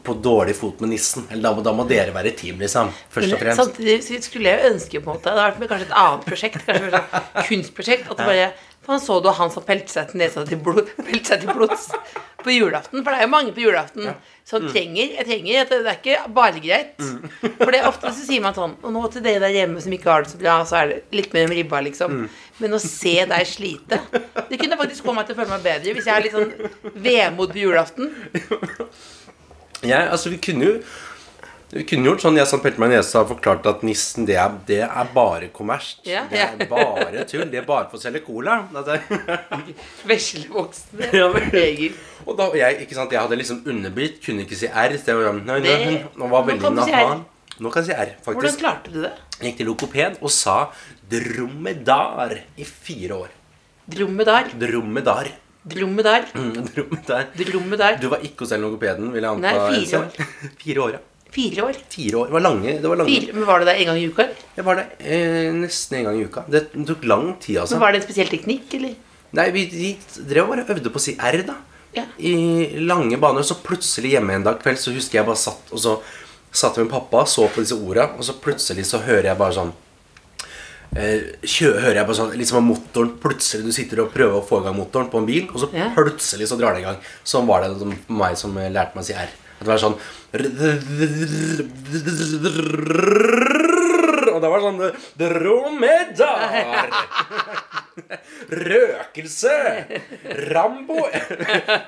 på- 0.04 0.18
dårlig 0.22 0.56
fot 0.56 0.82
med 0.82 0.90
nissen. 0.90 1.24
Eller 1.32 1.44
da, 1.44 1.54
må- 1.56 1.64
da 1.64 1.72
må 1.74 1.88
dere 1.88 2.12
være 2.14 2.34
team, 2.36 2.58
liksom. 2.60 2.90
Først 3.14 3.34
og 3.34 3.40
fremst. 3.40 3.62
samtidig 3.62 4.24
skulle 4.24 4.50
jeg 4.50 4.60
jo 4.64 4.74
ønske 4.74 5.00
på 5.02 5.10
en 5.10 5.16
måte 5.16 5.24
Det 5.24 5.32
hadde 5.32 5.46
vært 5.52 5.60
med 5.60 5.70
kanskje 5.70 5.88
et 5.88 5.98
annet 6.04 6.26
prosjekt. 6.26 6.66
Kanskje 6.68 6.92
sånn 6.92 7.48
kunstprosjekt. 7.48 8.10
At 8.12 8.18
det 8.18 8.26
bare 8.28 8.50
for 8.88 8.96
Han 8.96 9.02
så 9.04 9.20
du 9.20 9.28
han 9.36 9.52
som 9.52 9.66
pelte 9.68 9.92
seg 9.92 10.08
til 10.14 10.22
nesa 10.24 10.46
til, 10.48 10.62
blod, 10.64 10.88
seg 11.28 11.44
til 11.44 11.52
blods 11.52 11.90
på 12.40 12.54
julaften. 12.56 13.04
For 13.04 13.12
det 13.12 13.20
er 13.20 13.28
jo 13.28 13.32
mange 13.34 13.52
på 13.54 13.66
julaften 13.66 14.14
som 14.48 14.64
Mm. 14.64 14.70
trenger 14.72 15.10
Jeg 15.18 15.26
trenger 15.28 15.66
Det 15.68 15.78
er 15.92 15.98
ikke 15.98 16.30
bare 16.32 16.62
greit. 16.64 16.94
For 17.60 17.72
det 17.74 17.82
er 17.82 17.90
ofte 17.90 18.14
så 18.16 18.24
sier 18.24 18.40
man 18.46 18.56
sånn 18.56 18.78
Og 18.80 18.94
nå 18.96 19.02
til 19.12 19.26
dere 19.26 19.42
der 19.44 19.52
hjemme 19.58 19.82
som 19.84 19.92
ikke 19.92 20.08
har 20.08 20.24
det 20.24 20.32
så 20.32 20.40
bra, 20.40 20.54
så 20.64 20.78
er 20.80 20.94
det 20.94 21.02
litt 21.20 21.36
mer 21.36 21.50
om 21.50 21.56
ribba, 21.58 21.82
liksom. 21.84 22.14
Mm. 22.22 22.30
Men 22.64 22.78
å 22.78 22.80
se 22.80 23.18
deg 23.28 23.50
slite 23.50 24.00
Det 24.48 24.58
kunne 24.62 24.80
faktisk 24.80 25.04
få 25.04 25.18
meg 25.18 25.28
til 25.28 25.36
å 25.36 25.42
føle 25.42 25.52
meg 25.52 25.68
bedre 25.68 25.98
hvis 25.98 26.08
jeg 26.08 26.16
har 26.16 26.24
litt 26.24 26.38
sånn 26.38 26.96
vemod 26.96 27.52
på 27.52 27.66
julaften. 27.66 28.14
Jeg, 29.84 30.08
altså, 30.10 30.32
vi 30.34 30.40
kunne 30.42 30.66
jo 30.66 30.78
vi 31.72 31.84
kunne 31.84 32.08
gjort 32.08 32.22
sånn 32.24 32.38
jeg 32.40 32.48
som 32.48 32.62
pelte 32.64 32.80
meg 32.80 32.94
i 32.94 32.96
nesa 32.96 33.22
og 33.26 33.32
forklarte 33.34 33.72
at 33.74 33.82
nissen 33.84 34.24
det 34.28 34.38
er, 34.40 34.54
det 34.70 34.80
er 34.86 35.10
bare 35.14 35.50
kommers. 35.52 35.98
Ja, 36.08 36.22
det 36.32 36.40
er 36.40 36.62
bare 36.70 37.26
tull. 37.28 37.44
Det 37.52 37.60
er 37.60 37.66
bare 37.68 37.90
for 37.92 38.00
å 38.00 38.04
selge 38.06 38.22
cola. 38.24 38.62
Veslevoksne 40.08 41.10
Ja, 41.14 41.28
men- 41.34 41.98
og 42.28 42.36
da, 42.36 42.50
jeg, 42.60 42.82
ikke 42.84 42.96
sant, 42.96 43.12
jeg 43.12 43.22
hadde 43.24 43.38
liksom 43.40 43.62
underbitt, 43.72 44.22
kunne 44.24 44.44
ikke 44.44 44.58
si 44.60 44.68
R. 44.68 44.96
Så 45.00 45.12
jeg 45.14 45.20
var, 45.20 45.34
nei, 45.48 45.60
nei, 45.64 45.76
nei, 45.84 45.98
nå 46.20 46.28
var 46.32 46.44
nå 46.48 46.58
kan 46.60 46.76
du 46.76 46.82
si 46.84 46.92
nahan. 46.92 47.26
Nå 47.64 47.72
kan 47.74 47.84
jeg 47.84 47.90
si 47.90 47.96
R, 47.96 48.12
faktisk. 48.20 48.36
Hvordan 48.36 48.58
klarte 48.62 48.92
du 48.94 49.02
det? 49.06 49.12
Jeg 49.40 49.52
gikk 49.52 49.60
til 49.62 49.70
lokoped 49.72 50.18
og 50.22 50.34
sa 50.34 50.58
dromedar 51.10 52.36
i 52.60 52.68
fire 52.68 53.20
år. 53.26 53.36
Dromedar. 53.88 54.50
Dromedar. 54.60 55.30
Dromedar. 55.68 56.28
Mm, 56.36 56.68
dromedar. 56.68 57.28
Dromedar. 57.36 58.00
Du 58.02 58.08
var 58.12 58.24
ikke 58.24 58.44
hos 58.46 58.52
den 58.56 58.64
logopeden, 58.64 59.12
vil 59.16 59.24
jeg 59.24 59.36
anta? 59.36 59.54
Nei, 59.56 59.86
fire 59.86 60.02
år. 60.04 60.28
fire 60.64 60.84
år, 60.86 60.98
ja. 60.98 61.04
Fire 61.38 61.66
år. 61.70 61.78
Fire 61.94 62.22
år. 62.24 62.30
Det 62.32 62.34
var 62.40 62.46
lange. 62.48 62.76
Det 62.82 62.90
var 62.92 63.00
lange. 63.04 63.14
Fire. 63.14 63.34
Men 63.38 63.46
Var 63.46 63.60
du 63.62 63.66
der 63.70 63.82
en 63.84 63.90
gang 63.92 64.00
i 64.02 64.08
uka? 64.10 64.26
Det 64.34 64.58
Jeg 64.58 64.66
var 64.66 64.80
der 64.82 64.88
eh, 65.00 65.50
nesten 65.54 66.00
en 66.00 66.08
gang 66.10 66.20
i 66.20 66.26
uka. 66.26 66.44
Det 66.50 66.64
tok 66.90 67.06
lang 67.06 67.28
tid, 67.44 67.60
altså. 67.62 67.78
Men 67.78 67.86
Var 67.86 67.94
det 67.96 68.02
en 68.02 68.08
spesiell 68.10 68.32
teknikk, 68.34 68.74
eller? 68.80 68.96
Nei, 69.38 69.50
vi, 69.54 69.66
vi 69.72 69.90
drev 70.32 70.50
bare 70.50 70.66
øvde 70.66 70.90
på 70.94 70.98
å 71.02 71.04
si 71.04 71.14
R, 71.20 71.42
da. 71.46 71.58
Ja. 71.96 72.06
I 72.20 72.34
lange 72.82 73.18
baner. 73.22 73.46
Så 73.46 73.60
plutselig 73.64 74.16
hjemme 74.18 74.34
en 74.40 74.46
dag 74.48 74.60
kveld 74.64 74.82
så 74.82 74.94
husker 74.96 75.22
jeg 75.22 75.28
bare 75.30 75.40
satt 75.40 75.72
og 75.74 75.82
så 75.84 75.98
satt 76.58 76.78
jeg 76.80 76.88
med 76.88 76.94
pappa 76.96 77.26
så 77.30 77.46
på 77.54 77.62
disse 77.62 77.76
orda, 77.78 78.08
og 78.18 78.24
så 78.26 78.34
plutselig 78.42 78.88
så 78.90 79.02
hører 79.04 79.28
jeg 79.30 79.38
bare 79.38 79.54
sånn 79.54 79.74
eh, 80.98 81.26
kjø, 81.44 81.74
hører 81.84 82.00
jeg 82.00 82.08
bare 82.08 82.18
sånn 82.18 82.32
Litt 82.40 82.50
som 82.50 82.62
om 82.62 82.70
motoren 82.72 83.12
Plutselig 83.22 83.68
du 83.68 83.76
sitter 83.76 84.02
og 84.02 84.14
prøver 84.16 84.40
å 84.40 84.46
få 84.48 84.62
i 84.62 84.66
gang 84.66 84.78
motoren 84.80 85.10
på 85.12 85.22
en 85.22 85.28
bil, 85.28 85.44
og 85.52 85.60
så 85.62 85.70
Ja. 85.76 85.90
plutselig 85.94 86.48
så 86.50 86.58
drar 86.58 86.74
det 86.74 86.82
i 86.82 86.88
gang. 86.88 86.98
Sånn 87.28 87.46
var 87.46 87.62
det 87.62 87.76
for 87.78 88.16
meg 88.24 88.38
som 88.40 88.56
lærte 88.58 88.96
meg 88.96 89.04
å 89.04 89.06
si 89.06 89.14
R. 89.14 89.30
At 89.58 89.66
det 89.66 89.72
var 89.74 89.80
sånn 89.82 89.96
Og 94.34 94.42
det 94.44 94.50
var 94.52 94.62
sånn 94.62 94.82
Dromedar. 95.18 96.92
Røkelse! 98.54 99.56
Rambo! 100.54 101.00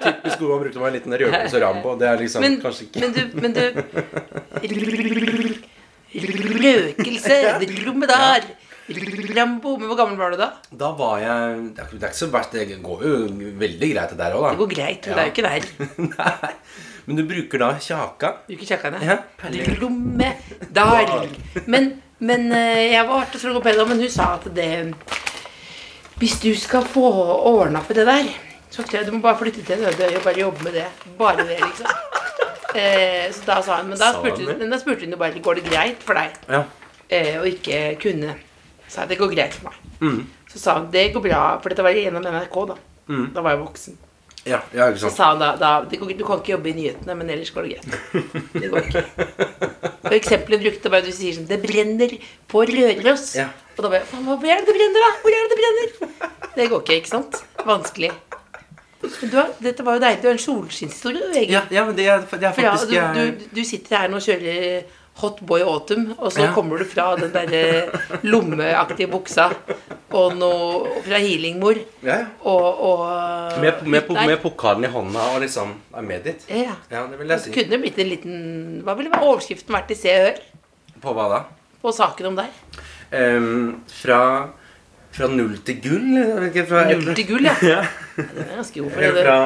Typisk 0.01 0.41
ord 0.41 0.49
man 0.49 0.63
brukte 0.63 0.81
var 0.81 0.89
en 0.89 0.95
liten 0.97 1.13
røkelse 1.21 1.61
Rambo. 1.61 1.93
Det 1.99 2.07
er 2.09 2.17
liksom 2.23 2.41
Men, 2.45 2.57
kanskje 2.63 2.87
ikke 2.87 2.99
men 3.03 3.11
du, 3.13 3.21
men 3.43 3.51
du 3.53 3.63
Røkelse, 6.09 7.35
dromedar, 7.69 8.41
Rambo 9.37 9.75
Men 9.77 9.85
hvor 9.91 9.97
gammel 9.99 10.17
var 10.17 10.33
du 10.33 10.39
da? 10.39 10.47
Da 10.73 10.89
var 10.97 11.19
jeg 11.21 11.59
Det 11.75 11.83
er, 11.83 11.91
ikke- 11.93 12.17
så 12.17 12.25
verst. 12.33 12.51
Det 12.57 12.81
går 12.81 13.03
jo 13.05 13.11
veldig 13.61 13.89
greit, 13.93 14.09
det 14.09 14.17
der 14.17 14.33
òg, 14.33 14.41
da. 14.41 14.49
Det 14.49 14.57
går 14.63 14.71
greit, 14.73 15.05
men 15.05 15.13
det 15.15 15.21
er 15.21 15.27
jo 15.29 15.33
ikke 15.35 15.49
der. 15.49 15.61
Nei. 16.17 16.53
Men 17.05 17.15
du 17.19 17.23
bruker 17.27 17.61
da 17.61 17.71
kjaka. 17.81 18.33
Bruker 18.47 18.65
kjakkene. 18.73 18.99
Ja. 19.05 19.17
Dromedar. 19.75 21.27
Men, 21.65 21.89
men 22.19 22.51
eh, 22.51 22.91
jeg 22.93 23.07
var 23.07 23.25
hos 23.31 23.43
logoped, 23.47 23.79
men 23.89 23.99
hun 24.03 24.09
sa 24.13 24.33
at 24.37 24.47
det 24.55 24.69
Hvis 26.19 26.39
du 26.43 26.51
skal 26.59 26.83
få 26.83 27.05
ordna 27.47 27.79
på 27.85 27.95
det 27.95 28.05
der, 28.09 28.27
så 28.69 28.83
tror 28.83 28.99
jeg 28.99 29.07
du 29.07 29.13
må 29.15 29.21
bare 29.23 29.39
flytte 29.39 29.63
til 29.65 29.79
en 29.79 29.87
øde 29.87 30.09
øy 30.11 30.17
og 30.19 30.23
bare 30.25 30.39
jobbe 30.41 30.63
med 30.67 30.73
det. 30.81 30.85
Bare 31.17 31.45
det, 31.47 31.59
liksom. 31.63 31.87
Eh, 32.75 33.31
så 33.33 33.45
da 33.47 33.61
sa 33.65 33.79
hun 33.79 33.87
Men 33.89 33.97
da 33.97 34.11
spurte, 34.13 34.43
hun 34.45 34.59
men 34.59 34.69
da 34.69 34.77
spurte 34.77 35.01
hun 35.07 35.15
jo 35.15 35.17
bare 35.17 35.39
Går 35.41 35.55
det 35.57 35.63
greit 35.71 36.03
for 36.05 36.13
deg 36.19 36.35
Ja. 36.53 36.59
eh, 37.09 37.39
å 37.41 37.45
ikke 37.49 37.79
kunne. 38.03 38.35
Så 38.85 38.91
sa 38.99 39.01
jeg 39.07 39.09
det 39.15 39.17
går 39.23 39.33
greit 39.33 39.55
for 39.57 39.71
meg. 39.71 39.79
Mm. 40.01 40.19
Så 40.51 40.59
sa 40.61 40.75
hun 40.77 40.91
det 40.91 41.07
går 41.15 41.23
bra, 41.23 41.41
for 41.63 41.69
dette 41.73 41.83
var 41.85 41.97
gjennom 41.97 42.21
NRK, 42.25 42.59
da. 42.69 42.75
Mm. 43.09 43.25
Da 43.33 43.41
var 43.41 43.55
jeg 43.55 43.63
voksen. 43.63 43.97
Ja, 44.47 44.61
ja, 44.73 44.87
ikke 44.89 45.01
Så 45.01 45.09
sa 45.11 45.33
han 45.33 45.41
da, 45.41 45.49
da 45.59 45.71
du, 45.83 45.95
kan, 45.99 46.11
Du 46.15 46.23
kan 46.27 46.39
ikke 46.39 46.53
jobbe 46.55 46.71
i 46.71 46.75
nyhetene, 46.77 47.15
men 47.19 47.31
ellers 47.33 47.51
går 47.55 47.67
det 47.67 47.75
greit. 47.75 48.53
Det 48.53 48.69
går 48.71 48.87
ikke. 48.87 49.03
Og 50.09 50.15
eksempelet 50.15 50.63
brukte 50.63 50.91
bare 50.93 51.05
du 51.05 51.11
sier 51.13 51.35
sånn 51.35 51.49
Det 51.49 51.59
brenner 51.63 52.15
på 52.49 52.63
Røros. 52.69 53.33
Ja. 53.37 53.49
Og 53.75 53.83
da 53.83 53.91
bare 53.91 54.07
Faen, 54.09 54.25
hvor 54.25 54.39
er 54.47 54.63
det 54.63 54.69
det 54.71 54.77
brenner, 54.77 55.05
da? 55.05 55.11
Hvor 55.23 55.35
er 55.35 55.45
det 55.45 55.51
det 55.51 55.59
brenner? 55.61 56.33
Det 56.55 56.69
går 56.71 56.83
ikke, 56.85 56.99
ikke 57.03 57.13
sant? 57.13 57.41
Vanskelig. 57.67 58.11
Men 58.99 59.31
du 59.31 59.37
dette 59.63 59.83
var 59.87 59.95
jo 59.95 60.03
deilig. 60.03 60.21
Du 60.21 60.27
har 60.27 60.35
en 60.35 60.41
solskinnshistorie, 60.43 61.19
du, 61.19 61.35
Egil. 61.39 61.53
Ja, 61.55 61.61
ja, 61.71 61.85
men 61.87 61.95
det 61.95 62.07
er, 62.11 62.25
det 62.33 62.49
er 62.49 62.55
faktisk 62.57 62.91
du, 62.91 62.97
du, 63.15 63.45
du 63.55 63.61
sitter 63.67 64.01
her 64.01 64.11
nå 64.11 64.19
og 64.19 64.25
kjører 64.25 64.97
Hot 65.19 65.39
Boy 65.45 65.61
Autumn, 65.61 66.13
og 66.17 66.31
så 66.31 66.45
Ja. 66.45 66.51
kommer 66.55 66.77
du 66.79 66.85
fra 66.87 67.15
den 67.19 67.31
der 67.33 67.89
lommeaktige 68.23 69.07
buksa 69.11 69.49
og 70.15 70.35
noe 70.39 71.01
fra 71.05 71.19
Healingmor 71.21 71.75
ja, 72.03 72.15
ja. 72.21 72.25
og, 72.41 72.79
og 72.89 73.59
Med, 73.61 73.81
med, 73.85 74.09
med 74.15 74.37
pokalen 74.41 74.85
i 74.87 74.91
hånda 74.93 75.25
og 75.35 75.41
liksom 75.43 75.73
er 75.93 76.01
med 76.07 76.23
dit. 76.23 76.45
Ja. 76.49 76.75
Ja, 76.91 77.03
det 77.11 77.19
vil 77.19 77.27
jeg 77.35 77.43
si. 77.45 77.51
kunne 77.57 77.79
blitt 77.83 77.99
en 77.99 78.09
liten 78.09 78.39
Hva 78.87 78.95
ville 78.97 79.11
overskriften 79.19 79.75
vært 79.75 79.91
i 79.91 79.99
Se 79.99 80.13
og 80.15 80.25
Hør 80.29 80.39
På 81.03 81.13
hva 81.17 81.27
da? 81.35 81.41
på 81.79 81.91
saken 81.95 82.25
om 82.31 82.35
deg? 82.35 82.55
Um, 83.15 83.83
fra, 84.01 84.21
fra 85.15 85.27
null 85.31 85.53
til 85.65 85.77
gull? 85.83 86.09
ikke, 86.49 86.65
fra, 86.67 86.81
Null 86.89 87.13
til 87.15 87.27
gull, 87.29 87.45
ja. 87.47 87.53
ja. 87.73 87.83
Det 88.17 88.43
er 88.49 88.57
ganske 88.57 88.81
god 88.83 88.91
for 88.91 89.05
det. 89.05 89.23
fra 89.23 89.37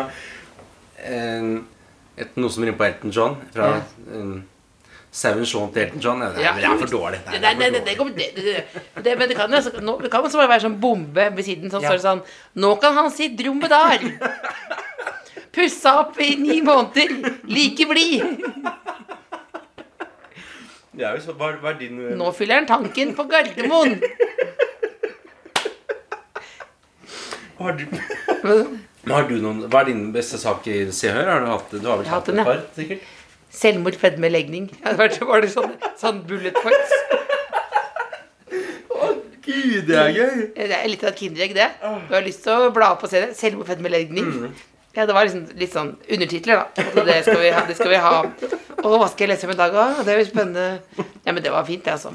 um, 1.11 1.51
et, 2.17 2.33
noe 2.41 2.49
som 2.53 2.65
rimer 2.65 2.77
på 2.79 2.87
Elton 2.87 3.13
John. 3.13 3.37
Fra 3.53 3.69
Ja. 3.75 3.83
ehm, 4.17 4.33
Seven 5.13 5.45
Shaun 5.45 5.69
til 5.73 5.83
Elton 5.83 6.01
John. 6.01 6.21
Ja, 6.25 6.29
det, 6.33 6.45
er, 6.49 6.55
det 6.57 6.69
er 6.71 6.79
for 6.81 6.89
dårlig. 6.89 7.19
Nei, 7.29 7.39
nei, 7.43 7.51
nei, 7.69 7.81
det, 7.85 7.93
går- 7.99 8.13
det, 8.17 8.27
det, 8.35 8.43
det, 8.47 9.03
det, 9.05 9.11
men 9.19 9.29
det 9.29 9.35
kan 9.37 9.51
jo 9.53 9.59
nå- 9.85 9.99
det 10.01 10.09
kan 10.11 10.25
også 10.25 10.39
bare 10.41 10.49
være 10.55 10.63
sånn 10.65 10.79
bombe 10.81 11.27
ved 11.35 11.45
siden. 11.45 11.69
Sånn, 11.69 11.83
Ja. 11.85 11.91
står 11.93 12.01
sånn 12.01 12.23
Nå 12.63 12.71
kan 12.81 12.97
han 12.97 13.11
si 13.13 13.27
dromedar. 13.37 14.01
Pussa 15.53 15.99
opp 16.01 16.17
i 16.25 16.31
ni 16.41 16.61
måneder. 16.65 17.13
Like 17.45 17.85
blid. 17.91 18.25
Er 20.97 21.17
så, 21.21 21.33
hva, 21.37 21.51
hva 21.61 21.71
er 21.75 21.77
din 21.79 22.01
Nå 22.17 22.31
fyller 22.37 22.59
han 22.61 22.67
tanken 22.69 23.13
på 23.17 23.23
Gardermoen. 23.29 23.99
Hva 27.57 27.69
har 27.69 27.77
du, 27.77 27.85
har 29.13 29.27
du 29.29 29.35
noen, 29.41 29.61
Hva 29.69 29.83
er 29.83 29.89
din 29.91 30.07
beste 30.15 30.39
sak 30.41 30.65
i 30.73 30.79
Se 30.95 31.09
og 31.11 31.17
Hør? 31.19 31.29
Har 31.29 31.43
du 31.45 31.49
hatt 31.53 31.73
Du 31.77 31.87
har 31.89 31.99
vel 32.01 32.09
hatt 32.09 32.27
hatt 32.27 32.33
et 32.33 32.45
par, 32.47 32.61
sikkert? 32.75 33.05
Selvmord, 33.53 33.95
fedme, 34.01 34.29
legning. 34.33 34.67
Var- 34.99 35.41
det 35.45 35.51
sånn, 35.53 35.75
sånn 35.99 36.23
bullet 36.27 36.57
points? 36.57 36.93
Å, 38.93 39.09
Gud, 39.43 39.79
det 39.89 39.97
er 39.99 40.11
gøy! 40.15 40.35
Det 40.57 40.75
er 40.77 40.89
litt 40.89 41.03
av 41.05 41.11
et 41.13 41.19
kinderegg, 41.21 41.53
det. 41.57 41.69
Du 42.07 42.13
har 42.15 42.23
lyst 42.25 42.43
til 42.45 42.53
å 42.67 42.71
bla 42.75 42.93
opp 42.95 43.03
og 43.05 43.11
se 43.11 43.21
det. 43.25 43.33
Selvmord, 43.37 43.67
fedme, 43.69 43.91
legning. 43.93 44.29
Ja, 44.93 45.07
det 45.09 45.15
var 45.17 45.25
liksom 45.25 45.47
litt 45.57 45.73
sånn 45.73 45.95
undertitler, 46.05 46.59
da. 46.61 46.85
Og 46.93 47.07
det 47.07 47.15
skal 47.25 47.39
vi 47.41 47.49
ha. 47.55 47.63
Det 47.69 47.75
skal 47.79 47.89
vi 47.95 48.01
ha. 48.03 48.11
Og 48.83 48.93
hva 48.99 49.07
skal 49.09 49.25
jeg 49.25 49.31
lese 49.33 49.47
om 49.47 49.53
i 49.53 49.57
dag, 49.57 49.73
da? 49.73 49.85
Det 50.05 50.13
er 50.13 50.19
jo 50.21 50.27
spennende. 50.29 50.65
Ja, 51.25 51.33
men 51.33 51.41
det 51.45 51.53
var 51.53 51.65
fint, 51.65 51.81
det, 51.85 51.95
altså. 51.95 52.11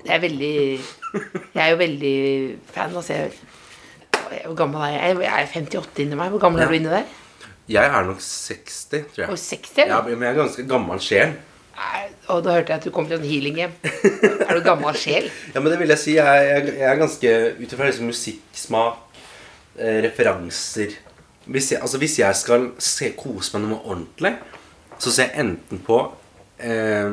Det 0.00 0.10
er 0.16 0.22
veldig 0.22 0.52
Jeg 0.80 1.60
er 1.60 1.70
jo 1.74 1.78
veldig 1.80 2.14
fan 2.74 2.96
av 2.98 3.04
Se 3.06 3.18
og 3.20 3.26
Hør. 3.30 3.40
Hvor 4.46 4.56
gammel 4.58 4.82
er 4.86 4.92
jeg? 4.94 5.16
Jeg 5.24 5.30
er 5.44 5.52
58 5.54 6.02
inni 6.04 6.18
meg. 6.18 6.30
Hvor 6.34 6.42
gammel 6.42 6.62
er 6.64 6.70
du 6.70 6.76
inni 6.80 6.90
der? 6.92 7.06
Jeg 7.70 7.86
er 7.86 8.06
nok 8.08 8.18
60, 8.24 8.78
tror 9.14 9.28
Og 9.28 9.36
jeg. 9.36 9.44
60? 9.44 9.78
Ja, 9.86 10.00
men 10.06 10.22
jeg 10.26 10.32
er 10.32 10.40
ganske 10.40 10.64
gammel 10.68 11.02
sjel. 11.04 11.36
Og 12.30 12.42
da 12.44 12.56
hørte 12.56 12.72
jeg 12.74 12.80
at 12.82 12.86
du 12.86 12.92
kom 12.94 13.06
fra 13.08 13.16
en 13.16 13.24
healing-hjem. 13.26 13.72
Er 14.46 14.58
du 14.58 14.64
gammel 14.64 14.96
sjel? 14.98 15.30
Ja, 15.54 15.60
men 15.62 15.72
det 15.72 15.78
vil 15.80 15.92
jeg 15.94 16.02
si. 16.02 16.16
Jeg, 16.18 16.48
jeg, 16.50 16.74
jeg 16.80 16.88
er 16.90 16.98
ganske 17.00 17.36
Ut 17.60 17.72
ifra 17.72 17.86
liksom 17.88 18.10
musikksmak, 18.10 19.22
eh, 19.78 20.00
referanser 20.04 20.98
hvis 21.50 21.72
jeg, 21.72 21.80
altså 21.82 21.98
hvis 21.98 22.18
jeg 22.20 22.36
skal 22.36 22.66
se, 22.78 23.08
kose 23.18 23.56
meg 23.56 23.64
noe 23.64 23.80
ordentlig, 23.80 24.34
så 25.00 25.10
ser 25.10 25.30
jeg 25.30 25.40
enten 25.42 25.80
på 25.82 25.96
eh, 26.62 27.08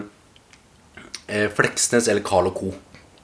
eh, 1.32 1.48
Fleksnes 1.56 2.10
eller 2.12 2.26
Carl 2.28 2.52
Co. 2.54 2.74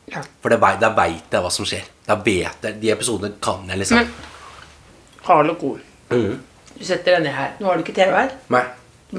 Ja. 0.09 0.23
For 0.41 0.53
da 0.53 0.57
veit 0.95 1.27
jeg 1.33 1.43
hva 1.43 1.51
som 1.53 1.67
skjer. 1.67 1.85
Da 2.07 2.17
vet 2.23 2.65
jeg, 2.65 2.79
De 2.81 2.91
episodene 2.95 3.35
kan 3.43 3.67
jeg, 3.69 3.81
liksom. 3.83 3.99
Men 3.99 5.21
Carl 5.25 5.53
Co. 5.53 5.75
Co. 5.75 6.15
Mhm. 6.15 6.39
Du 6.83 6.87
setter 6.89 7.15
deg 7.15 7.21
ned 7.23 7.31
her. 7.37 7.53
Nå 7.63 7.69
har 7.69 7.77
du 7.79 7.83
ikke 7.85 7.93
TV 7.95 8.11
her. 8.11 8.31
Nei, 8.51 8.63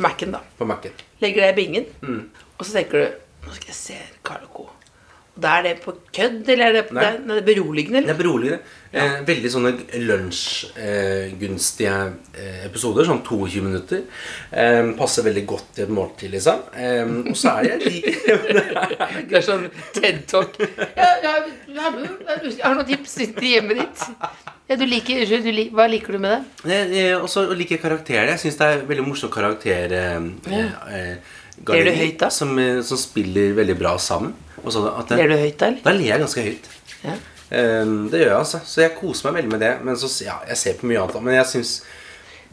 Mac-en, 0.05 0.35
da. 0.37 0.41
på 0.59 0.67
Mac-en. 0.69 0.93
Legger 1.25 1.47
deg 1.47 1.55
i 1.55 1.57
bingen, 1.63 1.87
Mm. 2.05 2.27
og 2.59 2.67
så 2.67 2.75
tenker 2.77 3.01
du 3.01 3.47
Nå 3.47 3.53
skal 3.57 3.71
jeg 3.73 3.77
se 3.79 3.97
Carl 4.25 4.45
og 4.45 4.53
Co. 4.57 4.67
Da 5.35 5.57
er 5.59 5.65
det 5.67 5.73
på 5.83 5.91
kødd, 6.15 6.47
eller 6.53 6.69
er 6.69 6.77
det, 6.77 6.83
Nei. 6.95 7.03
det 7.03 7.27
nei, 7.27 7.37
det 7.41 7.43
er 7.43 7.47
beroligende? 7.49 8.03
Det 8.07 8.13
er 8.13 8.19
beroligende. 8.21 8.61
Eh, 8.95 9.17
veldig 9.27 9.51
sånne 9.51 9.73
lunsjgunstige 10.05 11.95
eh, 12.39 12.61
episoder, 12.69 13.09
sånn 13.09 13.23
22 13.27 13.65
minutter. 13.65 14.05
Eh, 14.55 14.93
passer 14.99 15.27
veldig 15.27 15.45
godt 15.51 15.81
i 15.81 15.85
et 15.89 15.91
måltid, 15.91 16.31
liksom. 16.37 16.63
Eh, 16.79 17.03
og 17.33 17.35
så 17.41 17.57
er 17.57 17.67
det 17.67 17.73
jeg 17.75 17.81
liker 17.97 18.39
Det 19.33 19.41
er 19.41 19.47
sånn 19.49 19.67
TED 19.97 20.23
Talk. 20.31 20.55
Ja, 20.95 21.11
ja, 21.27 21.35
hallo, 21.83 22.07
jeg 22.47 22.63
har 22.63 22.79
noen 22.79 22.91
tips 22.95 23.19
til 23.19 23.51
hjemmet 23.57 23.83
ditt. 23.83 24.07
Ja, 24.71 24.79
du 24.81 24.87
liker, 24.89 25.27
du 25.29 25.51
hva 25.77 25.85
liker 25.91 26.15
du 26.15 26.23
med 26.23 26.39
det? 26.39 26.71
Eh, 26.71 26.95
eh, 27.03 27.17
Og 27.19 27.27
så 27.29 27.43
liker 27.53 27.77
jeg 27.77 27.83
karakterer 27.83 28.31
Jeg 28.33 28.41
syns 28.47 28.57
det 28.57 28.69
er 28.71 28.87
veldig 28.89 29.05
morsomt 29.05 29.35
karakter 29.35 29.93
eh, 29.93 30.31
eh, 30.57 31.35
Ler 31.69 31.85
du 31.85 31.93
høyt 31.99 32.17
da? 32.23 32.31
Som, 32.33 32.55
eh, 32.59 32.81
som 32.87 32.99
spiller 32.99 33.53
veldig 33.59 33.77
bra 33.83 33.93
sammen. 34.01 34.33
Det, 34.65 35.17
Ler 35.19 35.29
du 35.29 35.37
høyt 35.37 35.59
da, 35.61 35.67
eller? 35.71 35.83
Da 35.85 35.93
ler 35.93 36.09
jeg 36.09 36.23
ganske 36.25 36.45
høyt. 36.49 36.69
Ja. 37.05 37.15
Um, 37.55 38.09
det 38.11 38.23
gjør 38.23 38.31
jeg, 38.31 38.39
altså. 38.39 38.61
Så 38.67 38.81
jeg 38.83 38.95
koser 38.97 39.29
meg 39.29 39.37
veldig 39.43 39.53
med 39.53 39.61
det. 39.63 39.73
Men 39.85 39.99
så, 40.01 40.09
ja, 40.25 40.39
jeg 40.49 40.57
ser 40.59 40.79
på 40.81 40.89
mye 40.91 41.03
annet. 41.03 41.21
Men 41.23 41.37
jeg 41.39 41.51
syns 41.53 41.75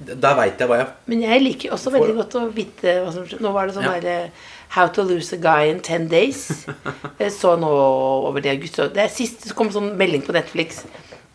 Da 0.01 0.31
veit 0.37 0.57
jeg 0.59 0.67
hva 0.69 0.77
jeg 0.79 0.87
Men 1.11 1.21
jeg 1.21 1.41
liker 1.43 1.73
også 1.75 1.91
veldig 1.93 2.15
godt 2.17 2.35
å 2.39 2.41
vite 2.55 2.93
hva 3.03 3.11
som 3.13 3.25
skjer. 3.27 3.41
Nå 3.43 3.51
var 3.53 3.67
det 3.69 3.75
sånn 3.75 3.85
Ja. 3.85 3.93
der 4.01 4.25
eh, 4.25 4.49
How 4.71 4.87
to 4.87 5.03
lose 5.03 5.35
a 5.35 5.37
guy 5.41 5.67
in 5.69 5.81
10 5.83 6.07
days. 6.09 6.65
Jeg 7.19 7.31
så 7.35 7.57
nå 7.59 7.67
over 7.67 8.39
det 8.39 8.53
august. 8.53 8.77
Det 8.95 9.01
er 9.03 9.09
sist 9.11 9.43
det 9.49 9.55
kom 9.57 9.67
sånn 9.73 9.89
melding 9.99 10.23
på 10.23 10.31
Netflix. 10.31 10.85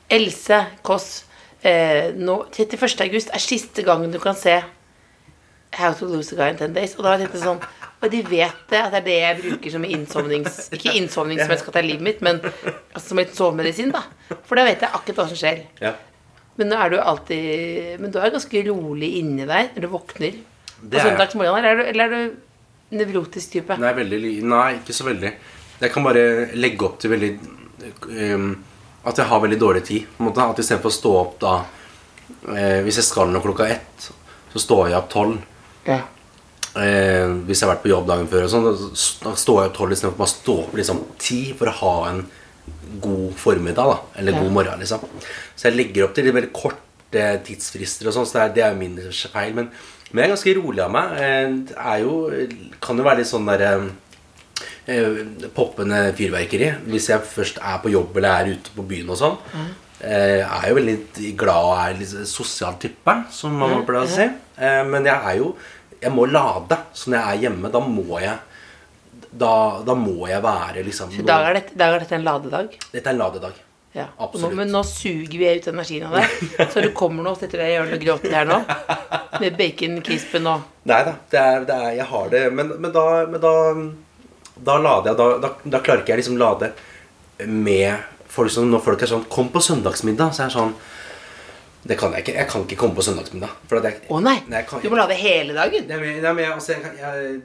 Else 0.09 0.63
Kåss. 0.87 1.25
Eh, 1.61 2.15
nå, 2.17 2.39
31. 2.57 3.01
august 3.05 3.31
er 3.37 3.45
siste 3.45 3.85
gangen 3.85 4.11
du 4.15 4.19
kan 4.23 4.35
se 4.41 4.57
How 5.77 5.93
to 5.99 6.09
lose 6.09 6.33
a 6.33 6.39
guy 6.39 6.49
in 6.55 6.57
10 6.57 6.73
days. 6.73 6.97
Og 6.97 7.05
da 7.05 7.19
tenkte 7.21 7.37
jeg 7.37 7.45
sånn 7.45 7.61
Og 8.05 8.11
de 8.13 8.21
vet 8.29 8.59
det, 8.71 8.81
at 8.81 8.93
det 8.93 8.99
er 8.99 9.07
det 9.07 9.15
jeg 9.17 9.37
bruker 9.41 9.73
som 9.73 9.87
innsovnings... 9.89 10.59
Ikke 10.77 10.93
innsovning 10.99 11.41
som 11.41 11.53
jeg 11.55 11.63
skal 11.63 11.77
ta 11.77 11.83
livet 11.85 12.05
mitt, 12.05 12.21
men 12.25 12.43
altså, 12.45 13.07
som 13.09 13.23
et 13.23 13.33
sovemedisin, 13.35 13.95
da. 13.95 14.03
For 14.47 14.59
da 14.59 14.67
vet 14.69 14.85
jeg 14.85 14.93
akkurat 14.93 15.23
hva 15.23 15.29
som 15.31 15.41
skjer. 15.41 15.63
Ja. 15.81 15.95
Men 16.57 16.71
nå 16.73 16.79
er 16.81 16.93
du 16.93 16.97
alltid 16.97 18.01
Men 18.01 18.13
du 18.15 18.17
er 18.17 18.33
ganske 18.33 18.63
rolig 18.65 19.11
inni 19.19 19.45
deg 19.45 19.75
når 19.75 19.85
du 19.85 19.89
våkner 19.93 20.39
Det 20.81 21.03
er 21.03 21.11
jeg. 21.11 21.35
Eller 21.37 21.69
er 21.69 21.77
du, 21.77 21.83
eller 21.85 22.05
er 22.07 22.15
du 22.15 22.97
nevrotisk 22.97 23.59
type? 23.59 23.77
Nei, 23.83 23.93
veldig, 23.97 24.21
nei, 24.47 24.69
ikke 24.79 24.95
så 24.95 25.09
veldig. 25.09 25.33
Jeg 25.83 25.93
kan 25.93 26.07
bare 26.07 26.23
legge 26.57 26.87
opp 26.87 27.01
til 27.03 27.13
veldig 27.13 27.31
um, 28.37 28.51
At 29.05 29.21
jeg 29.21 29.29
har 29.29 29.43
veldig 29.43 29.59
dårlig 29.61 29.83
tid. 29.89 30.07
På 30.17 30.23
en 30.23 30.31
måte. 30.31 30.47
At 30.47 30.63
istedenfor 30.63 30.93
å 30.93 30.97
stå 30.97 31.15
opp 31.19 31.39
da 31.43 31.55
eh, 32.55 32.81
Hvis 32.87 33.01
jeg 33.03 33.09
skal 33.09 33.33
noe 33.33 33.45
klokka 33.45 33.69
ett, 33.75 34.11
så 34.53 34.63
står 34.63 34.93
jeg 34.93 35.01
opp 35.01 35.11
tolv. 35.13 35.41
Ja. 35.89 36.01
Eh, 36.77 37.27
hvis 37.49 37.61
jeg 37.63 37.67
har 37.69 37.75
vært 37.75 37.85
på 37.87 37.89
jobb 37.93 38.07
dagen 38.11 38.27
før, 38.29 38.45
og 38.45 38.51
sånn, 38.53 38.67
da 39.25 39.35
står 39.35 39.63
jeg 39.63 39.71
opp 39.71 39.77
tolv 39.79 39.95
istedenfor 39.97 40.19
bare 40.21 40.29
å 40.29 40.35
stå 40.35 40.57
opp 40.67 40.75
liksom 40.77 41.05
ti 41.19 41.41
for 41.57 41.71
å 41.71 41.77
ha 41.81 41.95
en 42.11 42.25
god 43.01 43.35
formiddag. 43.41 43.87
da 43.93 43.99
Eller 44.21 44.33
Ja. 44.33 44.41
god 44.43 44.53
morgen, 44.53 44.79
liksom. 44.81 45.01
Så 45.57 45.69
jeg 45.71 45.77
legger 45.77 46.05
opp 46.05 46.15
til 46.15 46.25
litt 46.25 46.35
veldig 46.35 46.53
korte 46.53 47.43
tidsfrister 47.47 48.09
og 48.09 48.13
sånn, 48.15 48.27
så 48.27 48.33
det 48.33 48.43
er, 48.43 48.55
det 48.55 48.65
er 48.65 48.73
jo 48.75 48.79
min 48.79 48.97
feil. 49.33 49.55
Men, 49.55 49.71
men 50.13 50.23
jeg 50.23 50.31
er 50.31 50.35
ganske 50.37 50.57
rolig 50.63 50.83
av 50.85 50.91
meg. 50.93 51.13
Eh, 51.17 51.49
Det 51.71 51.77
er 51.79 51.99
jo 52.03 52.17
Kan 52.81 52.97
jo 52.99 53.05
være 53.05 53.19
litt 53.19 53.27
sånn 53.33 53.47
derre 53.47 53.91
eh, 54.87 55.49
poppende 55.55 56.13
fyrverkeri. 56.17 56.75
Hvis 56.87 57.09
jeg 57.09 57.21
først 57.23 57.59
er 57.63 57.79
på 57.83 57.91
jobb 57.93 58.17
eller 58.17 58.29
er 58.45 58.53
ute 58.55 58.71
på 58.77 58.87
byen 58.87 59.11
og 59.11 59.17
sånn. 59.19 59.39
Mm. 59.55 59.75
jeg 59.99 60.41
er 60.45 60.69
jo 60.69 60.75
veldig 60.77 61.37
glad 61.41 61.65
og 61.65 61.79
er 61.81 61.95
litt 61.99 62.29
sosial 62.29 62.75
type, 62.79 63.15
som 63.33 63.55
man 63.57 63.83
pleier 63.87 64.05
å 64.05 64.11
si. 64.13 64.27
Eh, 64.59 64.83
men 64.85 65.05
jeg 65.09 65.15
er 65.17 65.37
jo 65.39 65.55
Jeg 66.07 66.15
må 66.15 66.27
lade. 66.31 66.79
Så 66.95 67.11
når 67.11 67.19
jeg 67.19 67.37
er 67.37 67.45
hjemme, 67.47 67.73
da 67.75 67.83
må 67.83 68.21
jeg 68.23 68.37
Da, 69.37 69.53
da 69.85 69.95
må 69.99 70.29
jeg 70.31 70.41
være 70.45 70.83
liksom 70.87 71.11
I 71.13 71.25
dag 71.27 71.51
er, 71.51 71.59
dette, 71.59 71.77
dag 71.77 71.95
er 71.95 72.05
dette 72.05 72.15
en 72.17 72.25
ladedag. 72.25 72.77
Dette 72.93 73.03
er 73.03 73.13
en 73.13 73.21
ladedag. 73.21 73.59
Ja. 73.97 74.07
Absolutt. 74.21 74.53
Nå, 74.53 74.57
men 74.61 74.73
nå 74.73 74.83
suger 74.85 75.39
vi 75.41 75.51
ut 75.57 75.69
energien 75.73 76.07
av 76.09 76.17
deg. 76.17 76.33
Så 76.73 76.85
du 76.85 76.91
kommer 76.97 77.25
nå 77.25 77.33
setter 77.37 77.63
deg 77.63 77.73
i 77.73 77.77
hjørnet 77.77 77.97
og 77.97 78.05
gråter 78.05 78.35
her 78.37 78.49
nå. 78.49 78.59
Med 79.43 79.57
baconcrispen 79.59 80.49
og 80.49 80.67
Nei 80.89 80.99
da, 81.05 81.15
det 81.33 81.41
er, 81.41 81.65
det 81.69 81.77
er, 81.77 81.87
jeg 81.99 82.07
har 82.09 82.29
det 82.33 82.43
Men, 82.55 82.71
men, 82.81 82.93
da, 82.95 83.03
men 83.29 83.43
da, 83.43 83.55
da 84.69 84.77
lader 84.81 85.11
jeg 85.11 85.19
da, 85.43 85.51
da 85.75 85.81
klarer 85.83 86.05
ikke 86.05 86.15
jeg 86.15 86.23
liksom 86.23 86.39
lade 86.41 86.71
med 87.45 88.07
folk 88.33 88.53
som 88.55 88.71
Når 88.71 88.85
folk 88.87 89.03
er 89.03 89.11
sånn 89.11 89.27
'Kom 89.33 89.51
på 89.53 89.61
søndagsmiddag', 89.65 90.33
så 90.33 90.45
er 90.45 90.49
jeg 90.49 90.57
sånn 90.57 90.73
Det 91.87 91.97
kan 91.99 92.15
jeg 92.17 92.25
ikke. 92.25 92.35
Jeg 92.41 92.49
kan 92.51 92.65
ikke 92.67 92.79
komme 92.81 92.97
på 92.99 93.05
søndagsmiddag. 93.07 93.53
Å 94.11 94.21
nei! 94.25 94.39
jeg 94.51 94.67
kan, 94.71 94.83
Du 94.83 94.89
må 94.91 94.99
lade 94.99 95.19
hele 95.21 95.55
dagen. 95.55 95.87
Nei, 95.91 95.99
men, 96.03 96.19
nei, 96.25 96.33
men 96.39 96.53
altså, 96.57 96.75
jeg, 96.75 96.97
jeg, 96.99 97.37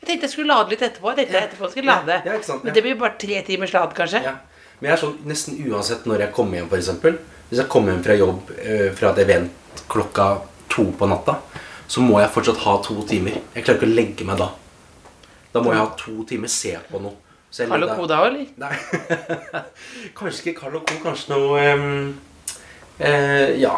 Jeg 0.00 0.08
tenkte 0.08 0.26
jeg 0.26 0.32
skulle 0.32 0.54
lade 0.54 0.74
litt 0.74 0.82
etterpå. 0.82 1.12
Jeg 1.12 1.20
tenkte 1.22 1.38
jeg 1.38 1.48
etterpå 1.50 1.70
skulle 1.72 1.94
lade. 1.94 2.18
Ja, 2.26 2.36
ja, 2.40 2.58
Men 2.64 2.74
det 2.74 2.82
blir 2.86 2.98
bare 3.00 3.18
tre 3.20 3.40
timers 3.46 3.74
lad, 3.76 3.94
kanskje. 3.96 4.22
ja. 4.26 4.36
Men 4.76 4.90
jeg 4.90 4.96
er 4.98 5.00
sånn 5.00 5.14
nesten 5.24 5.54
uansett 5.70 6.02
når 6.04 6.26
jeg 6.26 6.32
kommer 6.36 6.58
hjem, 6.58 6.66
f.eks. 6.68 6.90
Hvis 7.48 7.60
jeg 7.62 7.68
kommer 7.72 7.94
hjem 7.94 8.02
fra 8.04 8.16
jobb 8.18 8.50
eh, 8.58 8.88
fra 8.92 9.12
et 9.14 9.22
event 9.22 9.80
klokka 9.88 10.26
to 10.72 10.90
på 10.98 11.08
natta, 11.08 11.38
så 11.88 12.02
må 12.04 12.18
jeg 12.20 12.32
fortsatt 12.34 12.60
ha 12.66 12.74
to 12.84 12.98
timer. 13.08 13.38
Jeg 13.54 13.64
klarer 13.64 13.78
ikke 13.80 13.88
å 13.88 13.94
legge 13.94 14.26
meg 14.28 14.40
da. 14.42 14.50
Da 15.54 15.62
må 15.64 15.72
jeg 15.72 15.80
ha 15.80 15.86
to 15.96 16.26
timer 16.28 16.52
se 16.52 16.74
på 16.90 17.00
noe. 17.00 17.16
Så 17.48 17.64
Carl 17.70 17.86
og 17.86 17.92
Co 17.96 18.08
da, 18.10 18.18
eller? 18.26 18.48
Nei. 18.60 18.74
kanskje 20.18 20.42
ikke 20.50 20.58
Carl 20.60 20.76
og 20.76 20.84
Co. 20.90 20.98
Kanskje 21.06 21.32
noe 21.32 21.62
ehm, 21.62 22.10
eh, 23.00 23.56
Ja. 23.60 23.76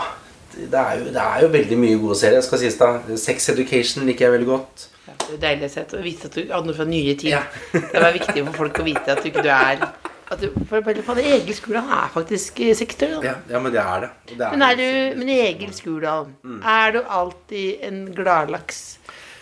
Det 0.59 0.75
er, 0.75 0.95
jo, 0.99 1.05
det 1.15 1.23
er 1.23 1.43
jo 1.45 1.49
veldig 1.55 1.77
mye 1.79 1.99
gode 2.03 2.17
serier. 2.19 2.41
Skal 2.43 2.59
sies 2.59 2.75
da 2.81 2.89
Sex 3.21 3.45
Education 3.53 4.07
liker 4.09 4.25
jeg 4.27 4.33
veldig 4.33 4.47
godt. 4.49 4.89
Ja, 5.07 5.13
det 5.21 5.37
er 5.37 5.43
deilig 5.45 5.69
å 5.95 6.01
vite 6.03 6.27
at 6.27 6.35
du 6.35 6.41
hadde 6.51 6.67
noe 6.67 6.75
fra 6.75 6.87
nye 6.89 7.15
tid. 7.15 7.31
Ja. 7.31 7.43
det 7.93 8.03
var 8.03 8.17
viktig 8.17 8.43
for 8.49 8.57
folk 8.65 8.81
å 8.83 8.87
vite 8.89 9.13
at 9.15 9.23
du 9.23 9.29
ikke 9.31 9.45
du 9.47 9.53
er 9.55 9.85
at 10.29 10.43
du, 10.43 10.49
For 10.69 10.83
for 11.07 11.17
det 11.17 11.25
Egil 11.25 11.55
Skurdal 11.57 11.89
er 11.89 12.11
faktisk 12.13 12.59
eh, 12.61 12.75
60 12.77 13.05
år. 13.07 13.23
da. 13.23 13.29
Ja, 13.31 13.35
ja 13.55 13.61
men 13.65 13.73
det 13.73 13.81
er 13.81 14.03
det. 14.05 14.11
Det 14.35 14.45
er 14.45 14.51
Men 14.57 14.65
er 14.67 14.77
du 14.81 15.21
Men 15.23 15.31
Egil 15.37 15.73
Skurdal, 15.77 16.27
Mm. 16.45 16.59
er 16.65 16.91
du 16.93 16.99
alltid 17.21 17.85
en 17.89 18.01
gladlaks 18.17 18.83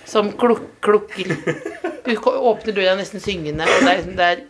som 0.07 0.31
kluk, 0.39 0.62
klukker 0.81 1.33
Du 2.07 2.12
åpner 2.15 2.77
døra 2.77 2.95
nesten 3.01 3.21
syngende, 3.21 3.65
og 3.67 3.81
det 3.83 3.89
er, 3.91 3.97
liksom- 3.97 4.17
det 4.17 4.29
er 4.31 4.45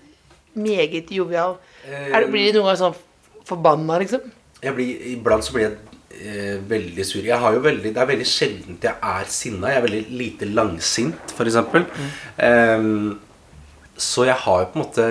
meget 0.60 1.10
jovial. 1.10 1.56
Er, 1.88 2.26
blir 2.28 2.52
du 2.52 2.58
noen 2.60 2.74
gang 2.74 2.76
sånn 2.82 2.98
forbanna, 3.48 3.98
liksom? 4.02 4.20
Jeg 4.62 4.76
blir, 4.76 5.04
Iblant 5.12 5.44
så 5.44 5.54
blir 5.54 5.66
jeg 5.66 5.76
eh, 6.16 6.56
veldig 6.68 7.06
sur. 7.06 7.24
Jeg 7.24 7.40
har 7.42 7.56
jo 7.56 7.62
veldig, 7.64 7.92
det 7.94 8.02
er 8.02 8.10
veldig 8.10 8.28
sjeldent 8.28 8.86
jeg 8.88 8.96
er 9.10 9.30
sinna. 9.32 9.72
Jeg 9.72 9.80
er 9.80 9.86
veldig 9.86 10.18
lite 10.22 10.48
langsint, 10.50 11.34
f.eks. 11.36 11.60
Um, 12.40 13.16
så 13.96 14.26
jeg 14.28 14.38
har 14.44 14.62
jo 14.62 14.68
på 14.72 14.76
en 14.76 14.82
måte 14.82 15.04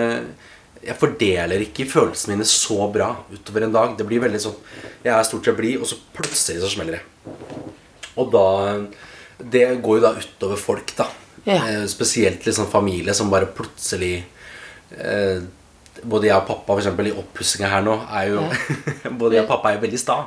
Jeg 0.86 0.94
fordeler 1.02 1.64
ikke 1.66 1.88
følelsene 1.90 2.36
mine 2.36 2.46
så 2.46 2.86
bra 2.94 3.10
utover 3.34 3.66
en 3.66 3.74
dag. 3.74 3.96
Det 3.98 4.06
blir 4.06 4.22
veldig 4.22 4.42
sånn 4.44 4.58
Jeg 5.02 5.14
er 5.16 5.26
stort 5.26 5.48
sett 5.48 5.58
blid, 5.58 5.80
og 5.82 5.90
så 5.90 5.98
plutselig 6.14 6.62
så 6.62 6.70
smeller 6.76 7.00
det. 7.00 7.04
Og 8.22 8.30
da 8.34 8.48
Det 9.42 9.68
går 9.84 10.00
jo 10.00 10.04
da 10.06 10.14
utover 10.20 10.62
folk, 10.62 10.94
da. 10.98 11.10
Eh, 11.46 11.86
spesielt 11.86 12.46
liksom 12.46 12.70
familie 12.72 13.14
som 13.14 13.30
bare 13.30 13.50
plutselig 13.54 14.24
eh, 14.98 15.42
Både 16.04 16.28
jeg 16.28 16.36
og 16.36 16.48
pappa 16.48 16.74
for 16.74 16.82
eksempel, 16.84 17.08
i 17.08 17.16
oppussinga 17.16 17.70
her 17.72 17.82
nå 17.86 17.96
er 18.12 18.28
jo 18.34 18.44
Både 19.22 19.38
jeg 19.38 19.46
og 19.46 19.50
pappa 19.54 19.72
er 19.72 19.78
jo 19.80 19.86
veldig 19.86 20.00
sta. 20.02 20.18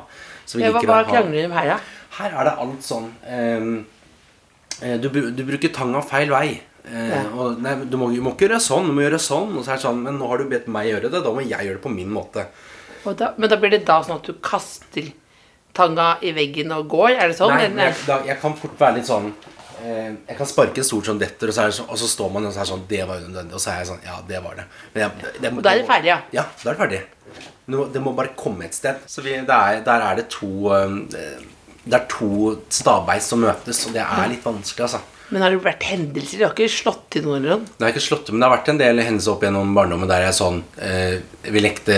Så 0.48 0.58
vi 0.58 0.64
Ja, 0.64 0.72
liker 0.72 0.88
hva 0.88 1.02
hva 1.02 1.10
krangler 1.10 1.36
dere 1.42 1.50
om 1.50 1.56
her, 1.58 1.68
da? 1.74 1.78
Her 2.18 2.38
er 2.40 2.48
det 2.48 2.54
alt 2.64 2.86
sånn 2.86 3.10
eh, 3.28 4.96
du, 5.02 5.08
du 5.34 5.42
bruker 5.44 5.72
tanga 5.74 6.00
feil 6.06 6.30
vei. 6.32 6.48
Eh, 6.88 7.08
Ja. 7.12 7.22
og, 7.34 7.58
nei, 7.60 7.74
du, 7.84 7.96
må, 8.00 8.08
du 8.14 8.20
må 8.24 8.32
ikke 8.32 8.46
gjøre 8.48 8.60
sånn, 8.64 8.86
du 8.88 8.94
må 8.96 9.02
gjøre 9.04 9.18
sånn. 9.20 9.56
Og 9.58 9.64
så 9.66 9.74
er 9.74 9.80
det 9.80 9.84
sånn, 9.84 10.02
Men 10.06 10.18
nå 10.20 10.28
har 10.30 10.38
du 10.40 10.48
bedt 10.50 10.68
meg 10.72 10.88
gjøre 10.92 11.10
det, 11.12 11.22
da 11.26 11.32
må 11.34 11.42
jeg 11.44 11.66
gjøre 11.66 11.76
det 11.80 11.84
på 11.84 11.92
min 11.92 12.10
måte. 12.14 12.46
Da, 13.18 13.32
men 13.36 13.48
da 13.50 13.56
blir 13.60 13.70
det 13.72 13.84
da 13.88 14.00
sånn 14.04 14.18
at 14.20 14.26
du 14.28 14.34
kaster 14.44 15.10
tanga 15.76 16.16
i 16.24 16.32
veggen 16.36 16.72
og 16.74 16.88
går? 16.92 17.14
Er 17.16 17.30
det 17.30 17.36
sånn? 17.38 17.54
Nei, 17.56 17.68
jeg, 17.88 17.94
da, 18.08 18.18
jeg 18.26 18.40
kan 18.42 18.56
fort 18.58 18.74
være 18.80 18.98
litt 18.98 19.08
sånn 19.08 19.30
Jeg 19.84 20.36
kan 20.38 20.46
sparke 20.50 20.82
en 20.82 20.86
stol 20.88 21.04
som 21.06 21.18
detter, 21.20 21.50
og 21.50 21.54
så, 21.54 21.66
det 21.68 21.76
sånn, 21.78 21.88
og 21.92 21.98
så 22.00 22.08
står 22.10 22.32
man 22.34 22.46
og 22.48 22.52
så 22.56 22.60
er 22.64 22.70
sånn 22.72 22.86
Det 22.90 23.02
var 23.08 23.20
unødvendig. 23.22 23.54
Og 23.54 23.60
så 23.62 23.70
er 23.72 23.78
jeg 23.82 23.90
sånn 23.92 24.02
Ja, 24.06 24.16
det 24.28 24.40
var 24.44 24.56
det. 24.58 24.64
Men 24.94 25.02
jeg, 25.04 25.10
det, 25.22 25.34
det, 25.44 25.52
må- 25.54 25.62
Da 25.62 25.74
er 25.74 25.82
det 25.82 25.86
ferdig, 25.90 26.10
ja. 26.12 26.18
Ja, 26.32 26.44
da 26.64 26.70
er 26.70 26.74
det 26.74 26.80
ferdig. 26.82 27.02
Må, 27.68 27.84
det 27.92 28.00
må 28.02 28.14
bare 28.16 28.32
komme 28.36 28.64
et 28.64 28.74
sted. 28.74 29.02
Så 29.06 29.22
vi, 29.22 29.36
det 29.44 29.58
er, 29.60 29.82
der 29.84 30.06
er 30.08 30.16
det 30.22 30.28
to 30.32 30.48
um, 30.72 31.02
Det 31.12 31.94
er 31.96 32.06
to 32.10 32.56
stabeis 32.72 33.28
som 33.28 33.40
møtes, 33.44 33.86
og 33.86 33.94
det 33.94 34.02
er 34.04 34.28
litt 34.32 34.44
vanskelig, 34.44 34.88
altså. 34.88 35.00
Men 35.28 35.42
har 35.44 35.52
det 35.52 35.58
vært 35.60 35.82
hendelser? 35.84 36.38
Du 36.40 36.44
har 36.46 36.54
ikke 36.56 36.70
slått 36.72 37.02
til 37.12 37.26
noen 37.26 37.42
eller? 37.44 37.60
Det 37.76 37.84
har 37.84 37.90
ikke 37.92 38.00
slått 38.00 38.22
til, 38.24 38.32
men 38.34 38.40
det 38.40 38.48
har 38.48 38.54
vært 38.56 38.68
en 38.72 38.78
del 38.80 39.00
hendelser 39.04 39.34
opp 39.34 39.42
gjennom 39.44 39.74
barndommen 39.76 40.08
der 40.08 40.22
jeg 40.24 40.30
er 40.32 40.36
sånn 40.38 40.62
eh, 40.80 41.18
vi, 41.52 41.60
lekte, 41.60 41.96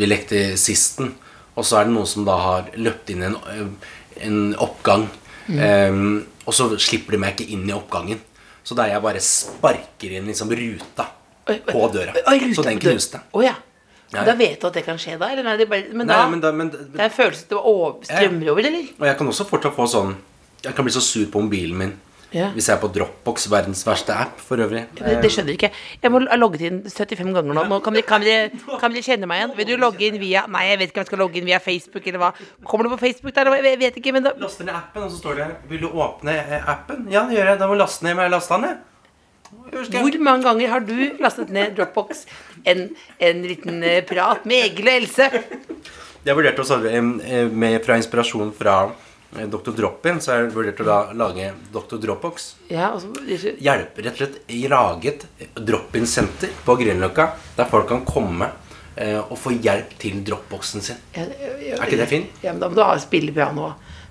vi 0.00 0.08
lekte 0.08 0.40
sisten, 0.56 1.10
og 1.52 1.66
så 1.68 1.80
er 1.82 1.84
det 1.90 1.92
noen 1.98 2.08
som 2.08 2.24
da 2.24 2.38
har 2.40 2.70
løpt 2.80 3.12
inn 3.12 3.26
i 3.26 3.28
en, 3.28 3.36
eh, 3.52 3.90
en 4.24 4.38
oppgang. 4.56 5.04
Eh, 5.48 6.02
og 6.44 6.54
så 6.56 6.68
slipper 6.78 7.16
de 7.16 7.22
meg 7.22 7.36
ikke 7.36 7.48
inn 7.56 7.64
i 7.68 7.74
oppgangen. 7.76 8.20
Så 8.64 8.76
der 8.78 8.92
jeg 8.92 9.02
bare 9.02 9.22
sparker 9.24 10.12
inn 10.18 10.28
liksom 10.28 10.52
ruta 10.52 11.08
Oi, 11.48 11.56
oi, 11.56 11.72
på 11.72 11.86
døra. 11.90 12.12
oi, 12.20 12.38
ruta 12.44 12.60
så 12.60 12.66
den 12.66 12.80
knuste. 12.82 13.22
Oh, 13.32 13.44
ja. 13.44 13.54
Ja. 14.10 14.24
Da 14.26 14.34
vet 14.34 14.58
du 14.60 14.66
at 14.66 14.74
det 14.74 14.82
kan 14.82 14.98
skje 14.98 15.14
da? 15.20 15.28
Eller 15.30 15.46
nei, 15.46 15.56
det 15.60 15.68
bare, 15.70 15.86
men 15.94 16.08
Nei, 16.10 16.16
da, 16.18 16.28
men 16.30 16.40
da 16.42 16.50
men, 16.50 16.70
det 16.74 16.98
er 16.98 17.06
en 17.06 17.14
følelse 17.14 17.46
det 17.46 17.58
over, 17.58 18.00
strømmer 18.02 18.50
over, 18.50 18.66
eller? 18.66 18.88
Og 18.98 19.06
jeg 19.06 19.18
kan 19.20 19.30
også 19.30 19.46
fortsatt 19.46 19.76
få 19.76 19.86
sånn 19.86 20.16
Jeg 20.64 20.74
kan 20.74 20.86
bli 20.86 20.92
så 20.92 21.02
sur 21.04 21.28
på 21.30 21.42
mobilen 21.44 21.78
min 21.78 21.92
Ja. 22.30 22.50
hvis 22.54 22.68
jeg 22.68 22.76
er 22.76 22.80
på 22.82 22.90
Dropbox, 22.94 23.48
verdens 23.50 23.80
verste 23.86 24.14
app 24.14 24.38
for 24.44 24.60
øvrig. 24.62 24.84
Det, 24.94 25.16
det 25.22 25.30
skjønner 25.34 25.54
jeg 25.54 25.58
ikke. 25.58 25.70
Jeg 26.02 26.12
må 26.14 26.20
ha 26.30 26.38
logget 26.38 26.62
inn 26.68 26.76
75 26.86 27.32
ganger 27.34 27.56
nå. 27.56 27.64
nå 27.70 27.78
kan, 27.82 27.96
dere, 27.96 28.06
kan, 28.06 28.22
dere, 28.22 28.50
kan 28.78 28.94
dere 28.94 29.02
kjenne 29.02 29.26
meg 29.30 29.40
igjen? 29.40 29.54
Vil 29.58 29.68
du 29.72 29.74
logge 29.82 30.06
inn 30.06 30.20
via 30.22 30.44
Nei, 30.50 30.66
jeg 30.68 30.78
vet 30.80 30.92
ikke 30.92 31.00
om 31.00 31.04
jeg 31.04 31.10
skal 31.10 31.22
logge 31.24 31.40
inn 31.40 31.48
via 31.48 31.58
Facebook 31.62 32.06
eller 32.06 32.22
hva. 32.22 32.30
Kommer 32.70 32.86
du 32.86 32.94
på 32.94 33.00
Facebook 33.02 33.34
der? 33.34 33.50
Jeg 33.58 33.80
vet 33.82 33.98
ikke, 33.98 34.14
men 34.14 34.26
da 34.26 34.34
Laster 34.40 34.68
ned 34.68 34.76
appen, 34.78 35.08
og 35.08 35.10
så 35.10 35.18
står 35.18 35.40
det 35.40 35.48
Vil 35.72 35.82
du 35.82 35.90
åpne 35.90 36.36
eh, 36.38 36.70
appen? 36.70 37.08
Ja, 37.10 37.26
det 37.26 37.38
gjør 37.38 37.52
jeg. 37.52 37.60
Da 37.60 37.66
må 37.66 37.76
jeg 37.76 37.82
laste 37.82 38.06
ned. 38.06 38.14
Men 38.14 38.28
jeg 38.28 38.36
lasta 38.36 38.60
den. 38.62 38.78
Hvor 39.90 40.18
mange 40.22 40.46
ganger 40.46 40.70
har 40.70 40.86
du 40.86 40.96
lastet 41.18 41.50
ned 41.50 41.74
Dropbox? 41.78 42.24
En, 42.70 42.86
en 43.18 43.42
liten 43.42 43.82
eh, 43.82 44.02
prat 44.06 44.46
med 44.46 44.70
Egil 44.70 44.90
og 44.90 45.00
Else. 45.00 45.30
Jeg 46.20 46.36
vurderte 46.36 46.62
å 46.62 46.68
svare 46.68 46.92
eh, 46.94 47.46
med, 47.48 47.78
fra 47.84 47.98
inspirasjon 47.98 48.52
fra 48.56 48.82
Dr. 49.30 49.70
Drop-In, 49.76 50.18
så 50.20 50.32
har 50.32 50.40
jeg 50.40 50.54
vurdert 50.54 50.80
å 50.82 50.86
da 50.88 50.96
lage 51.14 51.52
Dr. 51.70 52.00
Dropbox. 52.02 52.48
Ja, 52.70 52.88
altså, 52.90 53.12
ikke... 53.22 53.52
Hjelpe, 53.62 54.02
rett 54.02 54.16
og 54.16 54.24
slett 54.24 54.56
lage 54.72 55.12
et 55.12 55.54
drop-in-senter 55.54 56.50
på 56.66 56.76
Grünerløkka, 56.80 57.28
der 57.56 57.70
folk 57.70 57.86
kan 57.92 58.02
komme 58.08 58.50
eh, 58.96 59.20
og 59.20 59.38
få 59.38 59.54
hjelp 59.54 59.94
til 60.02 60.18
dropboxen 60.26 60.82
sin. 60.82 60.98
ja, 61.14 61.28
Er 61.78 61.86
ikke 61.86 62.00
det 62.02 62.10
fint? 62.10 62.42
Ja, 62.42 62.56
men 62.56 62.64
da 62.64 62.72
må 62.72 62.78
du 62.80 62.82
ha 62.82 62.98
spille 62.98 63.34
piano. 63.36 63.70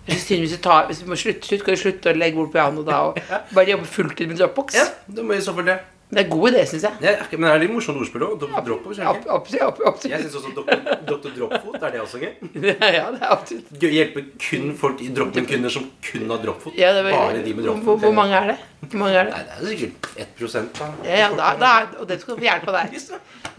Hvis 0.10 0.26
du, 0.32 0.58
tar, 0.64 0.88
hvis 0.90 1.04
du 1.04 1.12
må 1.12 1.20
slutte, 1.20 1.46
slutt, 1.46 1.66
kan 1.68 1.76
du 1.76 1.82
slutte 1.84 2.14
å 2.14 2.18
legge 2.18 2.40
bort 2.40 2.56
piano 2.56 2.88
da 2.88 3.04
og 3.12 3.20
bare 3.56 3.76
jobbe 3.76 3.92
fulltid 3.92 4.32
med 4.32 4.40
Dropbox. 4.40 4.80
Ja, 4.80 4.88
du 5.06 5.22
må 5.28 5.36
i 5.36 5.44
så 5.44 5.54
fall 5.58 5.68
det. 5.68 5.82
Det 6.10 6.24
er 6.24 6.30
god 6.32 6.48
idé, 6.50 6.62
syns 6.66 6.84
jeg. 6.88 6.98
Ja, 7.06 7.12
men 7.38 7.44
det 7.46 7.50
er 7.54 7.60
litt 7.62 7.70
morsomt 7.76 8.00
ordspill 8.02 8.24
òg. 8.26 8.46
Absolutt. 8.58 10.06
Jeg 10.10 10.24
syns 10.24 10.38
også 10.40 10.54
Dr. 10.56 10.80
Dr. 11.06 11.30
Dropfot 11.36 11.84
er 11.86 11.92
det 11.94 12.02
også 12.02 12.22
gøy. 12.24 12.32
Ja, 12.66 13.12
det 13.14 13.20
er 13.22 13.28
absolutt. 13.30 13.70
Hjelpe 13.84 14.24
kun 14.42 14.72
folk 14.80 15.04
i 15.06 15.12
drop-in-kunder 15.14 15.70
som 15.74 15.86
kun 16.10 16.26
har 16.34 16.42
dropfot. 16.42 16.74
Ja, 16.80 16.96
Bare 17.06 17.44
de 17.46 17.54
med 17.54 17.70
hvor, 17.86 18.02
hvor 18.02 18.16
mange 18.18 18.34
er 18.42 18.56
det? 18.56 18.58
Hvor 18.80 19.00
mange 19.02 19.18
er 19.20 19.28
det? 19.28 19.34
Nei, 19.36 19.44
det 19.44 19.56
er 19.60 19.78
sikkert 19.78 20.06
1 20.24 20.68
da. 20.80 20.86
Ja, 21.04 21.16
ja, 21.20 21.28
da, 21.36 21.50
da, 21.60 21.72
og 22.00 22.08
det 22.08 22.18
skal 22.22 22.38
vi 22.40 22.48
hjelpe 22.48 22.72
deg. 22.72 22.94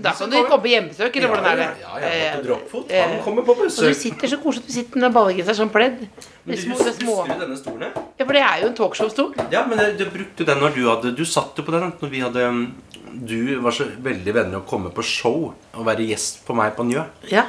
Da 0.01 0.15
kan 0.17 0.31
du 0.33 0.37
komme 0.39 0.63
på 0.65 0.71
hjemmesøk, 0.71 1.17
eller 1.19 1.33
hvordan 1.33 1.49
er 1.51 1.59
det? 1.61 1.67
Ja, 1.83 1.99
ja, 2.01 2.13
ja, 2.17 2.31
Dr. 2.39 2.47
Dropfot. 2.47 2.87
Eh, 2.89 3.05
Han 3.11 3.21
kommer 3.27 3.45
på 3.45 3.57
Og 3.59 3.69
du 3.69 3.95
sitter 3.99 4.33
så 4.33 4.39
koselig, 4.41 4.67
du 4.67 4.73
sitter 4.79 5.05
med 5.05 5.13
ballegenser 5.13 5.59
som 5.59 5.73
pledd. 5.73 6.07
Men 6.45 6.57
du 6.57 6.73
husker 6.73 7.05
du 7.05 7.35
denne 7.45 7.59
stolen? 7.61 7.93
Ja, 8.17 8.25
for 8.25 8.33
det 8.33 8.45
er 8.47 8.63
jo 8.63 8.71
en 8.71 8.79
talkshow-stol. 8.81 9.37
Ja, 9.53 9.67
men 9.69 9.85
du 10.01 10.07
brukte 10.09 10.49
den 10.49 10.65
når 10.65 10.75
du 10.79 10.83
hadde 10.89 11.13
Du 11.17 11.25
satt 11.29 11.59
jo 11.61 11.69
på 11.69 11.77
den 11.77 11.93
når 12.01 12.13
vi 12.17 12.25
hadde 12.25 12.49
um, 12.49 12.65
Du 13.13 13.37
var 13.61 13.77
så 13.77 13.91
veldig 14.01 14.35
vennlig 14.41 14.63
å 14.63 14.65
komme 14.69 14.93
på 14.95 15.05
show 15.05 15.51
og 15.53 15.87
være 15.87 16.09
gjest 16.09 16.47
på 16.49 16.57
meg 16.57 16.73
på 16.79 16.89
Njø. 16.89 17.05
Ja. 17.29 17.45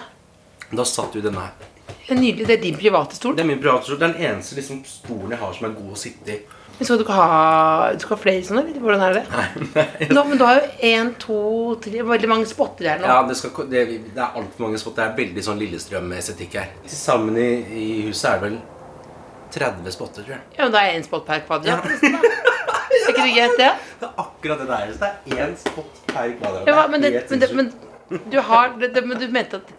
Da 0.72 0.84
satt 0.88 1.16
du 1.16 1.24
i 1.24 1.24
denne 1.24 1.48
her. 1.48 1.70
Det 2.02 2.18
er 2.18 2.20
nydelig. 2.20 2.48
Det 2.50 2.58
er 2.58 2.64
din 2.66 2.80
private 2.80 3.16
stol. 3.16 3.36
Det 3.38 3.46
er 3.46 3.48
min 3.48 3.62
private 3.64 3.88
stol. 3.88 4.00
Det 4.02 4.10
er 4.10 4.18
den 4.18 4.32
eneste 4.34 4.60
liksom, 4.60 4.84
stolen 4.88 5.32
jeg 5.32 5.40
har 5.40 5.56
som 5.56 5.70
er 5.70 5.78
god 5.78 5.96
å 5.96 6.00
sitte 6.00 6.36
i. 6.36 6.42
Men 6.82 6.88
skal 6.88 6.98
du 6.98 7.04
ikke 7.04 7.14
ha, 7.14 7.90
du 7.94 8.02
skal 8.02 8.16
ha 8.16 8.24
flere 8.24 8.42
sånne? 8.42 8.62
eller 8.72 8.82
Hvordan 8.82 9.02
er 9.06 9.18
det? 9.20 10.14
Nå, 10.16 10.22
men 10.26 10.40
du 10.40 10.44
har 10.48 10.56
jo 10.58 10.70
én, 10.90 11.12
to, 11.22 11.42
tre 11.78 12.00
Veldig 12.10 12.30
mange 12.32 12.48
spotter 12.50 12.88
her 12.90 13.04
nå. 13.04 13.06
Ja, 13.06 13.20
det, 13.28 13.36
skal, 13.38 13.68
det, 13.70 13.84
det 14.08 14.18
er 14.18 14.40
altfor 14.40 14.64
mange 14.66 14.80
spotter. 14.82 15.04
Det 15.04 15.12
er 15.12 15.20
veldig 15.20 15.44
sånn 15.46 15.60
Lillestrøm-estetikk 15.62 16.56
her. 16.58 16.72
Til 16.88 16.98
sammen 16.98 17.38
i, 17.38 17.46
i 17.78 17.84
huset 18.08 18.32
er 18.32 18.40
det 18.42 18.48
vel 18.48 18.56
30 19.54 19.94
spotter, 19.94 20.26
tror 20.26 20.34
jeg. 20.34 20.42
Ja, 20.56 20.64
men 20.64 20.74
da 20.74 20.82
er 20.88 20.96
én 20.96 21.06
spot 21.06 21.28
per 21.28 21.44
kvadrat. 21.46 21.86
Ja. 22.02 22.22
Er 22.92 23.14
ikke 23.14 23.28
det 23.28 23.36
greit, 23.36 23.54
det? 23.60 23.70
Det 24.02 24.08
er 24.10 24.24
akkurat 24.26 24.64
det 24.64 24.68
der. 24.72 24.96
Så 24.96 24.98
det 25.04 25.38
er 25.38 25.44
én 25.46 25.54
spot 25.62 26.00
per 26.10 26.34
kvadrat. 26.40 26.72
Ja, 26.72 26.88
men, 26.90 27.06
det, 27.06 27.12
men, 27.30 27.44
det, 27.44 27.52
men 27.60 28.26
du 28.34 28.40
har 28.50 28.74
Men 28.74 29.14
du 29.22 29.28
mente 29.30 29.62
at 29.62 29.70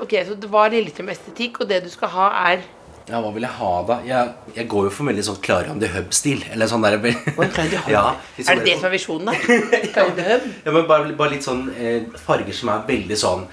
Ok, 0.00 0.12
så 0.28 0.36
det 0.36 0.52
var 0.52 0.68
Lillestrøm-estetikk, 0.76 1.62
og 1.64 1.72
det 1.72 1.80
du 1.84 1.90
skal 1.92 2.12
ha, 2.18 2.28
er 2.52 2.68
Ja, 3.10 3.20
hva 3.24 3.32
vil 3.34 3.42
jeg 3.46 3.56
ha 3.58 3.70
da? 3.88 3.96
Jeg, 4.06 4.34
jeg 4.54 4.68
går 4.70 4.86
jo 4.86 4.92
for 4.94 5.10
veldig 5.10 5.24
sånn 5.26 5.40
Clarion 5.42 5.80
de 5.82 5.88
Hub-stil. 5.90 6.44
Eller 6.54 6.70
sånn 6.70 6.84
der. 6.86 7.00
Ja, 7.90 8.04
Er 8.46 8.60
det 8.60 8.68
det 8.68 8.76
som 8.78 8.86
er 8.90 8.94
visjonen, 8.94 9.32
da? 9.32 9.34
Clarion 9.94 10.14
de 10.20 10.28
Hub? 10.28 10.46
Ja, 10.66 10.76
men 10.76 10.86
bare, 10.90 11.16
bare 11.18 11.34
litt 11.34 11.46
sånn 11.46 11.66
eh, 11.74 12.06
farger 12.22 12.54
som 12.56 12.70
er 12.76 12.86
veldig 12.88 13.18
sånn 13.18 13.48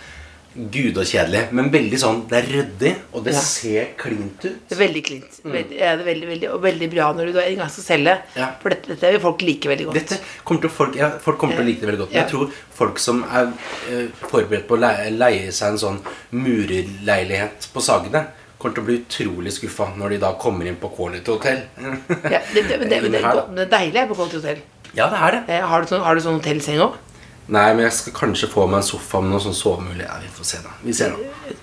gudakjedelig. 0.58 1.42
Men 1.54 1.68
veldig 1.74 1.98
sånn 2.02 2.24
Det 2.30 2.38
er 2.40 2.48
ryddig, 2.50 2.94
og 3.14 3.24
det 3.28 3.34
Ja. 3.36 3.42
ser 3.46 3.90
klint 4.00 4.46
ut. 4.46 4.56
Det 4.70 4.74
er 4.74 4.80
veldig 4.80 5.04
klint. 5.06 5.36
Veldig, 5.44 5.78
ja, 5.78 5.92
det 5.96 6.02
er 6.02 6.08
veldig, 6.08 6.28
veldig, 6.32 6.50
og 6.54 6.62
veldig 6.64 6.90
bra 6.94 7.10
når 7.14 7.30
du 7.30 7.34
da 7.36 7.44
en 7.46 7.60
gang 7.62 7.70
skal 7.70 7.86
selge. 7.86 8.16
Ja. 8.36 8.48
For 8.62 8.74
dette, 8.74 8.88
dette 8.96 9.12
vil 9.14 9.22
folk 9.22 9.42
like 9.46 9.70
veldig 9.70 9.86
godt. 9.90 10.00
Dette 10.02 10.18
kommer 10.44 10.62
til 10.66 10.74
folk, 10.74 10.96
ja, 10.98 11.12
folk 11.22 11.38
kommer 11.38 11.60
til 11.60 11.66
å 11.66 11.68
like 11.68 11.82
det 11.84 11.90
veldig 11.92 12.02
godt. 12.06 12.16
Jeg 12.18 12.30
tror 12.32 12.50
folk 12.80 12.98
som 13.00 13.22
er 13.30 13.52
uh, 13.54 14.08
forberedt 14.32 14.66
på 14.70 14.78
å 14.78 14.82
leie, 14.82 15.12
leie 15.14 15.52
seg 15.54 15.76
en 15.76 15.82
sånn 15.84 16.02
murerleilighet 16.34 17.70
på 17.74 17.84
Sagene, 17.86 18.26
kommer 18.58 18.76
til 18.78 18.84
å 18.84 18.88
bli 18.88 18.96
utrolig 19.04 19.54
skuffa 19.54 19.90
når 19.98 20.16
de 20.16 20.20
da 20.24 20.32
kommer 20.42 20.66
inn 20.70 20.78
på 20.82 20.90
Quality 20.96 21.30
Hotel. 21.34 21.60
Ja, 21.78 22.42
det, 22.54 22.64
det, 22.64 22.64
det, 22.68 22.90
det, 22.90 23.02
det, 23.14 23.22
det 23.22 23.66
er 23.68 23.72
deilig 23.74 24.08
på 24.10 24.18
Quality 24.18 24.40
Hotel. 24.42 24.64
Ja, 24.98 25.10
det 25.14 25.20
er 25.22 25.36
det. 25.36 25.42
Eh, 25.54 25.66
Har 25.68 25.84
du 25.84 25.92
sånn, 25.92 26.02
har 26.06 26.18
du 26.18 26.24
sånn 26.24 26.40
hotellseng 26.40 26.82
òg? 26.82 26.96
Nei, 27.48 27.68
men 27.78 27.86
jeg 27.86 27.94
skal 27.96 28.16
kanskje 28.18 28.50
få 28.52 28.66
meg 28.68 28.82
en 28.82 28.88
sofa 28.90 29.22
med 29.24 29.32
noe 29.36 29.44
sånn 29.44 29.56
sovemulig. 29.56 30.04
Ja, 30.04 30.18
vi 30.24 30.32
får 30.36 30.48
se, 30.50 30.62
da. 30.66 30.74
Vi 30.84 30.96
ser, 30.96 31.14
da. 31.16 31.56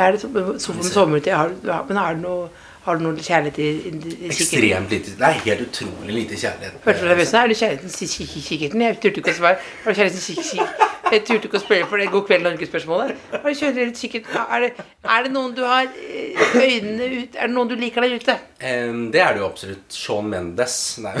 Er 0.00 0.12
det 0.14 0.20
sofa 0.22 0.76
med 0.76 0.90
sovemulighet? 0.92 1.64
Ja, 1.66 1.80
men 1.88 1.98
har 1.98 2.14
du 2.18 2.22
noe, 2.26 2.50
har 2.84 2.96
du 2.96 3.02
noe 3.04 3.16
kjærlighet 3.20 3.58
i, 3.58 3.68
i, 3.90 3.90
i? 4.24 4.28
Ekstremt 4.30 4.90
lite. 4.94 5.16
Er 5.20 5.40
helt 5.44 5.66
utrolig 5.66 6.14
lite 6.16 6.38
kjærlighet. 6.40 6.78
Hørte 6.84 7.02
du 7.04 7.08
det, 7.10 7.16
Vøsen? 7.18 7.40
Er 7.42 7.50
du 7.52 7.54
kjærligheten 7.58 7.90
i 7.90 8.08
kik- 8.14 8.30
kik- 8.34 8.46
kikkerten? 8.48 8.84
Jeg 8.86 9.00
turte 9.02 9.20
ikke 9.20 9.34
å 9.34 9.38
svare. 9.40 9.58
Har 9.84 9.92
du 9.92 10.00
kjærligheten 10.00 10.40
i 10.40 10.88
Jeg 11.10 11.24
turte 11.26 11.48
ikke 11.48 11.58
å 11.58 11.62
spørre 11.64 11.86
for 11.90 11.98
det 11.98 12.06
God 12.12 12.24
kveld 12.28 12.44
Norge-spørsmålet. 12.46 13.16
Har 13.32 13.42
du 13.44 13.58
kjærligheten 13.58 13.96
i 13.96 14.00
kikkerten? 14.04 14.40
Er 14.56 14.60
det, 14.64 14.70
er 15.16 15.26
det 15.26 15.32
noen 15.34 15.54
du 15.56 15.62
har 15.66 15.88
eh, 15.90 16.44
øynene 16.54 17.08
ut 17.16 17.34
Er 17.40 17.48
det 17.50 17.54
noen 17.56 17.68
du 17.68 17.74
liker 17.80 18.06
der 18.06 18.14
ute? 18.14 18.36
Um, 18.62 19.08
det 19.10 19.20
er 19.24 19.34
det 19.34 19.42
jo 19.42 19.48
absolutt. 19.50 19.84
Sean 19.90 20.30
Mendes. 20.30 20.76
Nei, 21.02 21.14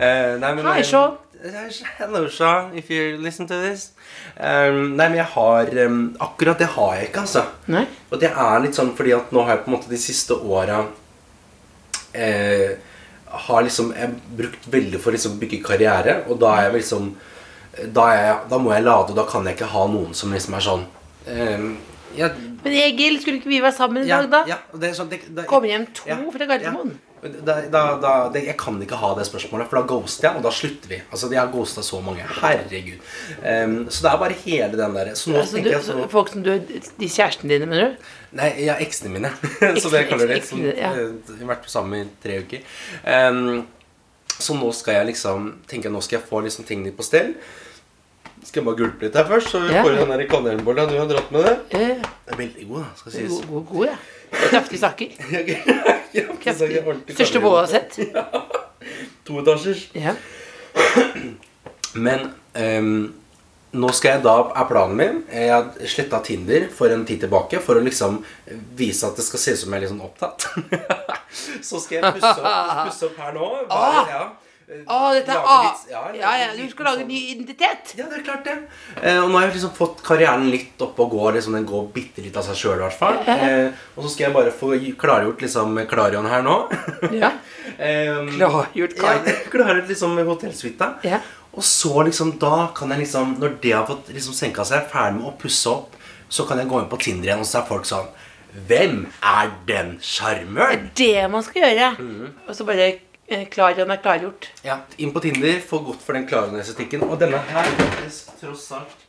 Eh, 0.00 0.36
nei 0.42 0.54
men 0.58 0.64
Hei, 0.66 0.82
Sean. 0.84 1.16
Hello, 1.42 2.28
Sean, 2.28 2.76
if 2.76 2.90
you 2.90 3.16
listen 3.16 3.46
to 3.46 3.54
this. 3.54 3.92
Um, 4.36 4.96
nei, 4.96 5.06
men 5.08 5.16
jeg 5.16 5.28
har 5.32 5.70
um, 5.86 6.00
Akkurat 6.20 6.60
det 6.60 6.68
har 6.74 6.98
jeg 6.98 7.08
ikke, 7.08 7.22
altså. 7.24 7.44
Nei? 7.72 7.86
Og 8.10 8.20
det 8.20 8.28
er 8.28 8.60
litt 8.60 8.76
sånn 8.76 8.92
fordi 8.98 9.14
at 9.16 9.32
nå 9.32 9.46
har 9.46 9.56
jeg 9.56 9.62
på 9.64 9.70
en 9.70 9.76
måte 9.78 9.88
de 9.88 10.00
siste 10.00 10.36
åra 10.36 10.82
eh, 12.12 12.76
Har 13.46 13.64
liksom 13.64 13.94
jeg 13.96 14.12
brukt 14.36 14.68
veldig 14.74 15.00
for 15.00 15.12
å 15.12 15.16
liksom 15.16 15.38
bygge 15.40 15.62
karriere, 15.64 16.18
og 16.28 16.42
da 16.42 16.52
er 16.58 16.68
jeg 16.68 16.80
liksom 16.80 17.12
da, 17.70 18.04
er 18.10 18.24
jeg, 18.26 18.38
da 18.50 18.58
må 18.60 18.74
jeg 18.74 18.84
lade, 18.84 19.12
og 19.14 19.16
da 19.16 19.24
kan 19.30 19.46
jeg 19.46 19.56
ikke 19.56 19.70
ha 19.72 19.84
noen 19.88 20.16
som 20.18 20.32
liksom 20.34 20.56
er 20.58 20.64
sånn 20.66 20.82
eh, 21.30 21.68
jeg, 22.18 22.48
Men 22.64 22.74
Egil, 22.82 23.20
skulle 23.22 23.38
ikke 23.38 23.52
vi 23.52 23.62
være 23.62 23.76
sammen 23.76 24.02
i 24.02 24.10
ja, 24.10 24.18
dag, 24.26 24.32
da? 24.34 24.40
ja, 24.50 24.58
det 24.74 24.90
er 24.90 24.98
sånn, 24.98 25.08
det, 25.12 25.22
det, 25.30 25.46
Kommer 25.48 25.70
hjem 25.70 25.86
to 25.94 26.10
ja, 26.10 26.18
fra 26.34 26.50
Gardermoen. 26.50 26.98
ja. 26.98 27.09
Da, 27.20 27.54
da, 27.68 27.80
da, 28.00 28.10
det, 28.32 28.46
jeg 28.46 28.56
kan 28.56 28.78
ikke 28.80 28.96
ha 28.96 29.10
det 29.18 29.26
spørsmålet, 29.28 29.68
for 29.68 29.76
da 29.76 29.82
ghoster 29.90 30.24
jeg, 30.28 30.38
og 30.40 30.44
da 30.46 30.52
slutter 30.56 30.88
vi. 30.88 31.00
Altså, 31.12 31.28
Jeg 31.28 31.40
har 31.40 31.50
ghosta 31.52 31.82
så 31.84 31.98
mange. 32.00 32.24
Herregud. 32.24 33.02
Um, 33.44 33.74
så 33.92 34.06
det 34.06 34.12
er 34.12 34.20
bare 34.22 34.36
hele 34.44 34.78
den 34.80 34.94
der 34.96 35.10
Så 35.14 35.28
nå 35.34 35.42
Altså, 35.42 35.60
du, 35.60 35.68
jeg 35.68 35.82
så, 35.84 35.96
folk 36.08 36.30
som 36.32 36.42
du 36.46 36.52
De 36.56 37.08
kjærestene 37.08 37.52
dine, 37.52 37.66
mener 37.68 37.90
du? 37.90 38.08
Nei, 38.40 38.48
ja, 38.64 38.78
eksene 38.80 39.12
mine. 39.12 39.32
så 39.82 39.90
det 39.92 40.04
jeg 40.04 40.08
kaller 40.08 40.32
det. 40.32 40.38
Som, 40.48 40.62
ja. 40.64 40.94
eh, 40.96 41.10
Vi 41.28 41.42
har 41.42 41.50
vært 41.52 41.68
sammen 41.68 42.06
i 42.06 42.08
tre 42.24 42.38
uker. 42.40 42.64
Um, 43.04 43.66
så 44.40 44.56
nå 44.56 44.70
skal 44.72 45.00
jeg 45.02 45.10
liksom 45.10 45.50
tenker 45.68 45.90
jeg, 45.90 45.92
Nå 45.92 46.00
skal 46.06 46.20
jeg 46.20 46.28
få 46.30 46.40
liksom 46.46 46.64
tingene 46.68 46.94
på 46.96 47.04
stell. 47.04 47.34
Skal 48.40 48.62
jeg 48.62 48.66
bare 48.70 48.78
gulpe 48.80 49.04
litt 49.04 49.18
her 49.20 49.28
først, 49.28 49.50
så 49.52 49.60
vi 49.66 49.74
Ja. 49.74 49.82
får 49.84 49.98
den 49.98 50.14
der 50.14 50.24
kanelbolla 50.30 50.86
du 50.88 50.96
har 50.96 51.10
dratt 51.10 51.28
med 51.34 51.44
det. 51.44 51.56
Ja. 51.76 51.98
Det 52.24 52.32
er 52.32 52.40
veldig 52.40 52.68
god, 52.70 52.80
da, 52.86 52.88
skal 52.96 53.12
sies. 53.12 53.28
god, 53.28 53.46
god, 53.50 53.66
god, 53.74 53.86
ja. 53.90 53.98
Kraftige 54.30 54.82
saker. 54.82 55.08
Ja, 56.10 56.24
Kraftig. 56.42 56.80
ordentlig 56.82 57.14
Største 57.14 57.38
boa 57.38 57.60
jeg 57.62 57.68
har 57.68 57.70
sett. 57.70 57.92
Toetasjers. 59.28 59.84
Ja. 59.94 60.16
Men 61.94 62.32
um, 62.58 63.14
nå 63.80 63.92
skal 63.94 64.16
jeg 64.16 64.24
da, 64.24 64.34
er 64.58 64.66
planen 64.66 64.96
min 64.98 65.18
Jeg 65.30 65.52
har 65.52 65.68
sletta 65.86 66.18
Tinder 66.26 66.66
for 66.74 66.90
en 66.90 67.04
tid 67.06 67.22
tilbake 67.22 67.60
for 67.62 67.78
å 67.78 67.84
liksom 67.86 68.18
vise 68.74 69.06
at 69.06 69.18
det 69.20 69.26
skal 69.28 69.42
se 69.44 69.54
ut 69.54 69.60
som 69.62 69.70
jeg 69.70 69.78
er 69.78 69.84
litt 69.86 69.92
sånn 69.92 70.02
opptatt. 70.02 70.48
Så 71.68 71.78
skal 71.78 72.00
jeg 72.00 72.16
pusse 72.16 72.34
opp, 72.34 72.80
pusse 72.88 73.06
opp 73.06 73.20
her 73.22 73.36
nå. 73.36 73.50
Bare, 73.70 74.06
ja. 74.10 74.24
Å, 74.70 74.98
dette 75.16 75.32
er 75.34 75.40
A. 75.50 75.56
litt- 75.66 75.90
ja, 75.90 76.02
Ja, 76.14 76.32
ja, 76.38 76.48
du 76.54 76.68
skal 76.70 76.86
lage 76.86 77.00
en 77.02 77.08
ny 77.08 77.20
identitet. 77.32 77.94
Ja, 77.98 78.04
det 78.06 78.20
er 78.20 78.22
klart 78.22 78.44
det. 78.44 78.54
Eh, 79.02 79.18
og 79.18 79.30
nå 79.30 79.38
har 79.40 79.48
jeg 79.48 79.56
liksom 79.56 79.72
fått 79.74 80.02
karrieren 80.06 80.48
litt 80.50 80.80
opp 80.86 80.98
og 81.02 81.10
går. 81.10 81.32
Liksom, 81.38 81.56
den 81.58 81.66
går 81.66 81.88
bitte 81.92 82.22
litt 82.22 82.36
av 82.38 82.44
seg 82.46 82.54
sjøl, 82.60 82.76
i 82.78 82.84
hvert 82.84 82.98
fall. 83.00 83.18
Eh, 83.26 83.72
og 83.96 84.04
så 84.04 84.12
skal 84.12 84.26
jeg 84.28 84.34
bare 84.36 84.52
få 84.54 84.70
klargjort 85.00 85.42
liksom 85.42 85.74
Klarion 85.90 86.28
her 86.30 86.42
nå. 86.46 86.56
Ja. 87.18 87.32
Em, 87.80 88.28
Klargjort 88.36 88.96
ja, 88.96 89.18
klargjort 89.52 89.88
liksom 89.88 90.16
hotellsuita. 90.26 90.92
Ja. 91.02 91.18
Og 91.52 91.62
så 91.66 92.04
liksom 92.06 92.36
da 92.38 92.68
kan 92.76 92.90
jeg 92.94 93.00
liksom 93.08 93.32
Når 93.40 93.56
det 93.60 93.72
har 93.74 93.86
fått 93.88 94.08
liksom 94.14 94.32
senka 94.38 94.62
seg, 94.64 94.84
ferdig 94.90 95.16
med 95.18 95.32
å 95.32 95.36
pusse 95.40 95.66
opp, 95.66 95.96
så 96.30 96.46
kan 96.46 96.58
jeg 96.62 96.68
gå 96.70 96.78
inn 96.78 96.88
på 96.92 96.98
Tinder 97.02 97.26
igjen, 97.32 97.40
og 97.42 97.48
så 97.50 97.58
er 97.58 97.66
folk 97.66 97.84
sånn 97.88 98.06
Hvem 98.68 99.06
er 99.22 99.50
den 99.66 99.96
sjarmøren? 100.02 100.88
Det 100.98 101.26
man 101.30 101.42
skal 101.42 101.62
gjøre. 101.62 101.90
Mm. 101.98 102.32
Og 102.48 102.54
så 102.54 102.64
bare 102.66 102.92
eh, 103.30 103.46
Klarion 103.50 103.90
er 103.94 104.02
klargjort. 104.02 104.50
Ja, 104.66 104.80
inn 104.98 105.14
på 105.14 105.22
Tinder, 105.24 105.60
få 105.66 105.82
godt 105.86 106.02
for 106.04 106.18
den 106.18 106.26
Klarion-estetikken. 106.30 107.06
Og 107.08 107.16
denne 107.20 107.40
her 107.50 107.70
tross 108.40 108.66
alt 108.76 109.06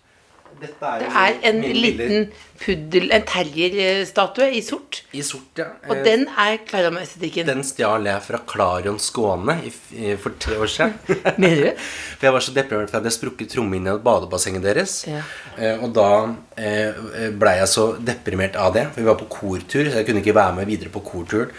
Dette 0.61 0.85
er, 0.85 0.99
Det 0.99 1.07
er 1.15 1.37
en 1.47 1.61
liten 1.73 2.25
puddel, 2.59 3.07
en 3.15 3.23
terrierstatue 3.25 4.49
i 4.53 4.59
sort. 4.61 4.99
I 5.15 5.23
sort, 5.25 5.57
ja. 5.57 5.69
Og 5.87 5.95
Eh, 5.95 6.03
den 6.05 6.27
er 6.37 6.57
Klarion-estetikken. 6.67 7.47
Den 7.47 7.63
stjal 7.65 8.05
jeg 8.05 8.21
fra 8.21 8.37
Klarion 8.45 8.99
Skåne 8.99 9.55
i, 9.65 9.71
i, 9.95 10.15
for 10.21 10.35
tre 10.37 10.59
år 10.61 10.69
siden. 10.69 10.93
Mener 11.41 11.63
du? 11.63 11.71
For 12.19 12.27
jeg 12.27 12.33
var 12.35 12.45
så 12.45 12.53
deprimert 12.53 12.91
for 12.91 12.97
jeg 12.97 13.01
hadde 13.01 13.15
sprukket 13.15 13.49
trommehinna 13.55 13.95
i 13.97 14.03
badebassenget 14.05 14.67
deres. 14.67 14.97
Ja. 15.09 15.23
Eh, 15.57 15.81
og 15.81 15.95
da 15.97 16.09
eh, 16.57 17.31
blei 17.41 17.55
jeg 17.63 17.71
så 17.71 17.87
deprimert 17.97 18.59
av 18.59 18.75
det. 18.75 18.89
For 18.91 19.01
vi 19.01 19.09
var 19.09 19.17
på 19.23 19.31
kortur, 19.31 19.87
så 19.87 20.01
jeg 20.03 20.05
kunne 20.11 20.21
ikke 20.21 20.35
være 20.37 20.59
med 20.59 20.69
videre 20.69 20.93
på 20.93 21.01
korturen. 21.07 21.55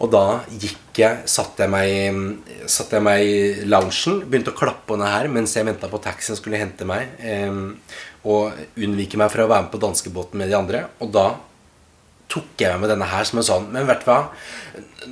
Og 0.00 0.08
da 0.12 0.22
gikk 0.48 0.96
jeg, 1.02 1.26
satte 1.28 1.66
jeg 1.66 1.70
meg, 1.72 2.38
satte 2.70 2.96
jeg 2.96 3.04
meg 3.04 3.20
i 3.26 3.66
loungen, 3.68 4.22
begynte 4.30 4.54
å 4.54 4.56
klappe 4.56 4.94
henne 4.96 5.10
her 5.12 5.28
mens 5.32 5.52
jeg 5.56 5.66
venta 5.68 5.90
på 5.92 6.00
taxien 6.00 6.38
skulle 6.38 6.60
hente 6.60 6.86
meg. 6.88 7.12
Eh, 7.20 7.52
og 8.24 8.56
unnvike 8.80 9.20
meg 9.20 9.30
fra 9.32 9.44
å 9.46 9.50
være 9.52 9.66
med 9.66 9.72
på 9.74 9.80
danskebåten 9.84 10.40
med 10.40 10.48
de 10.52 10.56
andre. 10.56 10.82
Og 11.04 11.12
da 11.14 11.26
tok 12.30 12.62
jeg 12.62 12.72
meg 12.72 12.84
med 12.84 12.92
denne 12.94 13.08
her 13.10 13.24
som 13.26 13.40
en 13.40 13.46
sånn 13.46 13.64
Men 13.74 13.88
vet 13.88 14.04
du 14.04 14.06
hva? 14.06 14.18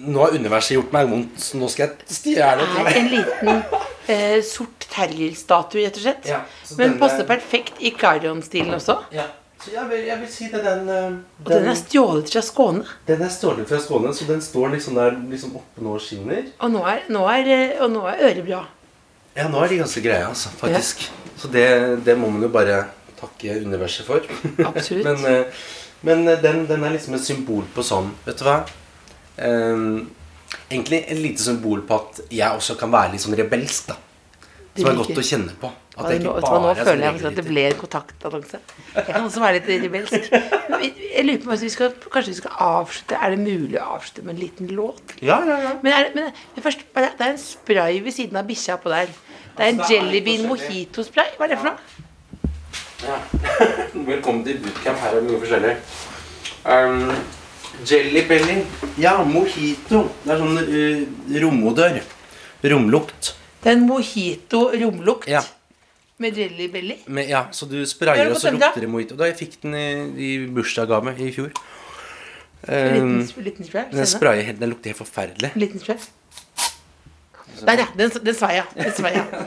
Nå 0.06 0.20
har 0.22 0.36
universet 0.38 0.76
gjort 0.76 0.92
meg 0.94 1.08
vondt, 1.10 1.40
så 1.42 1.58
nå 1.58 1.66
skal 1.72 1.88
jeg 1.88 2.14
stjele 2.14 2.66
Det 2.68 2.84
er 2.84 2.98
en 3.00 3.08
liten 3.10 3.50
eh, 4.06 4.36
sort 4.46 4.86
terrierstatue, 4.92 5.82
rett 5.88 5.98
og 5.98 6.04
slett. 6.04 6.28
Ja, 6.30 6.42
Men 6.76 6.84
denne- 6.94 7.00
passer 7.02 7.26
perfekt 7.28 7.80
i 7.84 7.90
Clarion-stilen 7.96 8.76
også. 8.76 9.00
Ja, 9.12 9.26
så 9.58 9.72
jeg 9.74 9.88
vil, 9.90 10.04
jeg 10.06 10.20
vil 10.20 10.28
si 10.30 10.48
det 10.52 10.60
den 10.64 10.84
den 10.86 11.16
Og 11.44 11.48
den 11.50 11.70
er 11.70 11.78
stjålet 11.78 12.30
fra 12.32 12.42
Skåne. 12.46 12.84
Den 13.08 13.24
er 13.26 13.32
stjålet 13.34 13.70
fra 13.70 13.80
Skåne, 13.82 14.12
så 14.14 14.28
den 14.28 14.42
står 14.44 14.74
liksom 14.76 14.98
der 14.98 15.16
liksom 15.30 15.56
oppe 15.58 15.82
nå 15.84 15.96
og 15.98 16.04
skinner. 16.04 16.44
Og 16.62 16.70
nå 16.76 16.84
er, 16.86 17.02
nå 17.10 17.24
er, 17.32 17.50
eh, 17.56 17.82
og 17.82 17.90
nå 17.94 18.04
er 18.10 18.22
øret 18.30 18.44
bra. 18.46 18.62
Ja, 19.34 19.48
nå 19.50 19.58
er 19.62 19.72
de 19.72 19.82
ganske 19.82 20.02
greie, 20.02 20.28
altså, 20.28 20.52
faktisk. 20.60 21.08
Så 21.38 21.50
det, 21.50 21.66
det 22.06 22.16
må 22.18 22.30
man 22.30 22.46
jo 22.46 22.52
bare 22.54 22.84
takke 23.18 23.58
universet 23.64 24.06
for. 24.06 24.24
Absolutt. 24.62 25.06
men 25.08 25.26
eh, 25.26 25.60
men 26.00 26.28
eh, 26.28 26.38
den, 26.42 26.66
den 26.66 26.84
er 26.84 26.94
liksom 26.94 27.16
et 27.18 27.26
symbol 27.26 27.66
på 27.74 27.84
sånn 27.86 28.12
Vet 28.26 28.40
du 28.40 28.46
hva? 28.46 28.60
Um, 29.38 30.08
egentlig 30.66 31.04
et 31.06 31.18
lite 31.18 31.42
symbol 31.42 31.84
på 31.86 31.98
at 31.98 32.20
jeg 32.34 32.58
også 32.58 32.74
kan 32.78 32.90
være 32.90 33.12
litt 33.12 33.22
sånn 33.22 33.36
rebelsk, 33.38 33.92
da. 33.92 33.94
Som 34.76 34.90
er 34.90 34.98
godt 35.00 35.18
å 35.18 35.24
kjenne 35.24 35.54
på. 35.58 35.70
At 35.98 36.12
det 36.12 36.18
nå, 36.22 36.32
ikke 36.38 36.46
bare 36.46 36.60
nå 36.62 36.68
er 36.70 36.78
føler 36.86 37.02
jeg 37.02 37.20
sånn 37.22 37.30
at 37.32 37.38
det 37.38 37.44
ble 37.48 37.62
en 37.66 37.78
kontaktannonse. 37.80 38.58
Jeg 38.94 39.06
kan 39.08 39.24
også 39.26 39.40
være 39.42 39.54
litt 39.58 39.70
rebelsk. 39.82 40.28
Jeg 40.30 41.24
lurer 41.26 41.40
på 41.42 41.50
om 41.50 41.58
vi 41.58 41.70
skal, 41.72 41.94
Kanskje 42.12 42.30
vi 42.30 42.36
skal 42.38 42.52
avslutte 42.62 43.18
Er 43.18 43.32
det 43.34 43.38
mulig 43.40 43.78
å 43.80 43.86
avslutte 43.96 44.22
med 44.22 44.36
en 44.36 44.42
liten 44.44 44.66
låt? 44.78 45.16
Ja, 45.18 45.40
ja, 45.48 45.56
ja. 45.64 45.72
Men, 45.82 45.90
er 45.92 46.06
det, 46.06 46.12
men 46.14 46.28
det, 46.54 46.62
først, 46.62 46.84
det 46.94 47.08
er 47.18 47.32
en 47.32 47.40
spray 47.42 47.98
ved 48.04 48.14
siden 48.14 48.38
av 48.38 48.46
bikkja 48.46 48.76
på 48.82 48.92
der. 48.92 49.10
Det 49.56 49.64
er 49.64 49.72
en 49.72 49.80
Altså, 49.80 49.88
det 49.88 49.96
Jelly 49.96 50.20
Bean 50.28 50.44
litt 50.44 50.52
forskjellig. 50.52 50.84
mojito-spray. 50.84 51.32
Hva 51.38 51.48
er 51.48 51.50
det 51.54 51.58
for 51.58 51.72
noe? 51.72 51.78
Velkommen 54.12 54.44
til 54.46 54.62
bootcamp. 54.62 55.02
Her 55.02 55.08
er 55.08 55.18
det 55.18 55.24
mye 55.26 55.42
forskjellig. 55.42 55.74
Um, 56.68 57.10
jelly 57.88 58.22
belly. 58.28 58.60
Ja, 59.02 59.16
mojito. 59.26 60.04
Det 60.22 60.34
er 60.34 60.44
sånn 60.44 60.62
uh, 60.62 61.02
romodør. 61.42 61.98
Romlukt. 62.70 63.37
Det 63.62 63.72
er 63.72 63.76
en 63.76 63.86
mojito-romlukt. 63.88 65.28
Ja. 65.30 65.42
Med 66.18 66.38
Jelly 66.38 66.66
Belly. 66.72 66.98
Men, 67.06 67.28
ja, 67.30 67.44
så 67.54 67.66
du 67.70 67.78
sprayer, 67.86 68.30
og 68.30 68.40
så 68.42 68.50
lukter 68.54 68.82
det 68.82 68.90
mojito. 68.90 69.18
Da 69.18 69.28
jeg 69.30 69.38
fikk 69.38 69.58
den 69.62 69.74
i, 69.78 69.88
i 70.18 70.30
bursdagsgave 70.50 71.14
i 71.18 71.32
fjor. 71.34 71.50
Um, 72.58 72.74
liten, 72.74 73.12
ehm, 73.22 73.42
liten 73.46 73.66
spray, 73.68 73.84
den 73.92 74.08
sprayer 74.10 74.56
den 74.58 74.72
lukter 74.72 74.90
helt 74.90 74.98
forferdelig. 74.98 75.52
Liten 75.54 75.82
spray. 75.82 76.00
Der, 77.66 77.78
ja. 77.78 77.86
Den, 77.96 78.10
den 78.22 78.34
svei, 78.34 78.56
ja. 78.56 78.64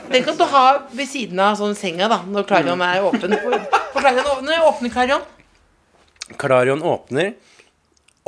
Den 0.08 0.24
kan 0.24 0.36
du 0.36 0.44
ha 0.48 0.82
ved 0.92 1.08
siden 1.08 1.40
av 1.40 1.56
sånn 1.60 1.74
senga 1.78 2.08
da 2.12 2.18
når 2.28 2.42
Klarion 2.48 2.80
er 2.84 3.04
åpen. 3.08 3.32
For 3.92 4.00
Klarion 4.00 4.26
åpner, 4.34 4.60
åpner 4.68 4.90
Klarion? 4.92 5.22
Klarion 6.40 6.82
åpner 6.84 7.32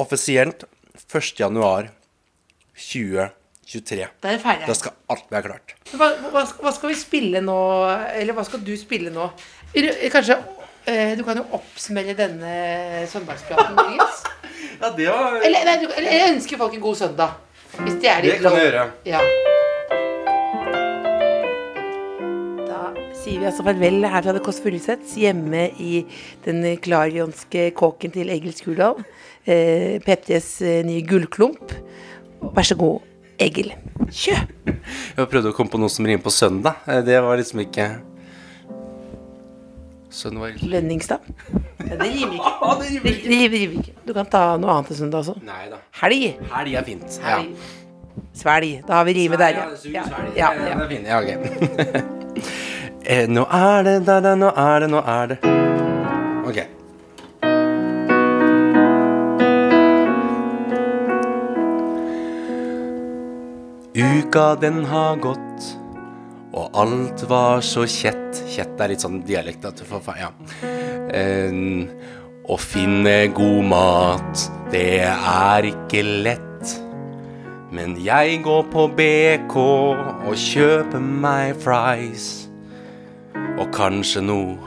offisielt 0.01 0.65
1.1.2022. 1.09 3.29
23. 3.69 4.09
Der 4.23 4.37
er 4.37 4.43
ferdig. 4.43 4.69
Da 4.69 4.77
skal 4.79 4.95
alt 5.13 5.31
være 5.33 5.49
klart. 5.49 5.75
Hva, 5.93 6.11
hva, 6.33 6.45
hva, 6.63 6.75
skal 6.75 6.93
vi 6.93 6.99
spille 6.99 7.43
nå? 7.45 7.59
Eller 8.15 8.37
hva 8.37 8.45
skal 8.47 8.63
du 8.65 8.75
spille 8.81 9.13
nå? 9.15 9.31
Kanskje 10.13 10.37
eh, 10.87 11.17
Du 11.19 11.25
kan 11.27 11.41
jo 11.41 11.47
oppsummere 11.59 12.15
denne 12.19 12.55
søndagspraten, 13.11 13.81
Nils. 13.91 14.23
ja, 14.83 14.93
det 14.95 15.09
var 15.11 15.41
eller, 15.41 15.67
nei, 15.71 15.81
du, 15.83 15.89
eller, 15.91 16.13
jeg 16.21 16.37
ønsker 16.37 16.61
folk 16.61 16.79
en 16.79 16.87
god 16.87 17.03
søndag. 17.03 17.41
Hvis 17.81 17.99
de 17.99 18.11
er 18.11 18.23
litt 18.23 18.39
Det 18.39 18.47
kan 18.47 18.55
du 18.55 18.65
gjøre. 18.65 18.89
Ja. 19.09 19.25
sier 23.25 23.41
vi 23.41 23.49
altså 23.49 23.65
farvel 23.65 24.05
her 24.05 24.25
fra 24.25 24.35
det 24.37 24.43
Kåss 24.45 24.59
Furuseths, 24.61 25.15
hjemme 25.17 25.71
i 25.81 26.03
den 26.45 26.61
klarionske 26.85 27.71
kåken 27.79 28.13
til 28.13 28.29
Egil 28.35 28.53
Skurdal. 28.57 29.01
Eh, 29.49 29.97
PTs 30.05 30.51
eh, 30.61 30.83
nye 30.85 31.05
gullklump. 31.09 31.73
Vær 32.45 32.69
så 32.69 32.77
god. 32.77 33.14
Egil. 33.43 33.73
Kjø! 34.15 34.37
Jeg 35.17 35.29
prøvde 35.31 35.51
å 35.51 35.55
komme 35.57 35.73
på 35.73 35.79
noe 35.81 35.91
som 35.93 36.07
rimer 36.07 36.23
på 36.23 36.33
søndag. 36.35 36.83
Eh, 36.87 37.01
Det 37.07 37.21
var 37.25 37.39
liksom 37.41 37.63
ikke 37.65 37.89
Søndag 40.15 40.61
Lønningsdag. 40.63 41.19
Ja, 41.83 41.97
det 41.99 42.07
rimer 42.15 42.37
ikke. 42.39 42.53
Det, 43.03 43.15
det 43.25 43.39
rimer 43.51 43.81
ikke. 43.81 43.95
Du 44.07 44.13
kan 44.15 44.29
ta 44.31 44.45
noe 44.63 44.71
annet 44.77 44.93
til 44.93 45.01
søndag 45.01 45.25
også. 45.25 45.35
Nei 45.43 45.65
da. 45.73 45.81
Helg. 46.03 46.23
Helg 46.53 46.77
er 46.79 46.87
fint. 46.87 47.17
Ja. 47.19 47.41
Svelg. 48.39 48.85
Da 48.87 49.01
har 49.01 49.09
vi 49.09 49.17
rimet 49.19 49.43
der, 49.43 49.59
ja. 49.59 50.05
Ja. 50.39 50.53
Det 50.55 50.71
er 50.71 50.89
fint. 50.93 51.11
Ja, 51.11 51.23
ok. 51.23 52.11
Eh, 53.05 53.27
nå 53.29 53.43
er 53.53 53.83
det, 53.85 53.93
da, 54.07 54.15
da, 54.25 54.31
nå 54.33 54.49
er 54.57 54.79
det, 54.81 54.87
nå 54.89 55.01
er 55.05 55.27
det 55.35 55.37
Ok. 56.49 56.59
Uka 63.95 64.55
den 64.59 64.85
har 64.91 65.17
gått, 65.23 65.67
og 66.55 66.71
alt 66.75 67.23
var 67.31 67.61
så 67.63 67.85
kjett. 67.87 68.41
Kjett 68.51 68.81
er 68.83 68.91
litt 68.91 69.05
sånn 69.05 69.21
dialekt 69.27 69.65
at 69.69 69.79
du 69.79 69.85
får 69.87 70.01
fa- 70.03 70.17
Ja. 70.19 70.31
Uh, 71.15 71.87
å 72.51 72.57
finne 72.59 73.29
god 73.33 73.65
mat, 73.71 74.51
det 74.73 75.01
er 75.07 75.63
ikke 75.71 76.03
lett. 76.25 76.75
Men 77.71 77.97
jeg 78.03 78.43
går 78.43 78.65
på 78.71 78.89
BK 78.97 79.57
og 80.27 80.35
kjøper 80.35 81.01
meg 81.01 81.55
fries. 81.63 82.49
Og 83.59 83.71
kanskje 83.75 84.23
noe 84.23 84.59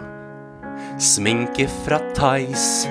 sminke 0.99 1.67
fra 1.86 1.99
Tice. 2.15 2.88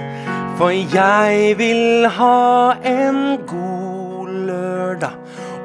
For 0.56 0.70
jeg 0.72 1.56
vil 1.58 2.06
ha 2.08 2.76
en 2.84 3.38
god. 3.46 3.75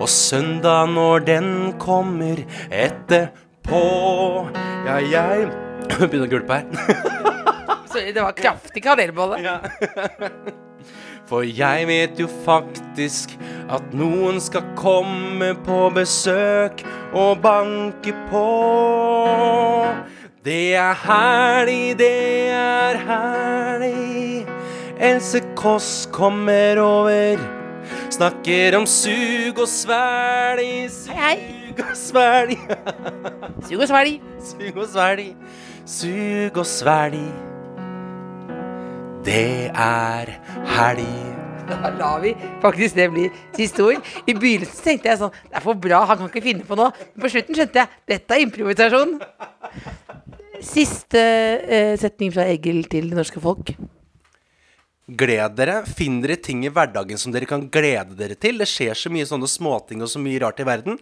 Og 0.02 0.10
søndag 0.10 0.88
når 0.89 1.20
den 1.28 1.74
kommer 1.80 2.39
etterpå. 2.74 3.82
Ja, 4.88 4.97
jeg 4.97 5.52
Begynner 5.99 6.26
å 6.26 6.32
gulpe 6.32 6.58
her. 6.58 6.66
Sorry, 7.91 8.10
det 8.16 8.24
var 8.24 8.34
kraftig 8.34 8.82
kanelbolle. 8.82 9.38
For 11.30 11.45
jeg 11.45 11.86
vet 11.86 12.18
jo 12.20 12.26
faktisk 12.47 13.36
at 13.72 13.93
noen 13.93 14.41
skal 14.41 14.66
komme 14.80 15.52
på 15.68 15.84
besøk 15.93 16.82
og 17.14 17.43
banke 17.43 18.16
på. 18.32 18.45
Det 20.41 20.74
er 20.82 20.97
herlig, 21.06 21.97
det 22.02 22.14
er 22.58 23.02
herlig. 23.06 24.45
Else 24.97 25.45
Kåss 25.60 26.08
kommer 26.16 26.82
over. 26.82 27.61
Snakker 28.12 28.78
om 28.80 28.86
sug 28.89 29.62
og 29.62 29.70
svelg, 29.70 30.92
sug 30.92 31.82
og 31.86 31.96
svelg. 31.98 32.58
Sug 33.68 33.80
og 33.80 33.88
svelg. 33.88 34.22
Sug 34.42 34.78
og 34.82 34.88
svelg, 34.89 35.28
sug 35.86 36.58
og 36.58 36.66
svelg. 36.68 37.20
Det 39.26 39.70
er 39.70 40.34
helg. 40.76 41.32
Da 41.70 41.92
lar 41.96 42.20
vi 42.24 42.34
faktisk 42.62 42.98
det 42.98 43.08
bli 43.14 43.28
siste 43.56 43.86
ord. 43.86 44.12
I 44.28 44.34
begynnelsen 44.36 44.84
tenkte 44.84 45.12
jeg 45.12 45.22
sånn 45.22 45.32
Det 45.46 45.56
er 45.60 45.64
for 45.64 45.80
bra, 45.80 46.02
han 46.10 46.20
kan 46.20 46.32
ikke 46.32 46.44
finne 46.44 46.68
på 46.68 46.78
noe. 46.80 46.92
Men 47.14 47.26
på 47.26 47.32
slutten 47.32 47.58
skjønte 47.58 47.84
jeg 47.84 48.02
dette 48.12 48.36
er 48.36 48.46
improvisasjon. 48.48 49.16
Siste 50.62 51.22
eh, 51.22 51.96
setning 52.02 52.34
fra 52.34 52.50
Egil 52.52 52.84
til 52.92 53.10
det 53.14 53.18
norske 53.18 53.42
folk. 53.42 53.74
Gled 55.18 55.55
dere. 55.57 55.82
Finn 55.88 56.22
dere 56.24 56.38
ting 56.39 56.64
i 56.64 56.72
hverdagen 56.72 57.20
som 57.20 57.34
dere 57.34 57.47
kan 57.49 57.66
glede 57.74 58.16
dere 58.16 58.38
til. 58.39 58.62
Det 58.62 58.68
skjer 58.70 58.97
så 58.97 59.12
mye 59.12 59.28
sånne 59.28 59.49
småting 59.49 60.03
og 60.05 60.12
så 60.12 60.22
mye 60.24 60.39
rart 60.43 60.62
i 60.64 60.68
verden. 60.68 60.99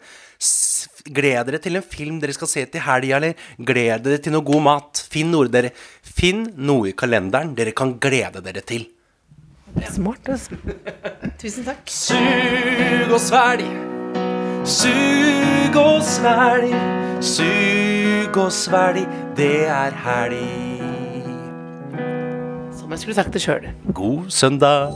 Gled 1.05 1.49
dere 1.49 1.59
til 1.61 1.77
en 1.77 1.85
film 1.85 2.21
dere 2.21 2.33
skal 2.33 2.49
se 2.49 2.65
til 2.71 2.85
helga, 2.85 3.19
eller 3.19 3.65
gled 3.71 4.07
dere 4.07 4.21
til 4.23 4.33
noe 4.33 4.45
god 4.47 4.65
mat. 4.65 5.03
Finn 5.11 5.29
noe 5.33 5.51
dere 5.51 5.73
Finn 6.19 6.47
noe 6.57 6.89
i 6.89 6.95
kalenderen 6.97 7.53
dere 7.55 7.75
kan 7.75 7.97
glede 8.01 8.41
dere 8.45 8.63
til. 8.65 8.87
Smart, 9.93 10.29
altså. 10.29 10.57
Tusen 11.39 11.67
takk. 11.67 11.85
Sug 11.93 13.13
og 13.13 13.21
svelg. 13.21 13.67
Sug 14.67 15.77
og 15.79 16.01
svelg. 16.03 16.73
Sug 17.21 18.41
og 18.41 18.51
svelg. 18.51 19.05
Det 19.37 19.53
er 19.69 19.95
helg. 20.07 20.68
Som 22.89 22.95
jeg 22.95 23.01
skulle 23.03 23.15
sagt 23.19 23.35
det 23.35 23.39
sjøl. 23.43 23.65
God 23.93 24.31
søndag. 24.33 24.95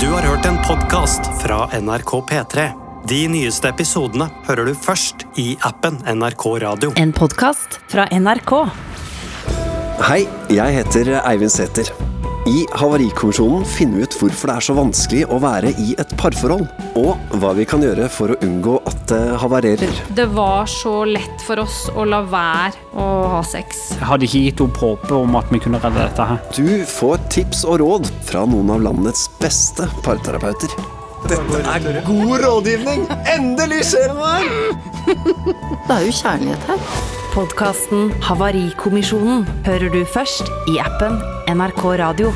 Du 0.00 0.06
har 0.08 0.24
hørt 0.24 0.46
en 0.48 0.56
podkast 0.64 1.26
fra 1.42 1.66
NRK 1.76 2.14
P3. 2.30 2.64
De 3.12 3.18
nyeste 3.28 3.68
episodene 3.68 4.30
hører 4.46 4.70
du 4.70 4.72
først 4.72 5.26
i 5.36 5.50
appen 5.68 6.00
NRK 6.08 6.46
Radio. 6.64 6.94
En 6.96 7.12
podkast 7.12 7.76
fra 7.92 8.08
NRK. 8.08 8.54
Hei, 10.08 10.22
jeg 10.48 10.80
heter 10.80 11.18
Eivind 11.26 11.52
Sæther. 11.52 11.92
I 12.46 12.60
Havarikommisjonen 12.78 13.64
finner 13.66 13.98
vi 13.98 14.04
ut 14.06 14.16
hvorfor 14.20 14.46
det 14.46 14.54
er 14.54 14.64
så 14.68 14.74
vanskelig 14.78 15.22
å 15.34 15.38
være 15.42 15.72
i 15.82 15.96
et 15.98 16.12
parforhold, 16.20 16.62
og 17.00 17.32
hva 17.42 17.50
vi 17.58 17.64
kan 17.66 17.82
gjøre 17.82 18.06
for 18.12 18.30
å 18.30 18.36
unngå 18.46 18.76
at 18.86 19.00
det 19.10 19.18
havarerer. 19.42 19.98
Det 20.14 20.28
var 20.30 20.70
så 20.70 21.00
lett 21.10 21.42
for 21.42 21.64
oss 21.64 21.80
å 21.90 22.04
la 22.06 22.20
være 22.22 23.00
å 23.02 23.06
ha 23.34 23.40
sex. 23.42 23.88
Jeg 23.96 24.06
hadde 24.12 24.28
ikke 24.28 24.44
gitt 24.44 24.62
opp 24.62 24.78
håpet 24.84 25.16
om 25.18 25.34
at 25.40 25.50
vi 25.50 25.62
kunne 25.64 25.82
redde 25.82 26.04
dette 26.04 26.28
her. 26.30 26.38
Du 26.54 26.86
får 26.86 27.18
tips 27.34 27.64
og 27.66 27.80
råd 27.82 28.12
fra 28.30 28.46
noen 28.46 28.70
av 28.76 28.86
landets 28.86 29.26
beste 29.42 29.90
parterapeuter. 30.06 30.78
Dette 31.24 31.60
er 31.64 32.04
god 32.06 32.44
rådgivning! 32.44 33.06
Endelig 33.36 33.80
skjer 33.88 34.12
det 34.12 34.16
noe! 34.18 34.74
Det 35.86 35.94
er 35.96 36.04
jo 36.04 36.12
kjærlighet 36.20 36.68
her. 36.68 36.84
Podkasten 37.32 38.12
Havarikommisjonen 38.26 39.46
hører 39.66 39.90
du 39.92 40.02
først 40.12 40.48
i 40.72 40.78
appen 40.82 41.18
NRK 41.52 41.82
Radio. 42.02 42.32